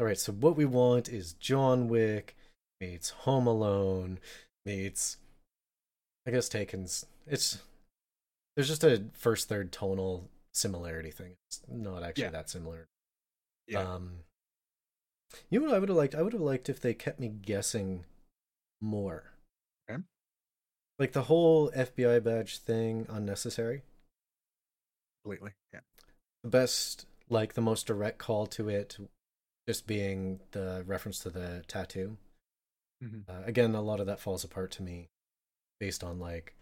All 0.00 0.06
right, 0.06 0.18
so 0.18 0.32
what 0.32 0.56
we 0.56 0.64
want 0.64 1.08
is 1.08 1.34
John 1.34 1.86
Wick 1.86 2.34
meets 2.80 3.10
Home 3.10 3.46
Alone 3.46 4.18
meets, 4.66 5.18
I 6.26 6.30
guess 6.30 6.48
Taken's. 6.48 7.06
It's 7.26 7.60
there's 8.56 8.68
just 8.68 8.84
a 8.84 9.04
first 9.14 9.48
third 9.48 9.72
tonal 9.72 10.28
similarity 10.52 11.10
thing. 11.10 11.36
It's 11.48 11.60
not 11.68 12.02
actually 12.02 12.24
Yeah. 12.24 12.30
that 12.30 12.50
similar. 12.50 12.88
Yeah. 13.66 13.80
Um, 13.94 14.20
you 15.50 15.58
know 15.60 15.66
what 15.66 15.74
I 15.74 15.78
would 15.78 15.88
have 15.88 15.96
liked? 15.96 16.14
I 16.14 16.22
would 16.22 16.32
have 16.34 16.42
liked 16.42 16.68
if 16.68 16.80
they 16.80 16.92
kept 16.94 17.18
me 17.18 17.28
guessing 17.28 18.04
more. 18.80 19.32
Okay. 19.88 20.02
Like 20.98 21.12
the 21.12 21.22
whole 21.24 21.70
FBI 21.70 22.22
badge 22.22 22.58
thing, 22.58 23.06
unnecessary. 23.08 23.82
Completely. 25.24 25.52
Yeah. 25.72 25.80
The 26.42 26.50
best, 26.50 27.06
like 27.28 27.54
the 27.54 27.60
most 27.60 27.86
direct 27.86 28.18
call 28.18 28.46
to 28.48 28.68
it, 28.68 28.98
just 29.66 29.86
being 29.86 30.40
the 30.50 30.82
reference 30.86 31.20
to 31.20 31.30
the 31.30 31.64
tattoo. 31.66 32.18
hmm 33.00 33.20
Uh, 33.28 33.42
again, 33.44 33.74
a 33.74 33.80
lot 33.80 34.00
of 34.00 34.06
that 34.06 34.20
falls 34.20 34.44
apart 34.44 34.70
to 34.72 34.82
me, 34.82 35.08
based 35.82 36.04
on 36.04 36.20
like 36.20 36.54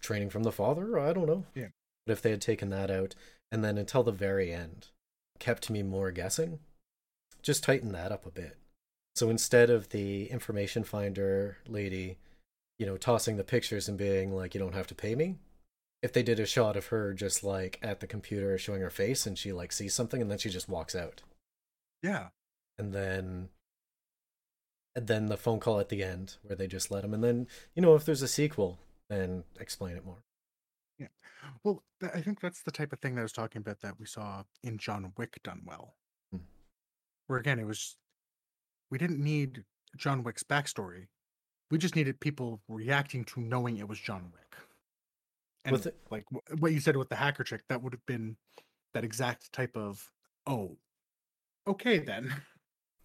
training 0.00 0.30
from 0.30 0.42
the 0.42 0.50
father. 0.50 0.98
I 0.98 1.12
don't 1.12 1.26
know. 1.26 1.44
Yeah. 1.54 1.68
But 2.06 2.14
if 2.14 2.22
they 2.22 2.30
had 2.30 2.40
taken 2.40 2.70
that 2.70 2.90
out, 2.90 3.14
and 3.52 3.62
then 3.62 3.76
until 3.76 4.02
the 4.02 4.10
very 4.10 4.54
end, 4.54 4.88
kept 5.38 5.68
me 5.68 5.82
more 5.82 6.10
guessing, 6.10 6.60
just 7.42 7.62
tighten 7.62 7.92
that 7.92 8.10
up 8.10 8.24
a 8.24 8.30
bit. 8.30 8.56
So 9.16 9.28
instead 9.28 9.68
of 9.68 9.90
the 9.90 10.30
information 10.30 10.82
finder 10.82 11.58
lady, 11.68 12.16
you 12.78 12.86
know, 12.86 12.96
tossing 12.96 13.36
the 13.36 13.44
pictures 13.44 13.86
and 13.86 13.98
being 13.98 14.34
like, 14.34 14.54
"You 14.54 14.60
don't 14.60 14.74
have 14.74 14.86
to 14.86 14.94
pay 14.94 15.14
me," 15.14 15.36
if 16.00 16.10
they 16.10 16.22
did 16.22 16.40
a 16.40 16.46
shot 16.46 16.78
of 16.78 16.86
her 16.86 17.12
just 17.12 17.44
like 17.44 17.78
at 17.82 18.00
the 18.00 18.06
computer 18.06 18.56
showing 18.56 18.80
her 18.80 18.88
face 18.88 19.26
and 19.26 19.36
she 19.38 19.52
like 19.52 19.72
sees 19.72 19.92
something 19.92 20.22
and 20.22 20.30
then 20.30 20.38
she 20.38 20.48
just 20.48 20.70
walks 20.70 20.94
out 20.94 21.20
Yeah. 22.02 22.28
and 22.78 22.94
then 22.94 23.50
and 24.96 25.06
then 25.06 25.26
the 25.26 25.36
phone 25.36 25.60
call 25.60 25.78
at 25.80 25.88
the 25.88 26.02
end 26.02 26.36
where 26.42 26.56
they 26.56 26.66
just 26.66 26.90
let 26.90 27.04
him 27.04 27.14
and 27.14 27.22
then 27.22 27.46
you 27.74 27.82
know 27.82 27.94
if 27.94 28.04
there's 28.04 28.22
a 28.22 28.28
sequel 28.28 28.78
then 29.08 29.44
explain 29.60 29.96
it 29.96 30.04
more 30.04 30.22
Yeah. 30.98 31.08
Well, 31.64 31.82
th- 32.00 32.12
I 32.14 32.20
think 32.20 32.40
that's 32.40 32.62
the 32.62 32.70
type 32.70 32.92
of 32.92 32.98
thing 33.00 33.14
that 33.14 33.22
I 33.22 33.24
was 33.24 33.32
talking 33.32 33.60
about 33.60 33.80
that 33.80 33.98
we 33.98 34.06
saw 34.06 34.42
in 34.62 34.76
John 34.78 35.12
Wick 35.16 35.40
done 35.42 35.62
well. 35.64 35.94
Hmm. 36.30 36.44
Where 37.26 37.38
again, 37.38 37.58
it 37.58 37.66
was 37.66 37.96
we 38.90 38.98
didn't 38.98 39.22
need 39.22 39.64
John 39.96 40.22
Wick's 40.22 40.42
backstory. 40.42 41.06
We 41.70 41.78
just 41.78 41.96
needed 41.96 42.20
people 42.20 42.60
reacting 42.68 43.24
to 43.26 43.40
knowing 43.40 43.78
it 43.78 43.88
was 43.88 43.98
John 43.98 44.30
Wick. 44.32 44.56
And 45.64 45.72
With 45.72 45.86
it- 45.86 45.96
like 46.10 46.24
wh- 46.30 46.60
what 46.60 46.72
you 46.72 46.80
said 46.80 46.96
with 46.96 47.08
the 47.08 47.16
hacker 47.16 47.44
trick 47.44 47.62
that 47.68 47.82
would 47.82 47.92
have 47.94 48.04
been 48.06 48.36
that 48.94 49.04
exact 49.04 49.52
type 49.52 49.76
of 49.76 50.10
oh, 50.46 50.76
okay 51.66 51.98
then. 51.98 52.34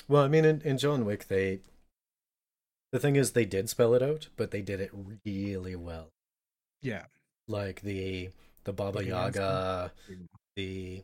well 0.07 0.23
i 0.23 0.27
mean 0.27 0.45
in, 0.45 0.61
in 0.61 0.77
john 0.77 1.03
wick 1.05 1.27
they 1.27 1.59
the 2.91 2.99
thing 2.99 3.15
is 3.15 3.31
they 3.31 3.45
did 3.45 3.69
spell 3.69 3.93
it 3.93 4.01
out 4.03 4.29
but 4.37 4.51
they 4.51 4.61
did 4.61 4.79
it 4.79 4.91
really 5.25 5.75
well 5.75 6.09
Yeah. 6.81 7.05
like 7.47 7.81
the 7.81 8.29
the 8.63 8.73
baba 8.73 8.99
The 8.99 9.05
yaga 9.05 9.91
the 10.55 11.03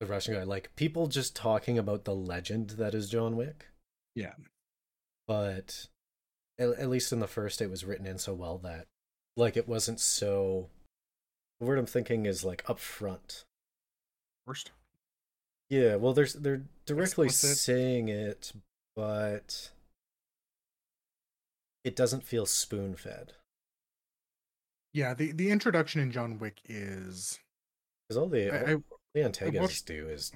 the 0.00 0.06
russian 0.06 0.34
guy 0.34 0.42
like 0.44 0.74
people 0.76 1.06
just 1.06 1.36
talking 1.36 1.78
about 1.78 2.04
the 2.04 2.14
legend 2.14 2.70
that 2.70 2.94
is 2.94 3.08
john 3.10 3.36
wick 3.36 3.66
Yeah. 4.14 4.34
but 5.28 5.88
at, 6.58 6.68
at 6.70 6.88
least 6.88 7.12
in 7.12 7.20
the 7.20 7.26
first 7.28 7.60
it 7.60 7.70
was 7.70 7.84
written 7.84 8.06
in 8.06 8.18
so 8.18 8.32
well 8.34 8.58
that 8.58 8.86
like 9.36 9.56
it 9.56 9.68
wasn't 9.68 10.00
so 10.00 10.68
the 11.60 11.66
word 11.66 11.78
i'm 11.78 11.86
thinking 11.86 12.26
is 12.26 12.44
like 12.44 12.64
upfront 12.64 13.44
Worst. 14.46 14.70
yeah 15.68 15.94
well 15.96 16.12
there's 16.14 16.32
they're 16.34 16.62
directly 16.86 17.26
Explicit. 17.26 17.58
saying 17.58 18.08
it 18.08 18.52
but 18.96 19.70
it 21.84 21.96
doesn't 21.96 22.24
feel 22.24 22.46
spoon 22.46 22.94
fed 22.94 23.32
Yeah, 24.92 25.14
the, 25.14 25.32
the 25.32 25.50
introduction 25.50 26.00
in 26.00 26.10
John 26.12 26.38
Wick 26.38 26.58
is 26.68 27.38
because 28.08 28.16
all 28.16 28.28
the 28.28 28.50
I, 28.50 28.72
I, 28.72 28.74
all 28.74 28.82
the 29.14 29.22
antagonists 29.24 29.60
watched- 29.80 29.86
do 29.86 30.08
is 30.08 30.32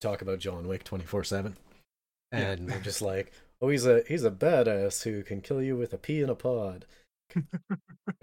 talk 0.00 0.20
about 0.20 0.40
john 0.40 0.66
wick 0.66 0.82
24-7 0.84 1.54
Yeah. 2.32 2.38
and 2.38 2.68
they're 2.68 2.80
just 2.80 3.00
like 3.02 3.32
oh 3.60 3.68
he's 3.68 3.86
a 3.86 4.02
he's 4.08 4.24
a 4.24 4.30
badass 4.32 5.04
who 5.04 5.22
can 5.22 5.40
kill 5.40 5.62
you 5.62 5.76
with 5.76 5.92
a 5.92 5.96
pea 5.98 6.22
in 6.22 6.28
a 6.30 6.34
pod 6.34 6.86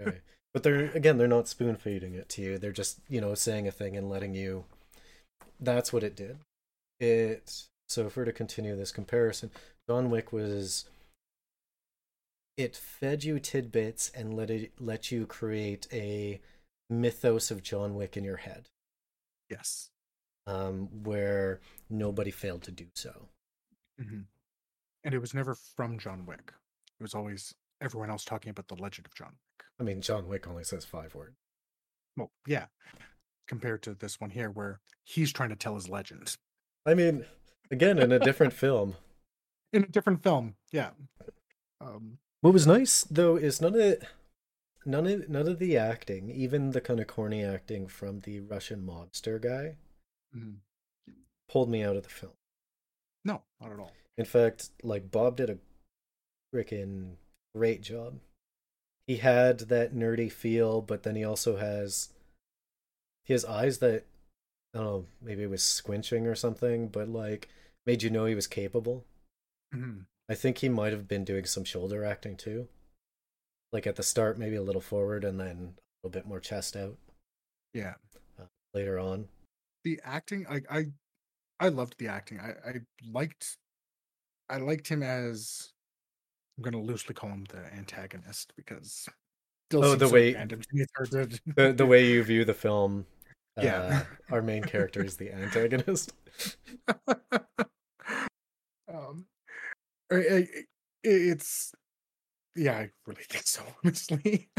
Okay. 0.00 0.18
But 0.52 0.62
they're 0.64 0.90
again, 0.90 1.16
they're 1.16 1.28
not 1.28 1.46
spoon 1.48 1.76
feeding 1.76 2.14
it 2.14 2.28
to 2.30 2.42
you. 2.42 2.58
They're 2.58 2.72
just 2.72 2.98
you 3.08 3.20
know 3.20 3.34
saying 3.34 3.68
a 3.68 3.70
thing 3.70 3.96
and 3.96 4.10
letting 4.10 4.34
you. 4.34 4.64
That's 5.60 5.92
what 5.92 6.02
it 6.02 6.16
did. 6.16 6.38
It 6.98 7.66
so 7.88 8.06
if 8.06 8.16
we're 8.16 8.24
to 8.24 8.32
continue 8.32 8.74
this 8.74 8.90
comparison, 8.90 9.50
John 9.88 10.10
Wick 10.10 10.32
was. 10.32 10.86
It 12.60 12.76
fed 12.76 13.24
you 13.24 13.40
tidbits 13.40 14.10
and 14.14 14.34
let 14.34 14.50
it 14.50 14.72
let 14.78 15.10
you 15.10 15.24
create 15.24 15.88
a 15.90 16.42
mythos 16.90 17.50
of 17.50 17.62
John 17.62 17.94
Wick 17.94 18.18
in 18.18 18.22
your 18.22 18.36
head, 18.36 18.68
yes. 19.48 19.88
um, 20.46 20.90
where 21.04 21.60
nobody 21.88 22.30
failed 22.30 22.62
to 22.64 22.70
do 22.70 22.88
so. 22.92 23.30
hmm 23.98 24.24
And 25.02 25.14
it 25.14 25.20
was 25.20 25.32
never 25.32 25.54
from 25.54 25.98
John 25.98 26.26
Wick. 26.26 26.52
It 26.98 27.02
was 27.02 27.14
always 27.14 27.54
everyone 27.80 28.10
else 28.10 28.26
talking 28.26 28.50
about 28.50 28.68
the 28.68 28.74
legend 28.74 29.06
of 29.06 29.14
John 29.14 29.30
Wick. 29.30 29.64
I 29.80 29.82
mean, 29.82 30.02
John 30.02 30.28
Wick 30.28 30.46
only 30.46 30.64
says 30.64 30.84
five 30.84 31.14
words. 31.14 31.38
Well, 32.14 32.30
yeah. 32.46 32.66
Compared 33.48 33.82
to 33.84 33.94
this 33.94 34.20
one 34.20 34.28
here, 34.28 34.50
where 34.50 34.80
he's 35.02 35.32
trying 35.32 35.48
to 35.48 35.56
tell 35.56 35.76
his 35.76 35.88
legend 35.88 36.36
I 36.84 36.92
mean, 36.92 37.24
again, 37.70 37.98
in 37.98 38.12
a 38.12 38.18
different 38.18 38.52
film. 38.52 38.96
in 39.72 39.84
a 39.84 39.88
different 39.88 40.22
film. 40.22 40.56
Yeah. 40.72 40.90
Um, 41.80 42.18
What 42.40 42.54
was 42.54 42.66
nice 42.66 43.04
though 43.04 43.36
is 43.36 43.60
none 43.60 43.74
of 43.74 43.80
it, 43.80 44.04
none 44.86 45.06
of 45.06 45.28
none 45.28 45.48
of 45.48 45.58
the 45.58 45.76
acting, 45.76 46.30
even 46.30 46.70
the 46.70 46.80
kind 46.80 47.00
of 47.00 47.06
corny 47.06 47.44
acting 47.44 47.86
from 47.86 48.20
the 48.20 48.40
Russian 48.40 48.82
mobster 48.86 49.40
guy, 49.40 49.76
mhm. 50.34 50.56
pulled 51.48 51.68
me 51.68 51.82
out 51.82 51.96
of 51.96 52.02
the 52.02 52.08
film. 52.08 52.32
No, 53.24 53.42
not 53.60 53.72
at 53.72 53.78
all. 53.78 53.92
In 54.16 54.24
fact, 54.24 54.70
like 54.82 55.10
Bob 55.10 55.36
did 55.36 55.50
a 55.50 55.58
freaking 56.54 57.16
great 57.54 57.82
job. 57.82 58.20
He 59.06 59.16
had 59.16 59.60
that 59.60 59.94
nerdy 59.94 60.30
feel, 60.32 60.80
but 60.80 61.02
then 61.02 61.16
he 61.16 61.24
also 61.24 61.56
has 61.56 62.10
he 63.24 63.34
has 63.34 63.44
eyes 63.44 63.78
that 63.78 64.04
I 64.72 64.78
don't 64.78 64.86
know, 64.86 65.06
maybe 65.20 65.42
it 65.42 65.50
was 65.50 65.62
squinching 65.62 66.26
or 66.26 66.34
something, 66.34 66.88
but 66.88 67.08
like 67.08 67.48
made 67.86 68.02
you 68.02 68.10
know 68.10 68.24
he 68.24 68.34
was 68.34 68.46
capable. 68.46 69.04
Mhm. 69.74 70.06
I 70.30 70.34
think 70.34 70.58
he 70.58 70.68
might 70.68 70.92
have 70.92 71.08
been 71.08 71.24
doing 71.24 71.44
some 71.44 71.64
shoulder 71.64 72.04
acting 72.04 72.36
too. 72.36 72.68
Like 73.72 73.86
at 73.86 73.96
the 73.96 74.02
start, 74.02 74.38
maybe 74.38 74.56
a 74.56 74.62
little 74.62 74.80
forward 74.80 75.24
and 75.24 75.38
then 75.40 75.74
a 75.76 76.06
little 76.06 76.12
bit 76.20 76.26
more 76.26 76.40
chest 76.40 76.76
out 76.76 76.96
Yeah. 77.74 77.94
later 78.72 78.98
on. 78.98 79.28
The 79.84 80.00
acting, 80.04 80.46
I, 80.48 80.60
I, 80.70 80.86
I 81.58 81.68
loved 81.68 81.96
the 81.98 82.08
acting. 82.08 82.38
I, 82.40 82.50
I 82.68 82.72
liked, 83.12 83.56
I 84.48 84.58
liked 84.58 84.86
him 84.88 85.02
as 85.02 85.70
I'm 86.58 86.62
gonna 86.64 86.80
loosely 86.80 87.14
call 87.14 87.30
him 87.30 87.44
the 87.48 87.64
antagonist 87.74 88.52
because 88.56 89.08
still 89.68 89.84
Oh, 89.84 89.94
the 89.96 90.08
way- 90.08 90.34
random 90.34 90.60
to 90.60 90.68
me, 90.72 90.82
it's 90.82 90.92
hard 90.96 91.30
to- 91.32 91.40
The 91.56 91.72
the 91.72 91.86
way 91.86 92.06
you 92.06 92.22
view 92.22 92.44
the 92.44 92.54
film, 92.54 93.06
uh, 93.58 93.62
Yeah. 93.62 94.02
our 94.30 94.42
main 94.42 94.62
character 94.62 95.02
is 95.04 95.16
the 95.16 95.32
antagonist. 95.32 96.12
I- 100.12 100.16
I- 100.16 100.36
I- 100.38 100.64
it's 101.02 101.72
yeah, 102.56 102.72
I 102.78 102.90
really 103.06 103.22
think 103.28 103.46
so, 103.46 103.62
honestly. 103.84 104.50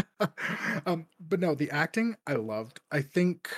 um, 0.86 1.08
but 1.20 1.40
no, 1.40 1.56
the 1.56 1.70
acting 1.72 2.16
I 2.26 2.34
loved. 2.34 2.80
I 2.92 3.02
think, 3.02 3.50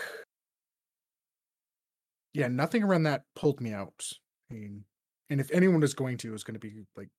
yeah, 2.34 2.48
nothing 2.48 2.84
around 2.84 3.04
that 3.04 3.24
pulled 3.36 3.62
me 3.62 3.72
out. 3.74 4.04
I 4.50 4.56
mean, 4.56 4.86
and 5.30 5.40
if 5.40 5.52
anyone 5.52 5.80
was 5.82 5.94
going 5.94 6.18
to, 6.18 6.30
it 6.30 6.32
was 6.32 6.44
going 6.44 6.56
to 6.56 6.60
be 6.60 6.84
like 6.98 7.10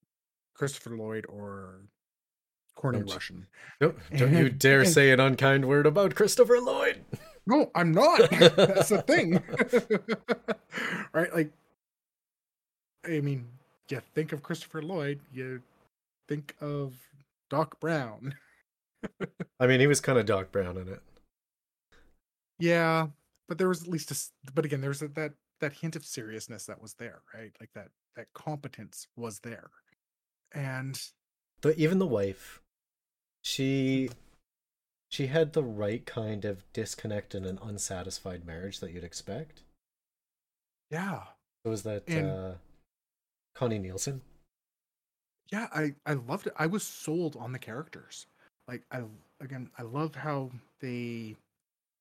Christopher 0.55 0.97
Lloyd 0.97 1.25
or 1.29 1.81
Corny 2.75 2.99
Don't 2.99 3.29
you- 3.29 3.45
Don't, 3.79 3.97
don't 4.15 4.33
you 4.33 4.49
dare 4.49 4.81
and- 4.81 4.89
say 4.89 5.11
an 5.11 5.19
unkind 5.21 5.65
word 5.65 5.85
about 5.85 6.15
Christopher 6.15 6.59
Lloyd. 6.59 7.03
No, 7.47 7.71
I'm 7.75 7.91
not. 7.93 8.29
That's 8.31 8.89
the 8.89 9.01
thing. 9.03 9.41
right? 11.13 11.33
Like, 11.33 11.51
I 13.07 13.21
mean, 13.21 13.47
you 13.89 14.01
think 14.13 14.31
of 14.31 14.41
Christopher 14.43 14.81
Lloyd, 14.81 15.19
you 15.31 15.61
think 16.27 16.55
of 16.61 16.95
Doc 17.49 17.79
Brown. 17.79 18.35
I 19.59 19.67
mean, 19.67 19.79
he 19.79 19.87
was 19.87 20.01
kind 20.01 20.17
of 20.17 20.25
Doc 20.25 20.51
Brown 20.51 20.77
in 20.77 20.87
it. 20.87 21.01
Yeah, 22.59 23.07
but 23.47 23.57
there 23.57 23.67
was 23.67 23.81
at 23.83 23.87
least 23.87 24.11
a. 24.11 24.51
But 24.53 24.65
again, 24.65 24.81
there's 24.81 25.01
a, 25.01 25.07
that 25.09 25.33
that 25.61 25.73
hint 25.73 25.95
of 25.95 26.05
seriousness 26.05 26.65
that 26.65 26.81
was 26.81 26.93
there, 26.95 27.21
right? 27.33 27.51
Like 27.59 27.69
that 27.75 27.89
that 28.15 28.27
competence 28.33 29.07
was 29.15 29.39
there, 29.39 29.69
and 30.53 30.99
The 31.61 31.75
even 31.79 31.99
the 31.99 32.05
wife, 32.07 32.61
she 33.41 34.09
she 35.09 35.27
had 35.27 35.53
the 35.53 35.63
right 35.63 36.05
kind 36.05 36.45
of 36.45 36.63
disconnect 36.73 37.35
in 37.35 37.45
an 37.45 37.59
unsatisfied 37.61 38.45
marriage 38.45 38.79
that 38.79 38.91
you'd 38.91 39.03
expect. 39.03 39.61
yeah, 40.89 41.23
It 41.63 41.69
was 41.69 41.83
that 41.83 42.03
And- 42.07 42.27
uh, 42.27 42.53
Connie 43.55 43.79
Nielsen. 43.79 44.21
yeah, 45.51 45.67
I 45.73 45.93
I 46.05 46.13
loved 46.13 46.47
it. 46.47 46.53
I 46.57 46.65
was 46.67 46.83
sold 46.83 47.35
on 47.35 47.51
the 47.51 47.59
characters. 47.59 48.27
Like 48.67 48.83
I 48.91 49.03
again, 49.41 49.69
I 49.77 49.83
love 49.83 50.15
how 50.15 50.51
they 50.81 51.35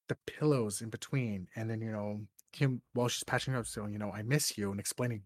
the 0.09 0.17
pillows 0.27 0.83
in 0.83 0.91
between, 0.91 1.49
and 1.57 1.71
then 1.71 1.81
you 1.81 1.93
know 1.93 2.21
him 2.53 2.83
while 2.95 3.09
she's 3.09 3.25
patching 3.25 3.55
up, 3.55 3.67
saying, 3.67 3.93
you 3.93 3.99
know, 3.99 4.13
I 4.13 4.23
miss 4.23 4.57
you, 4.59 4.71
and 4.71 4.81
explaining 4.81 5.23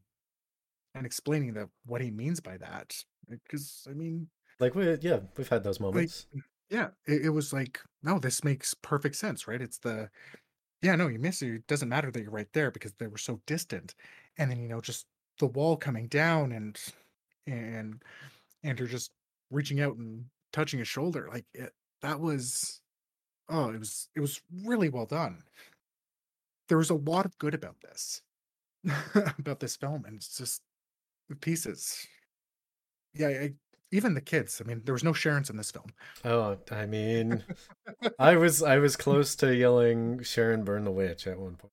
and 0.95 1.07
explaining 1.07 1.55
that 1.55 1.69
what 1.87 2.01
he 2.01 2.11
means 2.11 2.41
by 2.41 2.57
that. 2.59 2.95
Because 3.29 3.87
I 3.91 3.95
mean, 3.95 4.29
Like 4.61 4.75
we 4.75 4.97
yeah, 5.01 5.21
we've 5.37 5.49
had 5.49 5.65
those 5.65 5.81
moments. 5.81 6.27
yeah, 6.71 6.89
it, 7.07 7.27
it 7.27 7.31
was 7.31 7.53
like, 7.53 7.81
no, 8.03 8.19
this 8.19 8.45
makes 8.45 8.75
perfect 8.75 9.17
sense, 9.17 9.47
right? 9.49 9.61
It's 9.63 9.79
the 9.79 10.11
yeah, 10.83 10.95
no, 10.97 11.09
you 11.09 11.19
miss 11.19 11.43
you. 11.43 11.57
It 11.57 11.67
doesn't 11.67 11.89
matter 11.89 12.11
that 12.11 12.23
you're 12.23 12.31
right 12.31 12.53
there 12.53 12.71
because 12.71 12.93
they 12.95 13.07
were 13.09 13.19
so 13.19 13.41
distant, 13.47 13.95
and 14.39 14.51
then 14.51 14.61
you 14.61 14.69
know 14.69 14.81
just 14.81 15.07
the 15.39 15.47
wall 15.47 15.77
coming 15.77 16.07
down 16.09 16.53
and 16.53 16.79
and 17.47 18.03
and 18.63 18.79
you're 18.79 18.89
just 18.89 19.11
reaching 19.51 19.81
out 19.81 19.97
and 19.97 20.25
touching 20.53 20.79
his 20.79 20.89
shoulder 20.89 21.29
like 21.33 21.45
it, 21.55 21.73
that 22.03 22.21
was 22.21 22.81
oh 23.49 23.71
it 23.71 23.79
was 23.79 24.09
it 24.15 24.21
was 24.21 24.41
really 24.65 24.89
well 24.89 25.07
done 25.07 25.43
there 26.69 26.79
was 26.79 26.91
a 26.91 26.95
lot 26.95 27.25
of 27.25 27.37
good 27.39 27.55
about 27.55 27.77
this 27.83 28.23
about 29.39 29.61
this 29.61 29.77
film 29.77 30.05
and 30.05 30.17
it's 30.17 30.37
just 30.37 30.63
the 31.29 31.37
pieces 31.37 32.07
yeah 33.15 33.29
I, 33.29 33.53
even 33.91 34.15
the 34.15 34.21
kids 34.21 34.61
i 34.63 34.69
mean 34.69 34.83
there 34.85 34.93
was 34.93 35.05
no 35.05 35.13
sharons 35.13 35.51
in 35.51 35.57
this 35.57 35.71
film 35.71 35.93
Oh, 36.25 36.59
I 36.71 36.87
mean, 36.87 37.45
I 38.19 38.37
was 38.37 38.63
I 38.63 38.79
was 38.79 38.97
close 38.97 39.35
to 39.37 39.55
yelling 39.55 40.23
Sharon 40.23 40.65
burn 40.65 40.85
the 40.85 40.91
witch 40.91 41.27
at 41.27 41.39
one 41.39 41.57
point. 41.57 41.73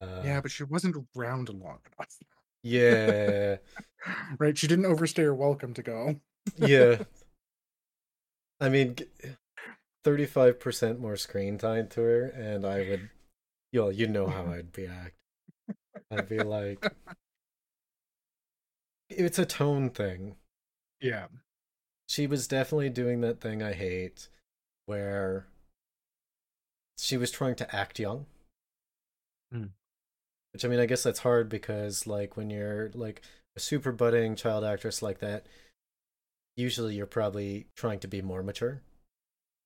Uh, 0.00 0.22
yeah 0.24 0.40
but 0.40 0.50
she 0.50 0.64
wasn't 0.64 0.94
around 1.16 1.48
long 1.48 1.78
enough 1.96 2.18
yeah, 2.66 3.56
right 4.38 4.56
she 4.56 4.66
didn't 4.66 4.86
overstay 4.86 5.22
her 5.24 5.34
welcome 5.34 5.74
to 5.74 5.82
go 5.82 6.16
yeah. 6.58 7.02
I 8.60 8.68
mean, 8.68 8.96
thirty-five 10.04 10.60
percent 10.60 11.00
more 11.00 11.16
screen 11.16 11.58
time 11.58 11.88
to 11.88 12.00
her, 12.00 12.24
and 12.24 12.64
I 12.64 12.88
would, 12.88 13.10
you 13.72 13.90
you 13.90 14.06
know 14.06 14.28
how 14.28 14.46
I'd 14.46 14.76
react. 14.76 15.16
I'd 16.10 16.28
be 16.28 16.38
like, 16.38 16.90
it's 19.10 19.38
a 19.38 19.44
tone 19.44 19.90
thing. 19.90 20.36
yeah 21.00 21.26
she 22.06 22.26
was 22.26 22.46
definitely 22.46 22.90
doing 22.90 23.20
that 23.20 23.40
thing 23.40 23.62
I 23.62 23.72
hate 23.72 24.28
where 24.86 25.46
she 26.96 27.16
was 27.16 27.30
trying 27.30 27.56
to 27.56 27.76
act 27.76 27.98
young. 27.98 28.26
Hmm. 29.52 29.66
Which 30.56 30.64
I 30.64 30.68
mean, 30.68 30.80
I 30.80 30.86
guess 30.86 31.02
that's 31.02 31.18
hard 31.18 31.50
because 31.50 32.06
like 32.06 32.38
when 32.38 32.48
you're 32.48 32.90
like 32.94 33.20
a 33.56 33.60
super 33.60 33.92
budding 33.92 34.36
child 34.36 34.64
actress 34.64 35.02
like 35.02 35.18
that, 35.18 35.44
usually 36.56 36.94
you're 36.94 37.04
probably 37.04 37.66
trying 37.76 37.98
to 37.98 38.08
be 38.08 38.22
more 38.22 38.42
mature. 38.42 38.80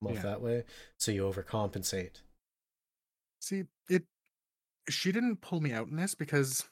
Off 0.05 0.15
Yeah. 0.15 0.23
that 0.23 0.43
way. 0.43 0.65
So 0.99 1.13
you 1.13 1.23
overcompensate. 1.23 2.23
See, 3.39 3.67
it 3.89 4.03
she 4.89 5.13
didn't 5.13 5.37
pull 5.37 5.61
me 5.61 5.73
out 5.73 5.87
in 5.87 5.95
this 5.95 6.17
because 6.17 6.69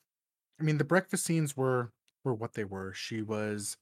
I 0.60 0.64
mean 0.64 0.78
the 0.78 0.84
breakfast 0.84 1.24
scenes 1.24 1.56
were 1.56 1.92
were 2.24 2.34
what 2.34 2.54
they 2.54 2.64
were. 2.64 2.92
She 2.94 3.22
was 3.22 3.76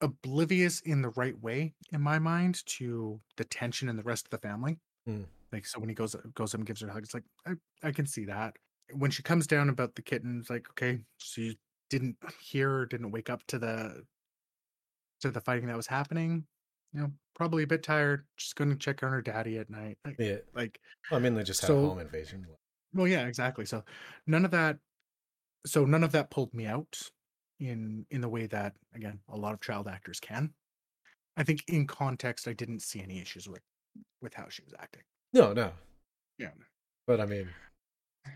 oblivious 0.00 0.80
in 0.80 1.02
the 1.02 1.10
right 1.10 1.40
way 1.40 1.74
in 1.92 2.00
my 2.00 2.18
mind 2.18 2.66
to 2.66 3.20
the 3.36 3.44
tension 3.44 3.88
in 3.88 3.96
the 3.96 4.02
rest 4.02 4.26
of 4.26 4.30
the 4.30 4.38
family. 4.38 4.80
Hmm. 5.06 5.22
Like 5.52 5.66
so 5.66 5.78
when 5.78 5.88
he 5.88 5.94
goes 5.94 6.16
goes 6.34 6.52
up 6.52 6.58
and 6.58 6.66
gives 6.66 6.80
her 6.80 6.88
a 6.88 6.92
hug, 6.92 7.04
it's 7.04 7.14
like 7.14 7.22
I, 7.46 7.52
I 7.80 7.92
can 7.92 8.06
see 8.06 8.24
that. 8.24 8.56
When 8.92 9.10
she 9.10 9.22
comes 9.22 9.46
down 9.46 9.68
about 9.68 9.94
the 9.94 10.02
kitten, 10.02 10.38
it's 10.40 10.50
like, 10.50 10.68
okay, 10.70 11.00
so 11.18 11.40
you 11.40 11.54
didn't 11.90 12.16
hear 12.40 12.70
or 12.78 12.86
didn't 12.86 13.10
wake 13.12 13.30
up 13.30 13.42
to 13.48 13.58
the 13.58 14.04
to 15.20 15.30
the 15.30 15.40
fighting 15.40 15.66
that 15.68 15.76
was 15.76 15.86
happening. 15.86 16.44
You 16.92 17.00
know, 17.00 17.12
probably 17.34 17.62
a 17.62 17.66
bit 17.66 17.82
tired, 17.82 18.26
just 18.36 18.56
gonna 18.56 18.76
check 18.76 19.02
on 19.02 19.10
her 19.10 19.22
daddy 19.22 19.58
at 19.58 19.70
night. 19.70 19.98
Like, 20.04 20.16
Yeah. 20.18 20.38
like 20.54 20.80
I 21.10 21.18
mean, 21.18 21.34
they 21.34 21.42
just 21.42 21.60
had 21.62 21.68
So- 21.68 21.84
a 21.84 21.88
home 21.88 21.98
invasion. 22.00 22.46
well, 22.92 23.08
yeah, 23.08 23.26
exactly. 23.26 23.64
So 23.64 23.84
none 24.26 24.44
of 24.44 24.50
that. 24.52 24.78
So 25.66 25.84
none 25.86 26.04
of 26.04 26.12
that 26.12 26.30
pulled 26.30 26.52
me 26.54 26.66
out 26.66 27.10
in 27.58 28.06
in 28.10 28.20
the 28.20 28.28
way 28.28 28.46
that 28.48 28.76
again 28.92 29.20
a 29.28 29.36
lot 29.36 29.54
of 29.54 29.60
child 29.60 29.88
actors 29.88 30.20
can. 30.20 30.54
I 31.36 31.42
think 31.42 31.64
in 31.68 31.86
context, 31.86 32.46
I 32.46 32.52
didn't 32.52 32.80
see 32.80 33.00
any 33.00 33.18
issues 33.18 33.48
with 33.48 33.62
with 34.20 34.34
how 34.34 34.48
she 34.48 34.62
was 34.62 34.74
acting. 34.78 35.02
No, 35.32 35.52
no. 35.52 35.72
Yeah. 36.38 36.52
But 37.06 37.20
I 37.20 37.26
mean, 37.26 37.48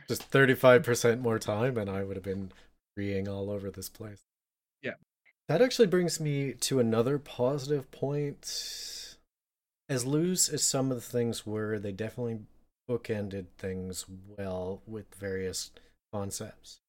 just 0.09 0.31
35% 0.31 1.21
more 1.21 1.39
time 1.39 1.77
and 1.79 1.89
I 1.91 2.03
would 2.05 2.17
have 2.17 2.25
been 2.25 2.53
freeing 2.97 3.29
all 3.29 3.51
over 3.51 3.71
this 3.71 3.89
place. 3.89 4.23
Yeah. 4.83 4.95
That 5.49 5.63
actually 5.63 5.89
brings 5.89 6.21
me 6.21 6.53
to 6.55 6.81
another 6.81 7.19
positive 7.19 7.91
point. 7.91 9.17
As 9.89 10.05
loose 10.05 10.49
as 10.51 10.63
some 10.63 10.91
of 10.91 10.97
the 10.99 11.03
things 11.03 11.47
were, 11.47 11.79
they 11.79 11.93
definitely 11.93 12.41
bookended 12.91 13.47
things 13.57 14.05
well 14.37 14.83
with 14.87 15.15
various 15.15 15.71
concepts. 16.13 16.81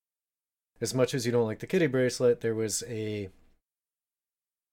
As 0.81 0.93
much 0.93 1.13
as 1.13 1.25
you 1.25 1.31
don't 1.31 1.45
like 1.45 1.59
the 1.59 1.67
kitty 1.67 1.87
bracelet, 1.87 2.41
there 2.41 2.55
was 2.55 2.83
a 2.87 3.29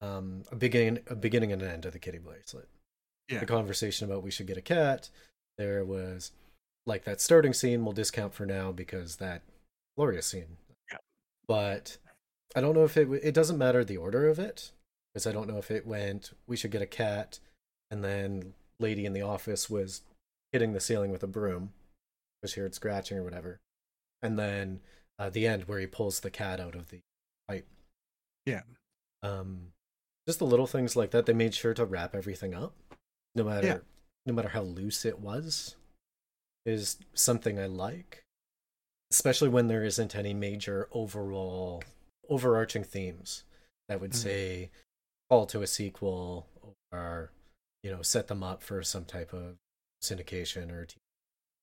um 0.02 0.42
a 0.52 0.56
beginning 0.56 0.98
a 1.06 1.14
beginning 1.14 1.52
and 1.52 1.62
an 1.62 1.70
end 1.70 1.82
to 1.84 1.90
the 1.90 1.98
kitty 1.98 2.18
bracelet 2.18 2.68
Yeah. 3.30 3.40
the 3.40 3.46
conversation 3.46 4.04
about 4.08 4.22
we 4.22 4.30
should 4.30 4.46
get 4.46 4.58
a 4.58 4.62
cat. 4.62 5.08
There 5.58 5.84
was 5.84 6.32
like 6.86 7.04
that 7.04 7.20
starting 7.20 7.52
scene 7.52 7.84
we'll 7.84 7.92
discount 7.92 8.32
for 8.34 8.46
now 8.46 8.72
because 8.72 9.16
that 9.16 9.42
glorious 9.96 10.26
scene. 10.26 10.56
Yeah. 10.90 10.98
But 11.48 11.98
I 12.54 12.60
don't 12.60 12.74
know 12.74 12.84
if 12.84 12.96
it 12.96 13.08
it 13.22 13.34
doesn't 13.34 13.58
matter 13.58 13.84
the 13.84 13.96
order 13.96 14.28
of 14.28 14.38
it 14.38 14.70
because 15.12 15.26
I 15.26 15.32
don't 15.32 15.48
know 15.48 15.58
if 15.58 15.70
it 15.70 15.86
went 15.86 16.30
we 16.46 16.56
should 16.56 16.70
get 16.70 16.82
a 16.82 16.86
cat 16.86 17.40
and 17.90 18.04
then 18.04 18.54
lady 18.78 19.04
in 19.06 19.12
the 19.12 19.22
office 19.22 19.68
was 19.70 20.02
hitting 20.52 20.72
the 20.72 20.80
ceiling 20.80 21.10
with 21.10 21.22
a 21.22 21.26
broom 21.26 21.72
was 22.42 22.54
heard 22.54 22.74
scratching 22.74 23.18
or 23.18 23.24
whatever. 23.24 23.58
And 24.22 24.38
then 24.38 24.80
uh, 25.18 25.30
the 25.30 25.46
end 25.46 25.64
where 25.64 25.78
he 25.80 25.86
pulls 25.86 26.20
the 26.20 26.30
cat 26.30 26.60
out 26.60 26.74
of 26.74 26.90
the 26.90 27.00
pipe. 27.48 27.66
Yeah. 28.44 28.62
Um 29.22 29.72
just 30.26 30.38
the 30.40 30.46
little 30.46 30.66
things 30.66 30.94
like 30.96 31.10
that 31.12 31.26
they 31.26 31.32
made 31.32 31.54
sure 31.54 31.74
to 31.74 31.84
wrap 31.84 32.14
everything 32.14 32.54
up 32.54 32.74
no 33.34 33.44
matter 33.44 33.66
Yeah. 33.66 33.78
no 34.26 34.32
matter 34.34 34.48
how 34.48 34.62
loose 34.62 35.04
it 35.04 35.18
was 35.20 35.76
is 36.66 36.98
something 37.14 37.58
i 37.58 37.66
like 37.66 38.24
especially 39.12 39.48
when 39.48 39.68
there 39.68 39.84
isn't 39.84 40.14
any 40.16 40.34
major 40.34 40.88
overall 40.92 41.82
overarching 42.28 42.82
themes 42.84 43.44
that 43.88 44.00
would 44.00 44.10
Mhm. 44.12 44.16
say 44.16 44.70
call 45.30 45.46
to 45.46 45.62
a 45.62 45.66
sequel 45.66 46.46
or 46.92 47.30
you 47.82 47.90
know 47.90 48.02
set 48.02 48.26
them 48.26 48.42
up 48.42 48.62
for 48.62 48.82
some 48.82 49.04
type 49.04 49.32
of 49.32 49.56
syndication 50.02 50.70
or 50.72 50.86
t- 50.86 50.96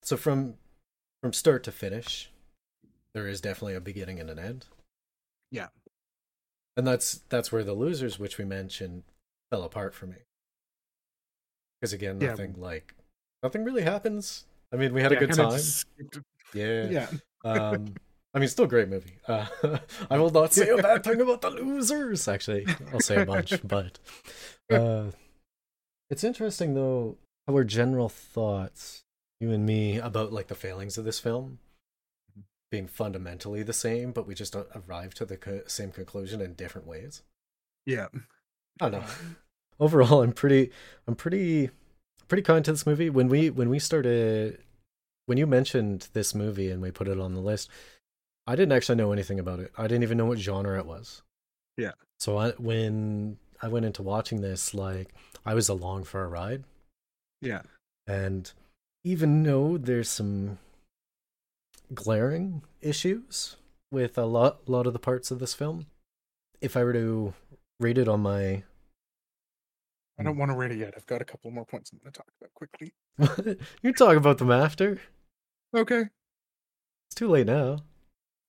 so 0.03 0.15
from 0.17 0.57
from 1.21 1.33
start 1.33 1.63
to 1.63 1.71
finish 1.71 2.31
there 3.13 3.27
is 3.27 3.41
definitely 3.41 3.75
a 3.75 3.81
beginning 3.81 4.19
and 4.19 4.29
an 4.29 4.39
end 4.39 4.65
Yeah. 5.51 5.69
and 6.77 6.87
that's 6.87 7.19
that's 7.29 7.51
where 7.51 7.63
the 7.63 7.73
losers, 7.73 8.17
which 8.17 8.37
we 8.37 8.45
mentioned, 8.45 9.03
fell 9.51 9.63
apart 9.63 9.93
for 9.93 10.07
me. 10.07 10.17
Because 11.79 11.93
again, 11.93 12.19
Yeah. 12.19 12.29
nothing 12.29 12.53
like 12.59 12.95
nothing 13.43 13.63
really 13.63 13.83
happens. 13.83 14.45
I 14.73 14.75
mean, 14.75 14.93
we 14.93 15.01
had 15.01 15.11
a 15.11 15.15
good 15.17 15.33
time. 15.33 15.59
skipped- 15.59 16.19
Yeah. 16.53 16.89
Yeah. 16.89 17.07
Um, 17.45 17.93
I 18.33 18.39
mean, 18.39 18.49
still 18.49 18.65
a 18.65 18.67
great 18.67 18.89
movie. 18.89 19.17
Uh, 19.27 19.45
I 20.09 20.17
will 20.17 20.31
not 20.31 20.53
say 20.53 20.69
a 20.69 20.77
bad 20.77 21.03
thing 21.03 21.21
about 21.21 21.41
the 21.41 21.51
losers. 21.51 22.27
Actually, 22.27 22.65
I'll 22.91 22.99
say 22.99 23.21
a 23.21 23.25
bunch, 23.25 23.53
but 23.67 23.99
uh, 24.71 25.11
it's 26.09 26.23
interesting 26.23 26.73
though 26.73 27.17
our 27.47 27.63
general 27.63 28.09
thoughts, 28.09 29.03
you 29.39 29.51
and 29.51 29.65
me, 29.65 29.97
about 29.97 30.33
like 30.33 30.47
the 30.47 30.55
failings 30.55 30.97
of 30.97 31.05
this 31.05 31.19
film 31.19 31.59
being 32.71 32.87
fundamentally 32.87 33.61
the 33.61 33.73
same, 33.73 34.11
but 34.11 34.25
we 34.25 34.33
just 34.33 34.53
don't 34.53 34.67
arrive 34.75 35.13
to 35.13 35.25
the 35.25 35.37
co- 35.37 35.61
same 35.67 35.91
conclusion 35.91 36.41
in 36.41 36.53
different 36.55 36.87
ways. 36.87 37.21
Yeah. 37.85 38.07
I 38.81 38.89
don't 38.89 39.01
know. 39.01 39.07
Overall, 39.79 40.23
I'm 40.23 40.31
pretty, 40.31 40.71
I'm 41.07 41.13
pretty, 41.15 41.69
pretty 42.33 42.41
kind 42.41 42.65
to 42.65 42.71
this 42.71 42.87
movie. 42.87 43.11
When 43.11 43.29
we 43.29 43.51
when 43.51 43.69
we 43.69 43.77
started, 43.77 44.57
when 45.27 45.37
you 45.37 45.45
mentioned 45.45 46.07
this 46.13 46.33
movie 46.33 46.71
and 46.71 46.81
we 46.81 46.89
put 46.89 47.07
it 47.07 47.19
on 47.19 47.35
the 47.35 47.39
list, 47.39 47.69
I 48.47 48.55
didn't 48.55 48.71
actually 48.71 48.95
know 48.95 49.11
anything 49.11 49.37
about 49.39 49.59
it. 49.59 49.71
I 49.77 49.83
didn't 49.83 50.01
even 50.01 50.17
know 50.17 50.25
what 50.25 50.39
genre 50.39 50.79
it 50.79 50.87
was. 50.87 51.21
Yeah. 51.77 51.91
So 52.19 52.39
I, 52.39 52.49
when 52.57 53.37
I 53.61 53.67
went 53.67 53.85
into 53.85 54.01
watching 54.01 54.41
this, 54.41 54.73
like 54.73 55.13
I 55.45 55.53
was 55.53 55.69
along 55.69 56.05
for 56.05 56.23
a 56.23 56.27
ride, 56.27 56.63
Yeah. 57.39 57.61
and 58.07 58.51
even 59.03 59.43
though 59.43 59.77
there's 59.77 60.09
some 60.09 60.57
glaring 61.93 62.63
issues 62.81 63.57
with 63.91 64.17
a 64.17 64.25
lot, 64.25 64.67
lot 64.67 64.87
of 64.87 64.93
the 64.93 64.97
parts 64.99 65.29
of 65.29 65.37
this 65.37 65.53
film, 65.53 65.85
if 66.61 66.75
I 66.75 66.83
were 66.83 66.93
to 66.93 67.35
rate 67.79 67.99
it 67.99 68.07
on 68.07 68.21
my 68.21 68.63
I 70.19 70.23
don't 70.23 70.37
want 70.37 70.51
to 70.51 70.57
rate 70.57 70.71
it 70.71 70.77
yet. 70.77 70.93
I've 70.95 71.05
got 71.07 71.21
a 71.21 71.25
couple 71.25 71.49
more 71.51 71.65
points 71.65 71.91
I'm 71.91 71.99
going 71.99 72.11
to 72.11 72.17
talk 72.17 72.27
about 72.39 72.53
quickly. 72.53 73.57
you 73.81 73.93
talk 73.93 74.15
about 74.15 74.37
them 74.37 74.51
after. 74.51 74.99
Okay. 75.75 76.01
It's 77.07 77.15
too 77.15 77.27
late 77.27 77.47
now. 77.47 77.79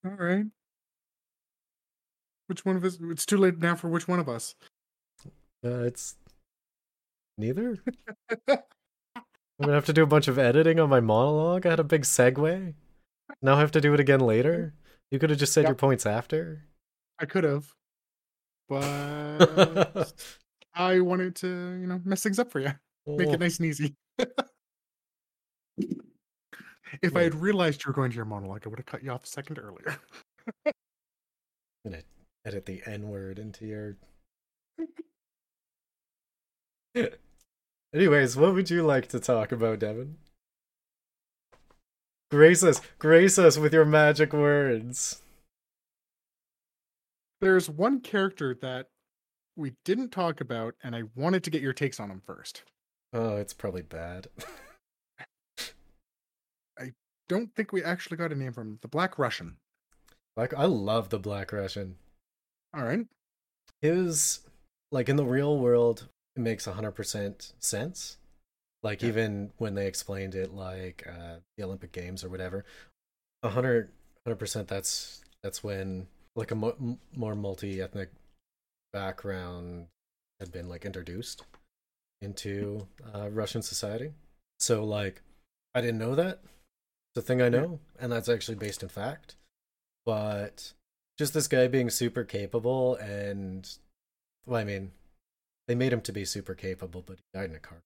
All 0.05 0.13
right. 0.19 0.45
Which 2.47 2.65
one 2.67 2.77
of 2.77 2.85
us? 2.85 2.99
It's 3.01 3.25
too 3.25 3.39
late 3.39 3.59
now 3.59 3.75
for 3.75 3.89
which 3.89 4.07
one 4.07 4.19
of 4.19 4.29
us? 4.29 4.55
Uh, 5.65 5.85
it's 5.85 6.17
neither. 7.39 7.79
I'm 8.49 8.59
gonna 9.63 9.73
have 9.73 9.87
to 9.87 9.95
do 9.95 10.03
a 10.03 10.07
bunch 10.07 10.29
of 10.29 10.39
editing 10.39 10.79
on 10.79 10.91
my 10.91 11.01
monologue. 11.01 11.65
I 11.65 11.71
had 11.71 11.81
a 11.81 11.85
big 11.85 12.03
segue. 12.03 12.75
Now 13.41 13.57
I 13.57 13.61
have 13.61 13.71
to 13.73 13.81
do 13.81 13.95
it 13.95 14.01
again 14.01 14.21
later. 14.21 14.75
You 15.11 15.19
could 15.19 15.31
have 15.31 15.39
just 15.39 15.55
said 15.55 15.63
Yep. 15.63 15.69
your 15.69 15.75
points 15.77 16.05
after. 16.05 16.65
I 17.19 17.25
could 17.25 17.45
have, 17.45 17.73
but 18.69 20.13
I 20.75 21.01
wanted 21.01 21.37
to, 21.37 21.47
you 21.49 21.87
know, 21.87 22.01
mess 22.05 22.23
things 22.23 22.39
up 22.39 22.51
for 22.51 22.61
you. 22.61 22.73
Make 23.07 23.29
Oh, 23.29 23.33
it 23.33 23.41
nice 23.41 23.59
and 23.59 23.67
easy. 23.67 23.95
if 27.03 27.15
I 27.15 27.23
had 27.23 27.35
realized 27.35 27.85
you 27.85 27.91
were 27.91 27.95
going 27.95 28.11
to 28.11 28.17
your 28.17 28.25
monologue, 28.25 28.63
I 28.65 28.69
would 28.69 28.79
have 28.79 28.87
cut 28.87 29.03
you 29.03 29.11
off 29.11 29.25
a 29.25 29.27
second 29.27 29.59
earlier. 29.59 29.97
I'm 30.67 30.73
gonna 31.85 32.03
edit 32.45 32.67
the 32.67 32.83
N 32.87 33.09
word 33.09 33.39
into 33.39 33.67
your. 33.67 33.97
Anyways, 37.95 38.37
what 38.37 38.55
would 38.55 38.71
you 38.71 38.83
like 38.83 39.09
to 39.09 39.21
talk 39.21 39.53
about, 39.53 39.79
Devin? 39.81 40.17
Grace 42.31 42.65
us, 42.65 42.81
grace 42.99 43.39
us 43.39 43.59
with 43.59 43.73
your 43.73 43.85
magic 43.85 44.33
words. 44.33 45.23
There's 47.41 47.69
one 47.69 48.01
character 48.01 48.55
that 48.63 48.89
we 49.57 49.75
didn't 49.85 50.11
talk 50.11 50.41
about, 50.41 50.75
and 50.83 50.95
I 50.97 51.03
wanted 51.15 51.45
to 51.45 51.51
get 51.51 51.63
your 51.63 51.73
takes 51.73 52.01
on 52.01 52.09
them 52.09 52.23
first. 52.27 52.63
Oh, 53.13 53.37
it's 53.37 53.53
probably 53.53 53.83
bad. 53.83 54.27
I 56.79 56.93
don't 57.29 57.55
think 57.55 57.73
we 57.73 57.83
actually 57.83 58.17
got 58.17 58.33
a 58.33 58.35
name 58.35 58.53
from. 58.53 58.79
The 58.83 58.89
Black 58.89 59.19
Russian. 59.19 59.57
Like, 60.37 60.53
I 60.55 60.65
love 60.65 61.11
the 61.11 61.19
Black 61.19 61.53
Russian. 61.53 61.97
All 62.75 62.83
right. 62.83 63.07
his 63.83 64.41
like 64.91 65.09
in 65.09 65.17
the 65.17 65.25
real 65.25 65.59
world 65.59 66.09
it 66.37 66.41
makes 66.41 66.67
100% 66.67 67.53
sense 67.61 68.17
like 68.83 69.01
Yeah. 69.03 69.09
even 69.09 69.53
when 69.59 69.75
they 69.75 69.87
explained 69.87 70.35
it 70.35 70.53
like 70.53 71.07
uh 71.09 71.37
the 71.57 71.63
olympic 71.65 71.93
games 71.93 72.25
or 72.25 72.29
whatever 72.29 72.65
100 73.43 73.91
100% 74.27 74.67
that's 74.67 75.23
that's 75.43 75.63
when 75.63 76.07
like 76.35 76.51
a 76.51 76.55
mo- 76.57 76.99
more 77.15 77.35
multi-ethnic 77.37 78.11
background 78.95 79.89
had 80.41 80.51
been 80.51 80.69
like 80.69 80.85
introduced 80.87 81.43
into 82.23 82.87
uh 83.13 83.29
russian 83.31 83.61
society. 83.63 84.13
So 84.59 84.85
like 84.85 85.21
i 85.75 85.81
didn't 85.83 85.99
know 85.99 86.15
that. 86.15 86.41
It's 87.11 87.23
a 87.25 87.27
thing 87.27 87.43
i 87.43 87.49
know 87.49 87.79
and 88.01 88.11
that's 88.11 88.29
actually 88.29 88.57
based 88.57 88.83
in 88.83 88.89
fact 88.89 89.37
but 90.07 90.73
just 91.19 91.33
this 91.33 91.47
guy 91.47 91.69
being 91.69 91.89
super 91.91 92.25
capable 92.25 92.97
and 92.97 93.69
well 94.47 94.61
i 94.61 94.65
mean 94.65 94.91
they 95.69 95.77
made 95.77 95.93
him 95.93 96.01
to 96.03 96.13
be 96.13 96.25
super 96.25 96.55
capable 96.55 97.03
but 97.07 97.19
he 97.19 97.39
died 97.39 97.51
in 97.51 97.57
a 97.57 97.61
car 97.61 97.79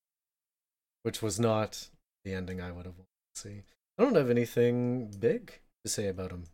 which 1.02 1.20
was 1.20 1.38
not 1.38 1.88
the 2.24 2.32
ending 2.32 2.60
i 2.60 2.72
would 2.72 2.86
have 2.86 2.94
wanted 2.94 3.34
to 3.34 3.40
see. 3.40 3.62
I 3.98 4.02
don't 4.04 4.16
have 4.16 4.30
anything 4.30 5.10
big 5.18 5.60
to 5.84 5.90
say 5.90 6.08
about 6.08 6.30
him. 6.32 6.44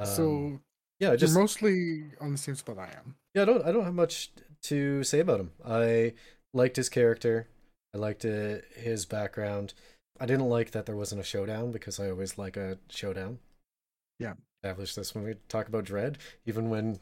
Um, 0.00 0.06
so 0.06 0.60
yeah 1.00 1.14
just 1.16 1.32
you're 1.34 1.42
mostly 1.42 2.04
on 2.20 2.32
the 2.32 2.38
same 2.38 2.54
spot 2.54 2.78
I 2.78 2.90
am. 2.96 3.14
yeah 3.34 3.42
i 3.42 3.44
don't 3.44 3.64
i 3.64 3.72
don't 3.72 3.84
have 3.84 3.94
much 3.94 4.30
to 4.62 5.02
say 5.04 5.20
about 5.20 5.40
him 5.40 5.50
i 5.64 6.14
liked 6.52 6.76
his 6.76 6.88
character 6.88 7.46
i 7.94 7.98
liked 7.98 8.24
uh, 8.24 8.56
his 8.76 9.06
background 9.06 9.74
i 10.20 10.26
didn't 10.26 10.48
like 10.48 10.72
that 10.72 10.86
there 10.86 10.96
wasn't 10.96 11.20
a 11.20 11.24
showdown 11.24 11.70
because 11.70 12.00
i 12.00 12.08
always 12.10 12.36
like 12.38 12.56
a 12.56 12.78
showdown 12.88 13.38
Yeah. 14.18 14.34
establish 14.62 14.94
this 14.94 15.14
when 15.14 15.24
we 15.24 15.34
talk 15.48 15.68
about 15.68 15.84
dread 15.84 16.18
even 16.46 16.70
when 16.70 16.98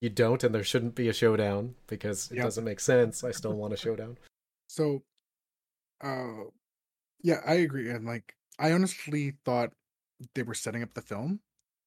you 0.00 0.10
don't 0.10 0.44
and 0.44 0.54
there 0.54 0.62
shouldn't 0.64 0.94
be 0.94 1.08
a 1.08 1.12
showdown 1.12 1.74
because 1.86 2.30
it 2.30 2.36
Yep. 2.36 2.44
doesn't 2.44 2.64
make 2.64 2.80
sense 2.80 3.24
i 3.24 3.30
still 3.32 3.54
want 3.54 3.72
a 3.74 3.76
showdown 3.76 4.18
So, 4.70 5.02
uh, 6.04 6.44
yeah, 7.22 7.40
I 7.46 7.54
agree. 7.54 7.88
And 7.88 8.04
like, 8.04 8.34
I 8.58 8.72
honestly 8.72 9.32
thought 9.46 9.72
they 10.34 10.42
were 10.42 10.52
setting 10.54 10.82
up 10.82 10.92
the 10.92 11.00
film. 11.00 11.40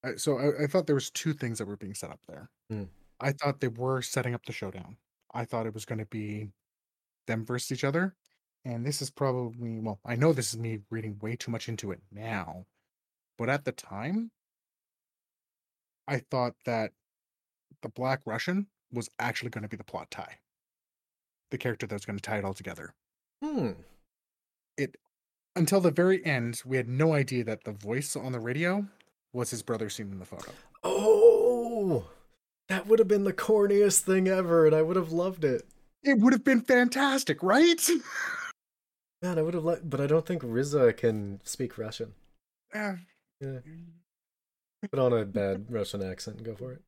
I, 0.04 0.14
so 0.16 0.38
I, 0.38 0.64
I 0.64 0.66
thought 0.66 0.86
there 0.86 0.94
was 0.94 1.10
two 1.10 1.32
things 1.32 1.58
that 1.58 1.66
were 1.66 1.76
being 1.76 1.94
set 1.94 2.10
up 2.10 2.20
there. 2.26 2.50
Hmm. 2.70 2.84
I 3.20 3.32
thought 3.32 3.60
they 3.60 3.68
were 3.68 4.02
setting 4.02 4.34
up 4.34 4.44
the 4.46 4.52
showdown. 4.52 4.96
I 5.32 5.44
thought 5.44 5.66
it 5.66 5.74
was 5.74 5.84
going 5.84 6.00
to 6.00 6.06
be 6.06 6.48
them 7.26 7.44
versus 7.44 7.72
each 7.72 7.84
other. 7.84 8.16
And 8.64 8.86
this 8.86 9.02
is 9.02 9.10
probably 9.10 9.80
well, 9.80 10.00
I 10.04 10.16
know 10.16 10.32
this 10.32 10.52
is 10.52 10.58
me 10.58 10.80
reading 10.90 11.18
way 11.20 11.36
too 11.36 11.50
much 11.50 11.68
into 11.68 11.90
it 11.92 12.00
now, 12.10 12.66
but 13.38 13.48
at 13.48 13.64
the 13.64 13.72
time, 13.72 14.30
I 16.06 16.18
thought 16.18 16.54
that 16.64 16.92
the 17.82 17.88
Black 17.88 18.22
Russian 18.26 18.68
was 18.92 19.08
actually 19.18 19.50
going 19.50 19.62
to 19.62 19.68
be 19.68 19.76
the 19.76 19.84
plot 19.84 20.10
tie, 20.10 20.38
the 21.50 21.58
character 21.58 21.86
that 21.86 21.94
was 21.94 22.04
going 22.04 22.18
to 22.18 22.22
tie 22.22 22.38
it 22.38 22.44
all 22.44 22.54
together 22.54 22.94
hmm 23.42 23.72
until 25.54 25.80
the 25.80 25.90
very 25.90 26.24
end, 26.24 26.62
we 26.64 26.76
had 26.76 26.88
no 26.88 27.12
idea 27.12 27.44
that 27.44 27.64
the 27.64 27.72
voice 27.72 28.16
on 28.16 28.32
the 28.32 28.40
radio 28.40 28.86
was 29.32 29.50
his 29.50 29.62
brother 29.62 29.88
seen 29.88 30.10
in 30.12 30.18
the 30.18 30.24
photo. 30.24 30.52
oh 30.82 32.04
that 32.68 32.86
would 32.86 32.98
have 32.98 33.08
been 33.08 33.24
the 33.24 33.32
corniest 33.32 34.00
thing 34.00 34.28
ever 34.28 34.66
and 34.66 34.74
i 34.74 34.82
would 34.82 34.96
have 34.96 35.12
loved 35.12 35.44
it 35.44 35.62
It 36.02 36.18
would 36.18 36.32
have 36.32 36.44
been 36.44 36.60
fantastic, 36.62 37.42
right? 37.42 37.88
man 39.22 39.38
i 39.38 39.42
would 39.42 39.54
have 39.54 39.64
liked 39.64 39.88
but 39.88 40.00
i 40.00 40.06
don't 40.06 40.26
think 40.26 40.42
RZA 40.42 40.96
can 40.96 41.40
speak 41.44 41.78
russian 41.78 42.12
Uh, 42.74 42.94
yeah 43.40 43.58
put 44.90 44.98
on 44.98 45.12
a 45.12 45.24
bad 45.24 45.66
russian 45.70 46.02
accent 46.02 46.38
and 46.38 46.46
go 46.46 46.54
for 46.56 46.72
it 46.72 46.82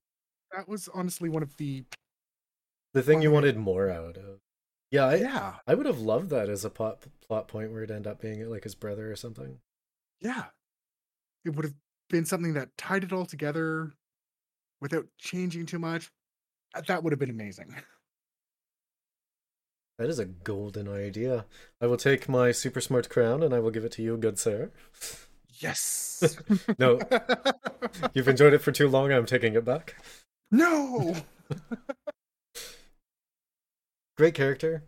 that 0.52 0.68
was 0.68 0.88
honestly 0.94 1.28
one 1.28 1.42
of 1.42 1.56
the 1.58 1.84
the 2.92 3.02
thing 3.02 3.22
you 3.22 3.30
wanted 3.30 3.56
more 3.56 3.88
out 3.90 4.16
of 4.16 4.40
yeah 4.90 5.06
i 5.06 5.14
yeah, 5.16 5.54
I 5.66 5.74
would 5.74 5.86
have 5.86 5.98
loved 6.00 6.30
that 6.30 6.48
as 6.48 6.64
a 6.64 6.70
plot 6.70 7.04
plot 7.26 7.46
point 7.48 7.70
where 7.72 7.82
it'd 7.84 7.94
end 7.94 8.06
up 8.06 8.20
being 8.20 8.48
like 8.50 8.64
his 8.64 8.74
brother 8.74 9.10
or 9.10 9.16
something. 9.16 9.58
yeah. 10.20 10.44
It 11.44 11.50
would 11.56 11.64
have 11.66 11.74
been 12.10 12.24
something 12.24 12.54
that 12.54 12.76
tied 12.76 13.04
it 13.04 13.12
all 13.12 13.26
together 13.26 13.92
without 14.80 15.06
changing 15.18 15.66
too 15.66 15.78
much. 15.78 16.10
Uh, 16.74 16.82
That 16.86 17.02
would 17.02 17.12
have 17.12 17.20
been 17.20 17.30
amazing. 17.30 17.74
That 19.96 20.08
is 20.10 20.18
a 20.18 20.24
golden 20.24 20.88
idea. 20.88 21.44
I 21.80 21.86
will 21.86 21.96
take 21.96 22.28
my 22.28 22.50
super 22.50 22.80
smart 22.80 23.08
crown 23.08 23.44
and 23.44 23.54
I 23.54 23.60
will 23.60 23.70
give 23.70 23.84
it 23.84 23.92
to 23.92 24.02
you, 24.02 24.16
good 24.16 24.40
sir. 24.40 24.72
Yes. 25.60 26.36
No. 26.80 26.98
You've 28.12 28.26
enjoyed 28.26 28.54
it 28.54 28.58
for 28.58 28.72
too 28.72 28.88
long. 28.88 29.12
I'm 29.12 29.24
taking 29.24 29.54
it 29.54 29.64
back. 29.64 29.94
no. 30.50 31.14
Great 34.16 34.34
character. 34.34 34.82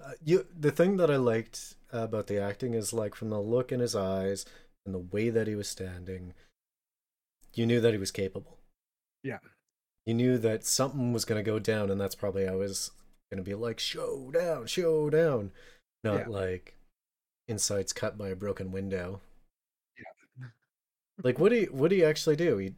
Uh, 0.00 0.12
you 0.24 0.46
the 0.58 0.70
thing 0.70 0.96
that 0.98 1.10
I 1.10 1.16
liked 1.16 1.74
about 1.92 2.26
the 2.28 2.38
acting 2.38 2.74
is 2.74 2.92
like 2.92 3.14
from 3.14 3.30
the 3.30 3.40
look 3.40 3.72
in 3.72 3.80
his 3.80 3.96
eyes 3.96 4.44
and 4.86 4.94
the 4.94 4.98
way 4.98 5.30
that 5.30 5.46
he 5.46 5.54
was 5.54 5.68
standing, 5.68 6.34
you 7.54 7.66
knew 7.66 7.80
that 7.80 7.92
he 7.92 7.98
was 7.98 8.10
capable. 8.10 8.58
Yeah. 9.22 9.38
You 10.06 10.14
knew 10.14 10.38
that 10.38 10.64
something 10.64 11.12
was 11.12 11.24
going 11.24 11.42
to 11.42 11.48
go 11.50 11.58
down, 11.58 11.90
and 11.90 12.00
that's 12.00 12.14
probably 12.14 12.46
how 12.46 12.56
was 12.58 12.90
going 13.30 13.42
to 13.44 13.48
be 13.48 13.54
like 13.54 13.78
showdown, 13.78 14.66
showdown, 14.66 15.52
not 16.02 16.20
Yeah. 16.20 16.28
like 16.28 16.76
insides 17.48 17.92
cut 17.92 18.16
by 18.16 18.28
a 18.28 18.36
broken 18.36 18.72
window. 18.72 19.20
Yeah. 19.98 20.46
Like 21.22 21.38
what 21.38 21.50
do 21.50 21.56
you 21.56 21.66
what 21.66 21.90
do 21.90 21.96
you 21.96 22.06
actually 22.06 22.36
do? 22.36 22.56
He 22.56 22.74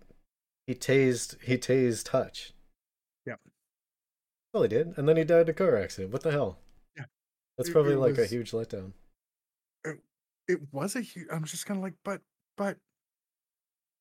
he 0.66 0.74
tased 0.74 1.40
he 1.42 1.57
tased 1.57 2.09
Hutch. 2.09 2.53
Yeah. 3.24 3.36
Well, 4.53 4.64
he 4.64 4.68
did, 4.68 4.94
and 4.98 5.09
then 5.09 5.16
he 5.16 5.22
died 5.22 5.42
in 5.42 5.50
a 5.50 5.53
car 5.53 5.76
accident. 5.76 6.12
What 6.12 6.22
the 6.24 6.32
hell? 6.32 6.59
Yeah. 6.96 7.05
That's 7.57 7.68
It- 7.68 7.72
probably 7.72 7.92
it 7.92 7.98
like 7.98 8.18
a 8.18 8.26
huge 8.26 8.50
letdown. 8.50 8.94
It 10.49 10.59
was 10.72 10.97
a 10.97 11.01
huge. 11.01 11.26
I'm 11.32 11.45
just 11.45 11.66
kind 11.66 11.78
of 11.78 11.84
like, 11.84 11.95
but, 12.05 12.20
but, 12.57 12.76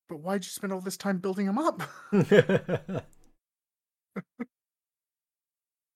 but 0.09 0.19
why'd 0.19 0.43
you 0.43 0.49
spend 0.49 0.73
all 0.73 0.81
this 0.81 0.97
time 0.97 1.19
building 1.19 1.45
him 1.45 1.57
up? 1.57 1.83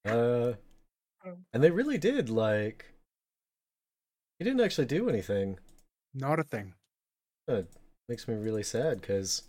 uh, 0.05 0.53
and 1.53 1.63
they 1.63 1.71
really 1.71 1.97
did 1.97 2.29
like. 2.29 2.85
He 4.39 4.45
didn't 4.45 4.61
actually 4.61 4.85
do 4.85 5.09
anything. 5.09 5.59
Not 6.13 6.39
a 6.39 6.43
thing. 6.43 6.73
It 7.47 7.69
makes 8.07 8.27
me 8.27 8.35
really 8.35 8.63
sad 8.63 9.01
because 9.01 9.43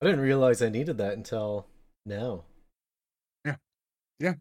I 0.00 0.06
didn't 0.06 0.20
realize 0.20 0.62
I 0.62 0.68
needed 0.68 0.98
that 0.98 1.14
until 1.14 1.66
now. 2.06 2.44
Yeah, 3.44 3.56
yeah. 4.20 4.34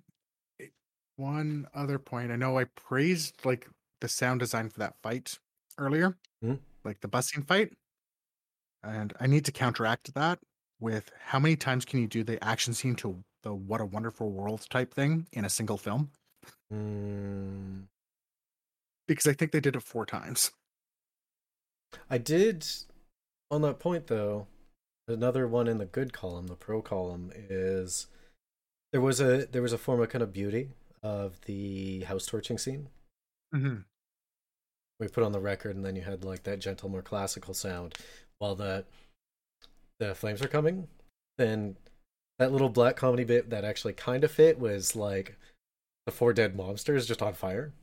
One 1.15 1.67
other 1.73 1.97
point. 1.97 2.31
I 2.31 2.35
know 2.35 2.57
I 2.57 2.65
praised 2.65 3.45
like 3.45 3.67
the 4.01 4.07
sound 4.07 4.39
design 4.39 4.69
for 4.69 4.79
that 4.79 4.95
fight 5.01 5.39
earlier, 5.77 6.17
Mhm. 6.43 6.59
like 6.83 6.99
the 7.01 7.07
busing 7.07 7.45
fight, 7.47 7.73
and 8.83 9.13
I 9.19 9.27
need 9.27 9.45
to 9.45 9.51
counteract 9.51 10.13
that 10.13 10.39
with 10.79 11.11
how 11.19 11.39
many 11.39 11.55
times 11.55 11.85
can 11.85 11.99
you 11.99 12.07
do 12.07 12.23
the 12.23 12.43
action 12.43 12.73
scene 12.73 12.95
to 12.97 13.23
the 13.43 13.53
"What 13.53 13.81
a 13.81 13.85
Wonderful 13.85 14.31
World" 14.31 14.67
type 14.69 14.93
thing 14.93 15.27
in 15.31 15.45
a 15.45 15.49
single 15.49 15.77
film? 15.77 16.11
Mm, 16.71 17.87
Because 19.07 19.25
I 19.25 19.33
think 19.33 19.51
they 19.53 19.61
did 19.61 19.75
it 19.75 19.81
four 19.83 20.05
times. 20.05 20.51
I 22.09 22.17
did 22.17 22.67
on 23.49 23.61
that 23.61 23.79
point 23.79 24.07
though. 24.07 24.47
Another 25.07 25.47
one 25.47 25.69
in 25.69 25.77
the 25.77 25.85
good 25.85 26.11
column, 26.11 26.47
the 26.47 26.55
pro 26.57 26.81
column, 26.81 27.31
is 27.33 28.07
there 28.91 28.99
was 28.99 29.21
a 29.21 29.45
there 29.45 29.61
was 29.61 29.71
a 29.71 29.77
form 29.77 30.01
of 30.01 30.09
kind 30.09 30.21
of 30.21 30.33
beauty 30.33 30.71
of 31.01 31.39
the 31.45 32.01
house 32.01 32.25
torching 32.25 32.57
scene. 32.57 32.89
Mm-hmm. 33.55 33.81
We 34.99 35.07
put 35.07 35.23
on 35.23 35.31
the 35.31 35.39
record 35.39 35.75
and 35.75 35.85
then 35.85 35.95
you 35.95 36.01
had 36.01 36.23
like 36.23 36.43
that 36.43 36.59
gentle 36.59 36.89
more 36.89 37.01
classical 37.01 37.53
sound 37.53 37.95
while 38.39 38.55
the 38.55 38.83
the 39.99 40.13
flames 40.15 40.41
are 40.41 40.47
coming 40.47 40.87
then 41.37 41.75
that 42.39 42.51
little 42.51 42.69
black 42.69 42.95
comedy 42.95 43.23
bit 43.23 43.49
that 43.49 43.63
actually 43.63 43.93
kind 43.93 44.23
of 44.23 44.31
fit 44.31 44.59
was 44.59 44.95
like 44.95 45.37
the 46.05 46.11
four 46.11 46.33
dead 46.33 46.55
monsters 46.55 47.05
just 47.07 47.21
on 47.21 47.33
fire 47.33 47.73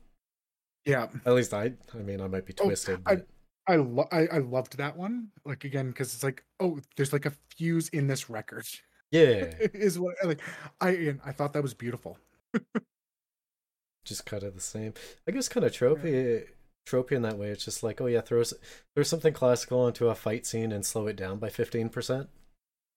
Yeah, 0.85 1.07
at 1.25 1.33
least 1.33 1.53
i 1.53 1.73
i 1.93 1.97
mean 1.97 2.21
i 2.21 2.27
might 2.27 2.45
be 2.45 2.53
Oh, 2.59 2.65
twisted 2.65 3.01
I- 3.05 3.15
but 3.15 3.27
I, 3.67 3.77
lo- 3.77 4.07
I 4.11 4.27
I 4.27 4.37
loved 4.37 4.77
that 4.77 4.95
one. 4.95 5.29
Like 5.43 5.63
again, 5.63 5.87
because 5.87 6.13
it's 6.13 6.23
like, 6.23 6.43
oh, 6.59 6.79
there's 6.97 7.11
like 7.11 7.25
a 7.25 7.33
fuse 7.57 7.89
in 7.89 8.05
this 8.05 8.29
record. 8.29 8.67
yeah 9.09 9.55
is 9.73 9.97
what 9.97 10.13
like 10.23 10.39
I 10.79 11.15
I 11.25 11.31
thought 11.31 11.53
that 11.53 11.63
was 11.63 11.73
beautiful. 11.73 12.19
just 14.05 14.23
kind 14.27 14.43
of 14.43 14.53
the 14.53 14.61
same 14.61 14.93
i 15.27 15.31
guess 15.31 15.49
kind 15.49 15.65
of 15.65 15.71
tropey 15.71 16.41
eh, 16.41 16.43
tropey 16.87 17.13
in 17.13 17.21
that 17.23 17.37
way 17.37 17.49
it's 17.49 17.65
just 17.65 17.81
like 17.83 17.99
oh 17.99 18.05
yeah 18.05 18.21
throw 18.21 18.43
throw 18.43 19.03
something 19.03 19.33
classical 19.33 19.79
onto 19.81 20.07
a 20.07 20.15
fight 20.15 20.45
scene 20.45 20.71
and 20.71 20.85
slow 20.85 21.07
it 21.07 21.15
down 21.15 21.37
by 21.39 21.49
15% 21.49 22.27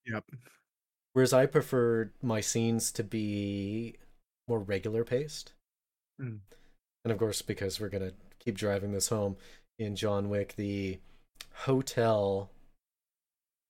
Yep. 0.07 0.25
Whereas 1.13 1.33
I 1.33 1.47
prefer 1.47 2.13
my 2.23 2.41
scenes 2.41 2.91
to 2.93 3.03
be 3.05 3.97
more 4.47 4.59
regular 4.61 5.05
paced. 5.05 5.53
Mm. 6.21 6.39
And 7.05 7.13
of 7.13 7.19
course, 7.19 7.43
because 7.43 7.79
we're 7.81 7.89
going 7.91 8.09
to 8.09 8.15
keep 8.39 8.57
driving 8.57 8.93
this 8.93 9.09
home 9.09 9.37
in 9.79 9.97
John 9.97 10.31
Wick, 10.31 10.55
the 10.57 10.99
hotel 11.65 12.51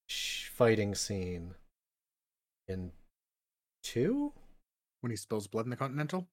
fighting 0.09 0.95
scene 0.95 1.55
in 2.69 2.93
two? 3.83 4.33
When 5.01 5.11
he 5.11 5.17
spills 5.17 5.47
blood 5.47 5.67
in 5.67 5.71
the 5.71 5.77
Continental. 5.77 6.29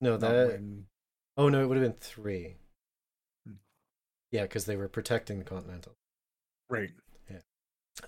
No, 0.00 0.16
that. 0.16 0.48
when- 0.48 0.86
Oh, 1.38 1.50
no, 1.50 1.62
it 1.62 1.66
would 1.66 1.76
have 1.76 1.84
been 1.84 2.00
three. 2.00 2.56
Yeah, 4.32 4.42
because 4.42 4.64
they 4.66 4.76
were 4.76 4.88
protecting 4.88 5.38
the 5.38 5.44
Continental. 5.44 5.92
right. 6.68 6.90
Yeah. 7.30 7.40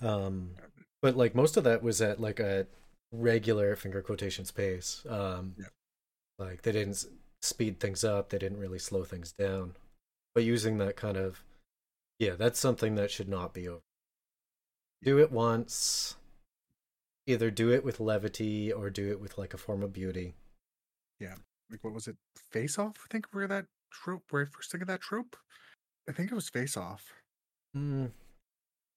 Um, 0.01 0.51
but 1.01 1.17
like 1.17 1.35
most 1.35 1.57
of 1.57 1.65
that 1.65 1.83
was 1.83 2.01
at 2.03 2.21
like 2.21 2.41
a 2.41 2.67
regular 3.13 3.77
finger 3.77 4.03
quotations 4.03 4.51
pace. 4.51 5.05
Um, 5.09 5.55
Yeah. 5.59 5.67
like 6.39 6.63
they 6.63 6.73
didn't 6.73 7.05
speed 7.41 7.79
things 7.81 8.03
up, 8.05 8.31
they 8.31 8.39
didn't 8.39 8.59
really 8.59 8.79
slow 8.81 9.05
things 9.05 9.33
down. 9.33 9.77
But 10.35 10.45
using 10.45 10.79
that 10.79 10.97
kind 10.97 11.17
of, 11.17 11.43
yeah, 12.19 12.35
that's 12.35 12.59
something 12.59 12.97
that 12.97 13.11
should 13.11 13.29
not 13.29 13.55
be 13.55 13.69
over. 13.69 13.81
Do 15.03 15.19
it 15.21 15.31
once. 15.31 16.17
Either 17.27 17.51
do 17.51 17.71
it 17.73 17.85
with 17.85 18.01
levity 18.01 18.73
or 18.73 18.91
do 18.91 19.11
it 19.11 19.21
with 19.21 19.39
like 19.39 19.55
a 19.55 19.59
form 19.59 19.83
of 19.83 19.93
beauty. 19.93 20.35
Yeah. 21.21 21.35
Like 21.71 21.85
what 21.85 21.93
was 21.95 22.09
it? 22.09 22.17
Face 22.51 22.79
off. 22.79 22.97
I 23.05 23.07
think 23.13 23.27
where 23.33 23.47
that 23.47 23.67
trope. 23.93 24.25
Where 24.31 24.43
I 24.43 24.47
first 24.47 24.71
think 24.73 24.83
of 24.83 24.89
that 24.89 25.01
trope. 25.01 25.37
I 26.09 26.13
think 26.13 26.31
it 26.31 26.35
was 26.35 26.49
face 26.49 26.77
off. 26.77 27.13
Mm. 27.77 28.07
To 28.07 28.13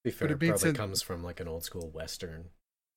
be 0.04 0.12
fair, 0.12 0.28
it 0.28 0.32
it 0.32 0.40
probably 0.40 0.58
sense- 0.58 0.78
comes 0.78 1.02
from 1.02 1.24
like 1.24 1.40
an 1.40 1.48
old 1.48 1.64
school 1.64 1.90
western. 1.94 2.46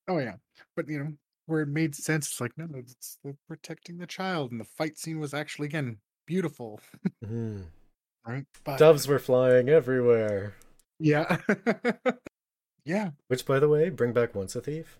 Oh 0.07 0.19
yeah, 0.19 0.35
but 0.75 0.87
you 0.87 0.99
know 0.99 1.13
where 1.47 1.61
it 1.61 1.67
made 1.67 1.95
sense. 1.95 2.27
It's 2.31 2.41
like 2.41 2.51
no, 2.57 2.67
it's 2.75 3.17
the 3.23 3.35
protecting 3.47 3.97
the 3.97 4.07
child, 4.07 4.51
and 4.51 4.59
the 4.59 4.65
fight 4.65 4.97
scene 4.97 5.19
was 5.19 5.33
actually 5.33 5.67
again 5.67 5.97
beautiful, 6.27 6.79
Mhm. 7.23 7.65
right? 8.27 8.45
But 8.63 8.79
Doves 8.79 9.07
were 9.07 9.19
flying 9.19 9.69
everywhere. 9.69 10.55
yeah, 10.99 11.37
yeah, 12.85 13.11
Which, 13.27 13.45
by 13.45 13.59
the 13.59 13.67
way, 13.69 13.89
bring 13.89 14.13
back 14.13 14.33
Once 14.35 14.55
a 14.55 14.61
Thief. 14.61 14.99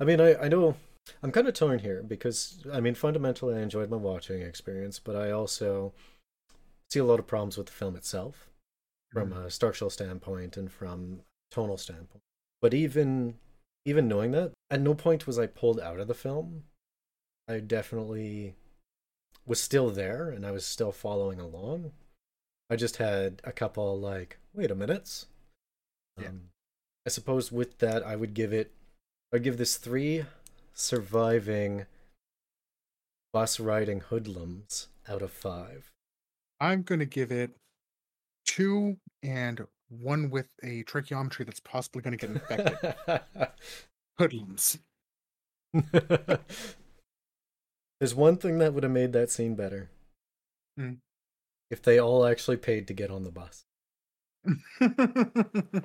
I 0.00 0.04
mean, 0.04 0.20
I, 0.20 0.34
I 0.36 0.48
know 0.48 0.76
I'm 1.22 1.30
kind 1.32 1.46
of 1.48 1.54
torn 1.54 1.78
here 1.80 2.02
because, 2.02 2.64
I 2.72 2.80
mean, 2.80 2.94
fundamentally, 2.94 3.54
I 3.54 3.60
enjoyed 3.60 3.90
my 3.90 3.96
watching 3.96 4.42
experience, 4.42 4.98
but 4.98 5.14
I 5.16 5.30
also 5.30 5.92
see 6.92 7.00
a 7.00 7.04
lot 7.04 7.18
of 7.18 7.26
problems 7.26 7.56
with 7.56 7.66
the 7.66 7.72
film 7.72 7.96
itself 7.96 8.48
from 9.10 9.32
a 9.32 9.50
structural 9.50 9.90
standpoint 9.90 10.56
and 10.56 10.70
from 10.70 11.20
tonal 11.50 11.76
standpoint. 11.76 12.22
But 12.60 12.74
even 12.74 13.34
even 13.84 14.08
knowing 14.08 14.30
that, 14.32 14.52
at 14.70 14.80
no 14.80 14.94
point 14.94 15.26
was 15.26 15.38
I 15.38 15.46
pulled 15.46 15.80
out 15.80 15.98
of 15.98 16.08
the 16.08 16.14
film. 16.14 16.64
I 17.48 17.58
definitely 17.58 18.54
was 19.44 19.60
still 19.60 19.90
there 19.90 20.30
and 20.30 20.46
I 20.46 20.52
was 20.52 20.64
still 20.64 20.92
following 20.92 21.40
along. 21.40 21.92
I 22.70 22.76
just 22.76 22.98
had 22.98 23.40
a 23.44 23.52
couple 23.52 23.98
like, 23.98 24.38
wait 24.54 24.70
a 24.70 24.76
minute. 24.76 25.26
Yeah. 26.20 26.28
Um, 26.28 26.40
I 27.04 27.10
suppose 27.10 27.50
with 27.50 27.78
that, 27.78 28.06
I 28.06 28.14
would 28.14 28.34
give 28.34 28.52
it, 28.52 28.72
I'd 29.34 29.42
give 29.42 29.58
this 29.58 29.76
three 29.76 30.24
surviving 30.72 31.86
bus 33.32 33.58
riding 33.58 34.00
hoodlums 34.00 34.88
out 35.08 35.22
of 35.22 35.32
five. 35.32 35.91
I'm 36.62 36.82
gonna 36.82 37.06
give 37.06 37.32
it 37.32 37.50
two 38.46 38.96
and 39.20 39.66
one 39.88 40.30
with 40.30 40.46
a 40.62 40.84
tracheometry 40.84 41.44
that's 41.44 41.58
possibly 41.58 42.02
gonna 42.02 42.16
get 42.16 42.30
infected. 42.30 42.94
Hoodlums. 44.18 44.78
There's 47.98 48.14
one 48.14 48.36
thing 48.36 48.58
that 48.58 48.74
would 48.74 48.84
have 48.84 48.92
made 48.92 49.12
that 49.12 49.32
scene 49.32 49.56
better. 49.56 49.90
Hmm. 50.78 50.92
If 51.68 51.82
they 51.82 51.98
all 51.98 52.24
actually 52.24 52.58
paid 52.58 52.86
to 52.86 52.94
get 52.94 53.10
on 53.10 53.24
the 53.24 53.32
bus. 53.32 53.64
that 54.80 55.82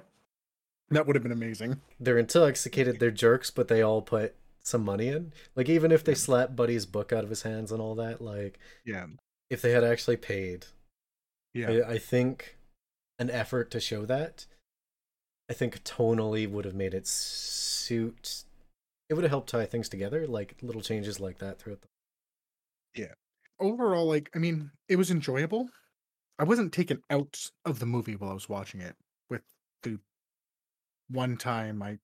would 0.91 1.15
have 1.15 1.23
been 1.23 1.32
amazing. 1.32 1.82
They're 1.99 2.19
intoxicated, 2.19 2.99
they're 2.99 3.09
jerks, 3.09 3.49
but 3.49 3.67
they 3.67 3.82
all 3.82 4.03
put 4.03 4.36
some 4.59 4.86
money 4.86 5.07
in. 5.07 5.34
Like 5.55 5.69
even 5.69 5.91
if 5.91 6.03
they 6.03 6.13
slap 6.13 6.55
Buddy's 6.55 6.86
book 6.86 7.11
out 7.11 7.23
of 7.23 7.32
his 7.32 7.41
hands 7.41 7.71
and 7.71 7.82
all 7.82 7.95
that, 7.95 8.21
like 8.21 8.59
Yeah, 8.86 9.07
if 9.49 9.61
they 9.61 9.71
had 9.71 9.83
actually 9.83 10.17
paid, 10.17 10.65
yeah, 11.53 11.69
I, 11.69 11.91
I 11.93 11.97
think 11.97 12.57
an 13.19 13.29
effort 13.29 13.71
to 13.71 13.79
show 13.79 14.05
that, 14.05 14.45
I 15.49 15.53
think 15.53 15.83
tonally 15.83 16.49
would 16.49 16.65
have 16.65 16.75
made 16.75 16.93
it 16.93 17.07
suit. 17.07 18.43
It 19.09 19.13
would 19.13 19.23
have 19.23 19.31
helped 19.31 19.49
tie 19.49 19.65
things 19.65 19.87
together, 19.87 20.27
like 20.27 20.55
little 20.61 20.81
changes 20.81 21.19
like 21.19 21.39
that 21.39 21.59
throughout 21.59 21.81
the. 21.81 21.87
Yeah. 22.93 23.13
Overall, 23.59 24.05
like, 24.05 24.29
I 24.35 24.39
mean, 24.39 24.71
it 24.89 24.97
was 24.97 25.09
enjoyable. 25.09 25.69
I 26.37 26.43
wasn't 26.43 26.73
taken 26.73 27.01
out 27.09 27.49
of 27.65 27.79
the 27.79 27.85
movie 27.85 28.15
while 28.15 28.31
I 28.31 28.35
was 28.35 28.49
watching 28.49 28.81
it, 28.81 28.95
with 29.29 29.41
the 29.83 29.99
one 31.09 31.37
time 31.37 31.81
I, 31.81 31.97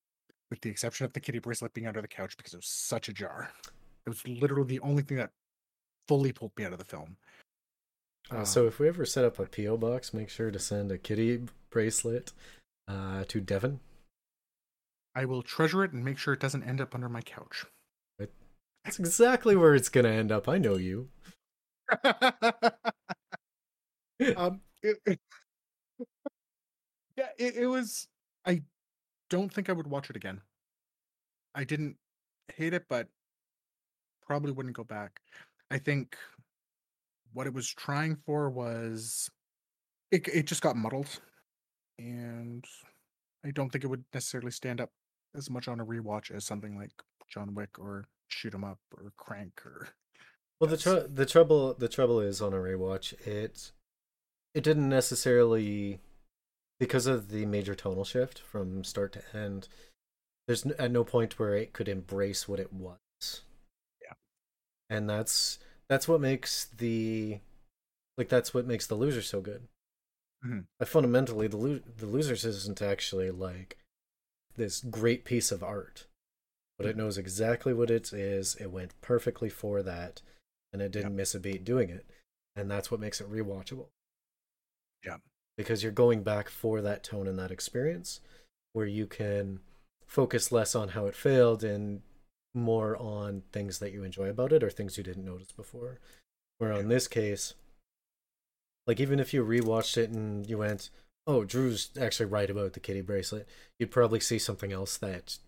with 0.50 0.62
the 0.62 0.70
exception 0.70 1.06
of 1.06 1.14
the 1.14 1.20
kitty 1.20 1.40
bracelet 1.40 1.74
being 1.74 1.88
under 1.88 2.02
the 2.02 2.08
couch 2.08 2.38
because 2.38 2.54
it 2.54 2.58
was 2.58 2.68
such 2.68 3.10
a 3.10 3.14
jar. 3.14 3.52
It 4.06 4.10
was 4.10 4.28
literally 4.28 4.68
the 4.68 4.80
only 4.80 5.04
thing 5.04 5.18
that 5.18 5.32
fully 6.08 6.32
pulled 6.32 6.52
me 6.58 6.66
out 6.66 6.74
of 6.74 6.80
the 6.80 6.86
film. 6.86 7.18
Uh, 8.34 8.38
Um, 8.40 8.46
so 8.46 8.66
if 8.68 8.80
we 8.80 8.88
ever 8.88 9.06
set 9.06 9.26
up 9.26 9.38
a 9.40 9.46
PO 9.46 9.78
box, 9.78 10.14
make 10.14 10.30
sure 10.30 10.50
to 10.52 10.60
send 10.60 10.92
a 10.92 10.98
kitty 10.98 11.44
bracelet 11.70 12.32
uh, 12.88 13.24
to 13.28 13.40
Devon. 13.42 13.80
I 15.16 15.26
will 15.26 15.44
treasure 15.44 15.84
it 15.84 15.94
and 15.94 16.04
make 16.04 16.18
sure 16.18 16.34
it 16.34 16.40
doesn't 16.40 16.64
end 16.64 16.82
up 16.82 16.96
under 16.96 17.08
my 17.10 17.22
couch. 17.22 17.66
That's 18.86 19.00
exactly 19.00 19.56
where 19.56 19.76
it's 19.76 19.88
gonna 19.88 20.10
end 20.10 20.30
up. 20.32 20.50
I 20.50 20.58
know 20.58 20.76
you. 20.76 21.08
um, 24.36 24.60
it, 24.82 24.98
it- 25.06 25.20
yeah, 27.16 27.30
it, 27.38 27.56
it 27.56 27.68
was. 27.68 28.08
I 28.46 28.64
don't 29.30 29.54
think 29.54 29.70
I 29.70 29.74
would 29.74 29.88
watch 29.88 30.10
it 30.10 30.18
again. 30.18 30.42
I 31.56 31.64
didn't 31.64 31.96
hate 32.54 32.74
it, 32.74 32.86
but 32.90 33.08
probably 34.28 34.52
wouldn't 34.52 34.76
go 34.76 34.84
back. 34.84 35.22
I 35.72 35.78
think 35.78 36.18
what 37.34 37.48
it 37.48 37.54
was 37.54 37.70
trying 37.70 38.16
for 38.26 38.50
was 38.50 39.30
it. 40.12 40.28
It 40.28 40.46
just 40.46 40.62
got 40.62 40.76
muddled, 40.76 41.20
and 42.00 42.66
I 43.46 43.52
don't 43.52 43.70
think 43.72 43.84
it 43.84 43.88
would 43.88 44.06
necessarily 44.14 44.52
stand 44.52 44.80
up 44.82 44.90
as 45.36 45.50
much 45.50 45.68
on 45.68 45.80
a 45.80 45.86
rewatch 45.86 46.32
as 46.32 46.46
something 46.46 46.78
like 46.78 46.92
John 47.30 47.56
Wick 47.56 47.80
or 47.80 48.06
Shoot 48.28 48.54
'Em 48.54 48.64
Up 48.64 48.80
or 48.96 49.12
Crank 49.18 49.66
or 49.66 49.90
Well, 50.60 50.70
the 50.70 50.78
tr- 50.78 51.08
the 51.08 51.26
trouble 51.26 51.74
the 51.74 51.90
trouble 51.90 52.20
is 52.20 52.42
on 52.42 52.54
a 52.54 52.58
rewatch 52.58 53.14
it 53.28 53.72
it 54.54 54.64
didn't 54.64 54.88
necessarily 54.90 56.00
because 56.80 57.08
of 57.08 57.30
the 57.30 57.46
major 57.46 57.74
tonal 57.76 58.04
shift 58.06 58.40
from 58.40 58.84
start 58.84 59.14
to 59.14 59.36
end. 59.36 59.68
There's 60.48 60.66
n- 60.66 60.76
at 60.78 60.92
no 60.92 61.04
point 61.04 61.40
where 61.40 61.56
it 61.56 61.74
could 61.74 61.88
embrace 61.88 62.48
what 62.48 62.60
it 62.60 62.72
was. 62.72 63.00
Yeah. 64.02 64.14
and 64.90 65.10
that's 65.10 65.58
that's 65.94 66.08
what 66.08 66.20
makes 66.20 66.66
the 66.78 67.40
like 68.18 68.28
that's 68.28 68.52
what 68.52 68.66
makes 68.66 68.88
the 68.88 68.96
loser 68.96 69.22
so 69.22 69.42
good. 69.42 69.68
Mhm. 70.44 70.66
Like 70.80 70.90
fundamentally, 70.90 71.48
the 71.48 71.58
lo- 71.58 71.82
the 71.98 72.08
losers 72.08 72.44
isn't 72.46 72.82
actually 72.82 73.30
like 73.30 73.78
this 74.56 74.82
great 74.82 75.24
piece 75.24 75.52
of 75.52 75.62
art, 75.64 76.08
but 76.78 76.88
it 76.88 76.98
knows 76.98 77.18
exactly 77.20 77.74
what 77.76 77.92
it 77.92 78.12
is. 78.12 78.56
It 78.56 78.72
went 78.72 79.00
perfectly 79.02 79.50
for 79.50 79.84
that, 79.84 80.22
and 80.72 80.82
it 80.82 80.92
didn't 80.92 81.16
miss 81.16 81.36
a 81.36 81.40
beat 81.40 81.64
doing 81.64 81.90
it, 81.92 82.06
and 82.56 82.72
that's 82.72 82.90
what 82.90 83.00
makes 83.00 83.22
it 83.22 83.30
rewatchable. 83.32 83.90
Yeah. 85.06 85.18
because 85.58 85.84
you're 85.84 85.92
going 85.92 86.24
back 86.24 86.50
for 86.50 86.82
that 86.82 87.04
tone 87.04 87.28
and 87.28 87.38
that 87.38 87.52
experience, 87.52 88.20
where 88.72 88.88
you 88.88 89.06
can 89.06 89.60
focus 90.08 90.52
less 90.52 90.74
on 90.74 90.90
how 90.90 91.06
it 91.06 91.16
failed 91.16 91.64
and 91.64 92.02
more 92.54 92.96
on 92.98 93.44
things 93.52 93.80
that 93.80 93.92
you 93.92 94.04
enjoy 94.04 94.30
about 94.30 94.54
it 94.54 94.64
or 94.64 94.70
things 94.70 94.98
you 94.98 95.04
didn't 95.04 95.26
notice 95.26 95.52
before. 95.52 96.00
Where 96.58 96.74
on 96.74 96.88
this 96.88 97.08
case, 97.08 97.56
like 98.88 99.00
even 99.00 99.20
if 99.20 99.34
you 99.34 99.44
rewatched 99.44 99.98
it 99.98 100.10
and 100.10 100.48
you 100.48 100.58
went, 100.58 100.90
"Oh, 101.26 101.44
Drew's 101.44 101.90
actually 102.00 102.28
right 102.28 102.50
about 102.50 102.74
the 102.74 102.80
kitty 102.80 103.02
bracelet," 103.02 103.48
you'd 103.80 103.92
probably 103.92 104.20
see 104.20 104.40
something 104.40 104.72
else 104.72 104.98
that 104.98 105.40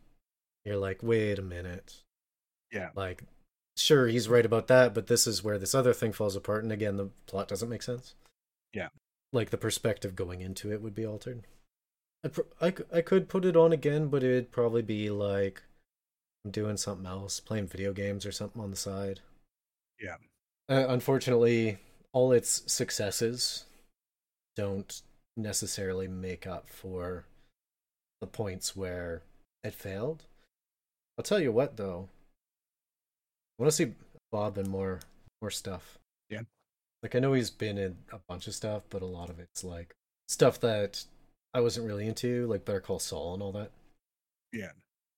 you're 0.65 0.77
like, 0.77 1.03
"Wait 1.03 1.37
a 1.37 1.43
minute." 1.43 2.01
Yeah. 2.71 2.89
Like, 2.95 3.23
sure, 3.77 4.07
he's 4.07 4.27
right 4.27 4.45
about 4.45 4.67
that, 4.67 4.93
but 4.93 5.07
this 5.07 5.27
is 5.27 5.43
where 5.43 5.57
this 5.57 5.75
other 5.75 5.93
thing 5.93 6.11
falls 6.11 6.35
apart, 6.35 6.63
and 6.63 6.71
again, 6.71 6.97
the 6.97 7.09
plot 7.27 7.47
doesn't 7.47 7.69
make 7.69 7.83
sense. 7.83 8.15
Yeah. 8.73 8.89
Like 9.31 9.49
the 9.51 9.57
perspective 9.57 10.15
going 10.15 10.41
into 10.41 10.71
it 10.71 10.81
would 10.81 10.95
be 10.95 11.05
altered. 11.05 11.43
I 12.23 12.27
pr- 12.29 12.41
I, 12.59 12.71
c- 12.71 12.83
I 12.91 13.01
could 13.01 13.29
put 13.29 13.45
it 13.45 13.55
on 13.55 13.71
again, 13.71 14.07
but 14.07 14.23
it'd 14.23 14.51
probably 14.51 14.81
be 14.81 15.09
like 15.09 15.61
I'm 16.45 16.51
doing 16.51 16.77
something 16.77 17.07
else, 17.07 17.39
playing 17.39 17.67
video 17.67 17.91
games 17.91 18.25
or 18.25 18.31
something 18.31 18.61
on 18.61 18.69
the 18.69 18.77
side. 18.77 19.19
Yeah. 19.99 20.17
Uh, 20.69 20.85
unfortunately, 20.89 21.79
all 22.13 22.31
its 22.31 22.61
successes 22.71 23.65
don't 24.55 25.01
necessarily 25.35 26.07
make 26.07 26.45
up 26.45 26.69
for 26.69 27.25
the 28.21 28.27
points 28.27 28.75
where 28.75 29.23
it 29.63 29.73
failed. 29.73 30.23
I'll 31.17 31.23
tell 31.23 31.39
you 31.39 31.51
what, 31.51 31.77
though. 31.77 32.09
I 33.57 33.63
want 33.63 33.71
to 33.71 33.75
see 33.75 33.93
Bob 34.31 34.57
in 34.57 34.69
more 34.69 34.99
more 35.41 35.51
stuff. 35.51 35.97
Yeah. 36.29 36.41
Like 37.01 37.15
I 37.15 37.19
know 37.19 37.33
he's 37.33 37.49
been 37.49 37.77
in 37.77 37.97
a 38.11 38.19
bunch 38.27 38.47
of 38.47 38.53
stuff, 38.53 38.83
but 38.89 39.01
a 39.01 39.05
lot 39.05 39.29
of 39.29 39.39
it's 39.39 39.63
like 39.63 39.95
stuff 40.27 40.59
that 40.61 41.03
I 41.53 41.61
wasn't 41.61 41.87
really 41.87 42.07
into, 42.07 42.47
like 42.47 42.65
Better 42.65 42.81
Call 42.81 42.99
Saul 42.99 43.33
and 43.33 43.41
all 43.41 43.51
that. 43.53 43.71
Yeah. 44.51 44.71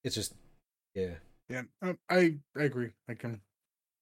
It's 0.03 0.15
just, 0.15 0.33
yeah, 0.93 1.15
Yeah, 1.49 1.63
um, 1.81 1.97
I 2.09 2.37
I 2.57 2.63
agree. 2.63 2.91
Like 3.07 3.23
um, 3.25 3.41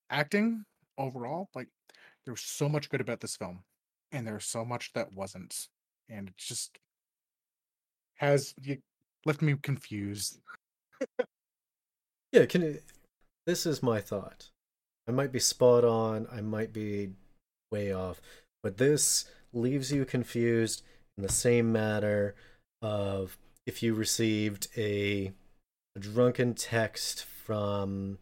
acting 0.10 0.66
overall, 0.98 1.50
like 1.56 1.68
there 2.26 2.34
was 2.34 2.42
so 2.42 2.70
much 2.70 2.90
good 2.90 3.02
about 3.02 3.22
this 3.22 3.36
film, 3.36 3.64
and 4.12 4.26
there's 4.28 4.46
so 4.46 4.66
much 4.66 4.94
that 4.94 5.14
wasn't, 5.14 5.68
and 6.10 6.30
it 6.30 6.38
just 6.38 6.80
has 8.16 8.54
you 8.62 8.78
left 9.26 9.42
me 9.42 9.56
confused. 9.62 10.40
yeah. 12.32 12.46
Can 12.46 12.64
it, 12.64 12.84
this 13.46 13.66
is 13.66 13.84
my 13.84 14.02
thought. 14.02 14.50
I 15.08 15.12
might 15.12 15.32
be 15.32 15.40
spot 15.40 15.84
on. 15.84 16.28
I 16.32 16.42
might 16.42 16.74
be 16.74 17.12
way 17.72 17.92
off, 17.94 18.22
but 18.64 18.78
this 18.78 19.26
leaves 19.54 19.92
you 19.92 20.06
confused 20.06 20.82
in 21.18 21.24
the 21.24 21.32
same 21.32 21.72
matter 21.72 22.36
of 22.82 23.38
if 23.66 23.82
you 23.84 23.94
received 23.94 24.68
a, 24.78 25.32
a 25.96 26.00
drunken 26.00 26.54
text 26.54 27.24
from 27.26 28.18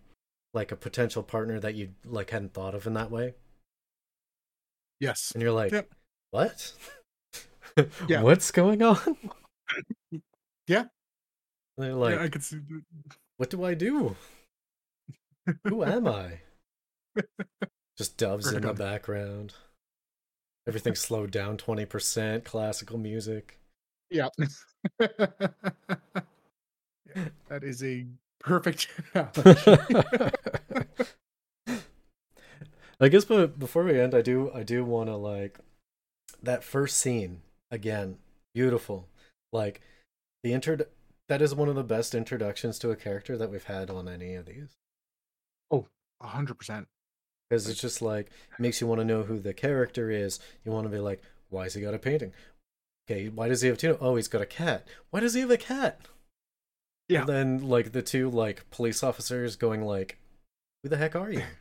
like 0.53 0.71
a 0.71 0.75
potential 0.75 1.23
partner 1.23 1.59
that 1.59 1.75
you 1.75 1.89
like 2.05 2.29
hadn't 2.29 2.53
thought 2.53 2.75
of 2.75 2.85
in 2.87 2.93
that 2.93 3.09
way, 3.11 3.33
Yes. 4.99 5.31
and 5.33 5.41
you're 5.41 5.51
like, 5.51 5.71
Yep. 5.71 5.89
"What? 6.31 6.73
Yeah. 8.07 8.21
What's 8.21 8.51
going 8.51 8.81
on?" 8.83 9.17
Yeah. 10.67 10.81
And 10.81 10.89
they're 11.77 11.89
Yeah, 11.89 11.95
like, 11.95 12.19
I 12.19 12.29
could 12.29 12.43
see. 12.43 12.59
"What 13.37 13.49
do 13.49 13.63
I 13.63 13.73
do? 13.73 14.15
Who 15.65 15.83
am 15.83 16.07
I?" 16.07 16.41
Just 17.97 18.17
doves 18.17 18.51
in 18.53 18.61
the 18.61 18.73
background. 18.73 19.53
Everything 20.67 20.95
slowed 20.95 21.31
down 21.31 21.57
20%, 21.57 22.45
classical 22.45 22.97
music. 22.97 23.59
Yeah. 24.09 24.29
Yeah. 27.15 27.29
That 27.49 27.63
is 27.63 27.83
a 27.83 28.05
perfect. 28.39 28.87
I 32.99 33.09
guess 33.09 33.25
but 33.25 33.59
before 33.59 33.83
we 33.83 33.99
end, 33.99 34.15
I 34.15 34.21
do 34.21 34.51
I 34.53 34.63
do 34.63 34.85
want 34.85 35.09
to 35.09 35.15
like 35.15 35.59
that 36.41 36.63
first 36.63 36.97
scene 36.97 37.41
again, 37.71 38.17
beautiful. 38.53 39.07
Like 39.51 39.81
the 40.43 40.53
intro 40.53 40.77
that 41.29 41.41
is 41.41 41.55
one 41.55 41.69
of 41.69 41.75
the 41.75 41.83
best 41.83 42.13
introductions 42.15 42.77
to 42.79 42.91
a 42.91 42.95
character 42.95 43.37
that 43.37 43.51
we've 43.51 43.63
had 43.63 43.89
on 43.89 44.07
any 44.07 44.35
of 44.35 44.45
these. 44.45 44.75
Oh, 45.71 45.87
a 46.21 46.27
hundred 46.27 46.55
percent. 46.55 46.87
Because 47.49 47.67
it's 47.67 47.81
just 47.81 48.01
like 48.01 48.29
makes 48.59 48.81
you 48.81 48.87
want 48.87 49.01
to 49.01 49.05
know 49.05 49.23
who 49.23 49.39
the 49.39 49.53
character 49.53 50.09
is. 50.09 50.39
You 50.63 50.71
want 50.71 50.85
to 50.85 50.89
be 50.89 50.99
like, 50.99 51.21
why 51.49 51.63
has 51.63 51.73
he 51.73 51.81
got 51.81 51.93
a 51.93 51.99
painting? 51.99 52.33
Okay, 53.09 53.27
why 53.27 53.47
does 53.47 53.61
he 53.61 53.67
have 53.67 53.77
two? 53.77 53.97
Oh, 53.99 54.15
he's 54.15 54.27
got 54.27 54.41
a 54.41 54.45
cat. 54.45 54.87
Why 55.09 55.19
does 55.19 55.33
he 55.33 55.41
have 55.41 55.51
a 55.51 55.57
cat? 55.57 55.99
Yeah. 57.09 57.21
And 57.21 57.29
then 57.29 57.67
like 57.69 57.91
the 57.91 58.01
two 58.01 58.29
like 58.29 58.69
police 58.71 59.03
officers 59.03 59.55
going 59.55 59.81
like, 59.83 60.17
who 60.81 60.89
the 60.89 60.97
heck 60.97 61.15
are 61.15 61.31
you? 61.31 61.43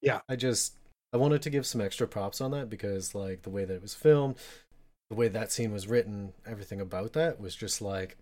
Yeah. 0.00 0.20
I 0.28 0.36
just 0.36 0.76
I 1.12 1.16
wanted 1.16 1.42
to 1.42 1.50
give 1.50 1.66
some 1.66 1.80
extra 1.80 2.06
props 2.06 2.40
on 2.40 2.52
that 2.52 2.70
because 2.70 3.16
like 3.16 3.42
the 3.42 3.50
way 3.50 3.64
that 3.64 3.74
it 3.74 3.82
was 3.82 3.94
filmed, 3.94 4.36
the 5.10 5.16
way 5.16 5.26
that 5.26 5.50
scene 5.50 5.72
was 5.72 5.88
written, 5.88 6.32
everything 6.46 6.80
about 6.80 7.14
that 7.14 7.40
was 7.40 7.56
just 7.56 7.82
like 7.82 8.16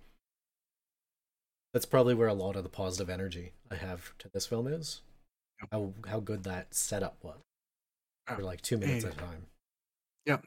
that's 1.74 1.84
probably 1.84 2.14
where 2.14 2.28
a 2.28 2.34
lot 2.34 2.56
of 2.56 2.62
the 2.62 2.70
positive 2.70 3.10
energy 3.10 3.52
I 3.70 3.74
have 3.74 4.16
to 4.20 4.28
this 4.32 4.46
film 4.46 4.66
is. 4.66 5.02
Yep. 5.60 5.68
How 5.72 5.92
how 6.10 6.20
good 6.20 6.44
that 6.44 6.74
setup 6.74 7.18
was 7.22 7.36
ah, 8.28 8.36
for 8.36 8.42
Oh, 8.42 8.46
like 8.46 8.62
two 8.62 8.78
minutes 8.78 9.04
and- 9.04 9.12
at 9.12 9.18
a 9.18 9.22
time. 9.22 9.46
Yep. 10.24 10.46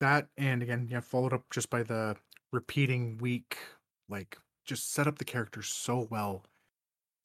That 0.00 0.28
and 0.38 0.62
again 0.62 0.88
yeah 0.90 1.00
followed 1.00 1.34
up 1.34 1.44
just 1.50 1.68
by 1.68 1.82
the 1.82 2.16
repeating 2.54 3.18
week 3.18 3.58
like 4.08 4.38
just 4.70 4.92
set 4.92 5.06
up 5.08 5.18
the 5.18 5.24
characters 5.24 5.66
so 5.68 6.06
well 6.10 6.44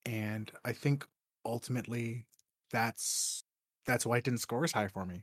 and 0.06 0.52
i 0.66 0.72
think 0.74 1.06
ultimately 1.46 2.26
that's 2.72 3.44
that's 3.86 4.06
why 4.06 4.18
it 4.18 4.24
didn't 4.24 4.40
score 4.40 4.64
as 4.64 4.72
high 4.72 4.88
for 4.88 5.06
me 5.06 5.22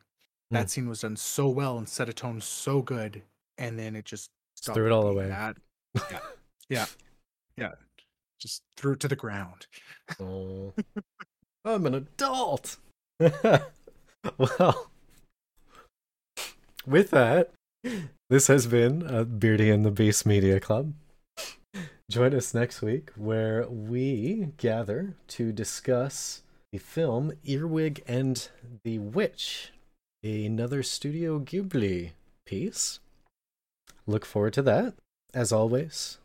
Hmm. 0.51 0.57
that 0.59 0.71
scene 0.71 0.89
was 0.89 1.01
done 1.01 1.17
so 1.17 1.49
well 1.49 1.79
and 1.79 1.89
set 1.89 2.09
a 2.09 2.13
tone 2.13 2.41
so 2.41 2.83
good 2.83 3.23
and 3.59 3.79
then 3.79 3.97
it 3.97 4.05
just 4.05 4.31
threw 4.63 4.87
it 4.87 4.93
all 4.93 5.07
away. 5.09 5.29
that. 5.29 5.57
yeah 6.11 6.19
yeah 6.69 6.87
yeah 7.57 7.73
just 8.39 8.63
threw 8.77 8.93
it 8.93 9.01
to 9.01 9.09
the 9.09 9.17
ground 9.17 9.67
Oh, 10.21 10.73
I'm 11.65 11.87
an 11.87 11.95
adult. 11.95 12.77
well, 13.21 14.91
with 16.87 17.11
that, 17.11 17.51
this 18.29 18.47
has 18.49 18.67
been 18.67 19.07
uh, 19.07 19.25
Beardy 19.25 19.71
and 19.71 19.85
the 19.85 19.91
Beast 19.93 20.27
Media 20.27 20.59
Club. 20.61 20.93
Join 22.11 22.35
us 22.35 22.53
next 22.53 22.83
week 22.83 23.11
where 23.17 23.67
we 23.69 24.49
gather 24.57 25.15
to 25.29 25.53
discuss 25.53 26.43
the 26.73 26.79
film 26.79 27.33
Earwig 27.45 28.03
and 28.07 28.49
the 28.85 28.99
Witch, 28.99 29.73
another 30.23 30.83
Studio 30.83 31.39
Ghibli 31.39 32.13
piece. 32.45 33.01
Look 34.07 34.25
forward 34.25 34.53
to 34.55 34.63
that. 34.63 34.95
As 35.33 35.53
always, 35.53 36.19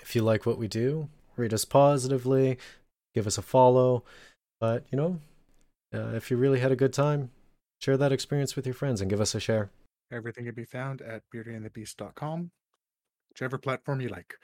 if 0.00 0.14
you 0.14 0.22
like 0.22 0.46
what 0.46 0.58
we 0.58 0.68
do, 0.68 1.08
rate 1.36 1.52
us 1.52 1.64
positively, 1.64 2.58
give 3.14 3.26
us 3.26 3.38
a 3.38 3.42
follow. 3.42 4.04
But, 4.60 4.84
you 4.90 4.96
know, 4.96 5.20
uh, 5.92 6.14
if 6.14 6.30
you 6.30 6.36
really 6.36 6.60
had 6.60 6.72
a 6.72 6.76
good 6.76 6.92
time, 6.92 7.30
share 7.80 7.96
that 7.96 8.12
experience 8.12 8.54
with 8.54 8.66
your 8.66 8.74
friends 8.74 9.00
and 9.00 9.10
give 9.10 9.20
us 9.20 9.34
a 9.34 9.40
share. 9.40 9.70
Everything 10.12 10.44
can 10.44 10.54
be 10.54 10.64
found 10.64 11.02
at 11.02 11.22
beardyandthebeast.com 11.34 12.50
whichever 13.36 13.58
platform 13.58 14.00
you 14.00 14.08
like. 14.08 14.34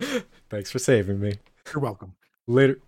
Thanks 0.48 0.70
for 0.70 0.78
saving 0.78 1.18
me. 1.18 1.34
You're 1.72 1.82
welcome. 1.82 2.14
Later. 2.46 2.78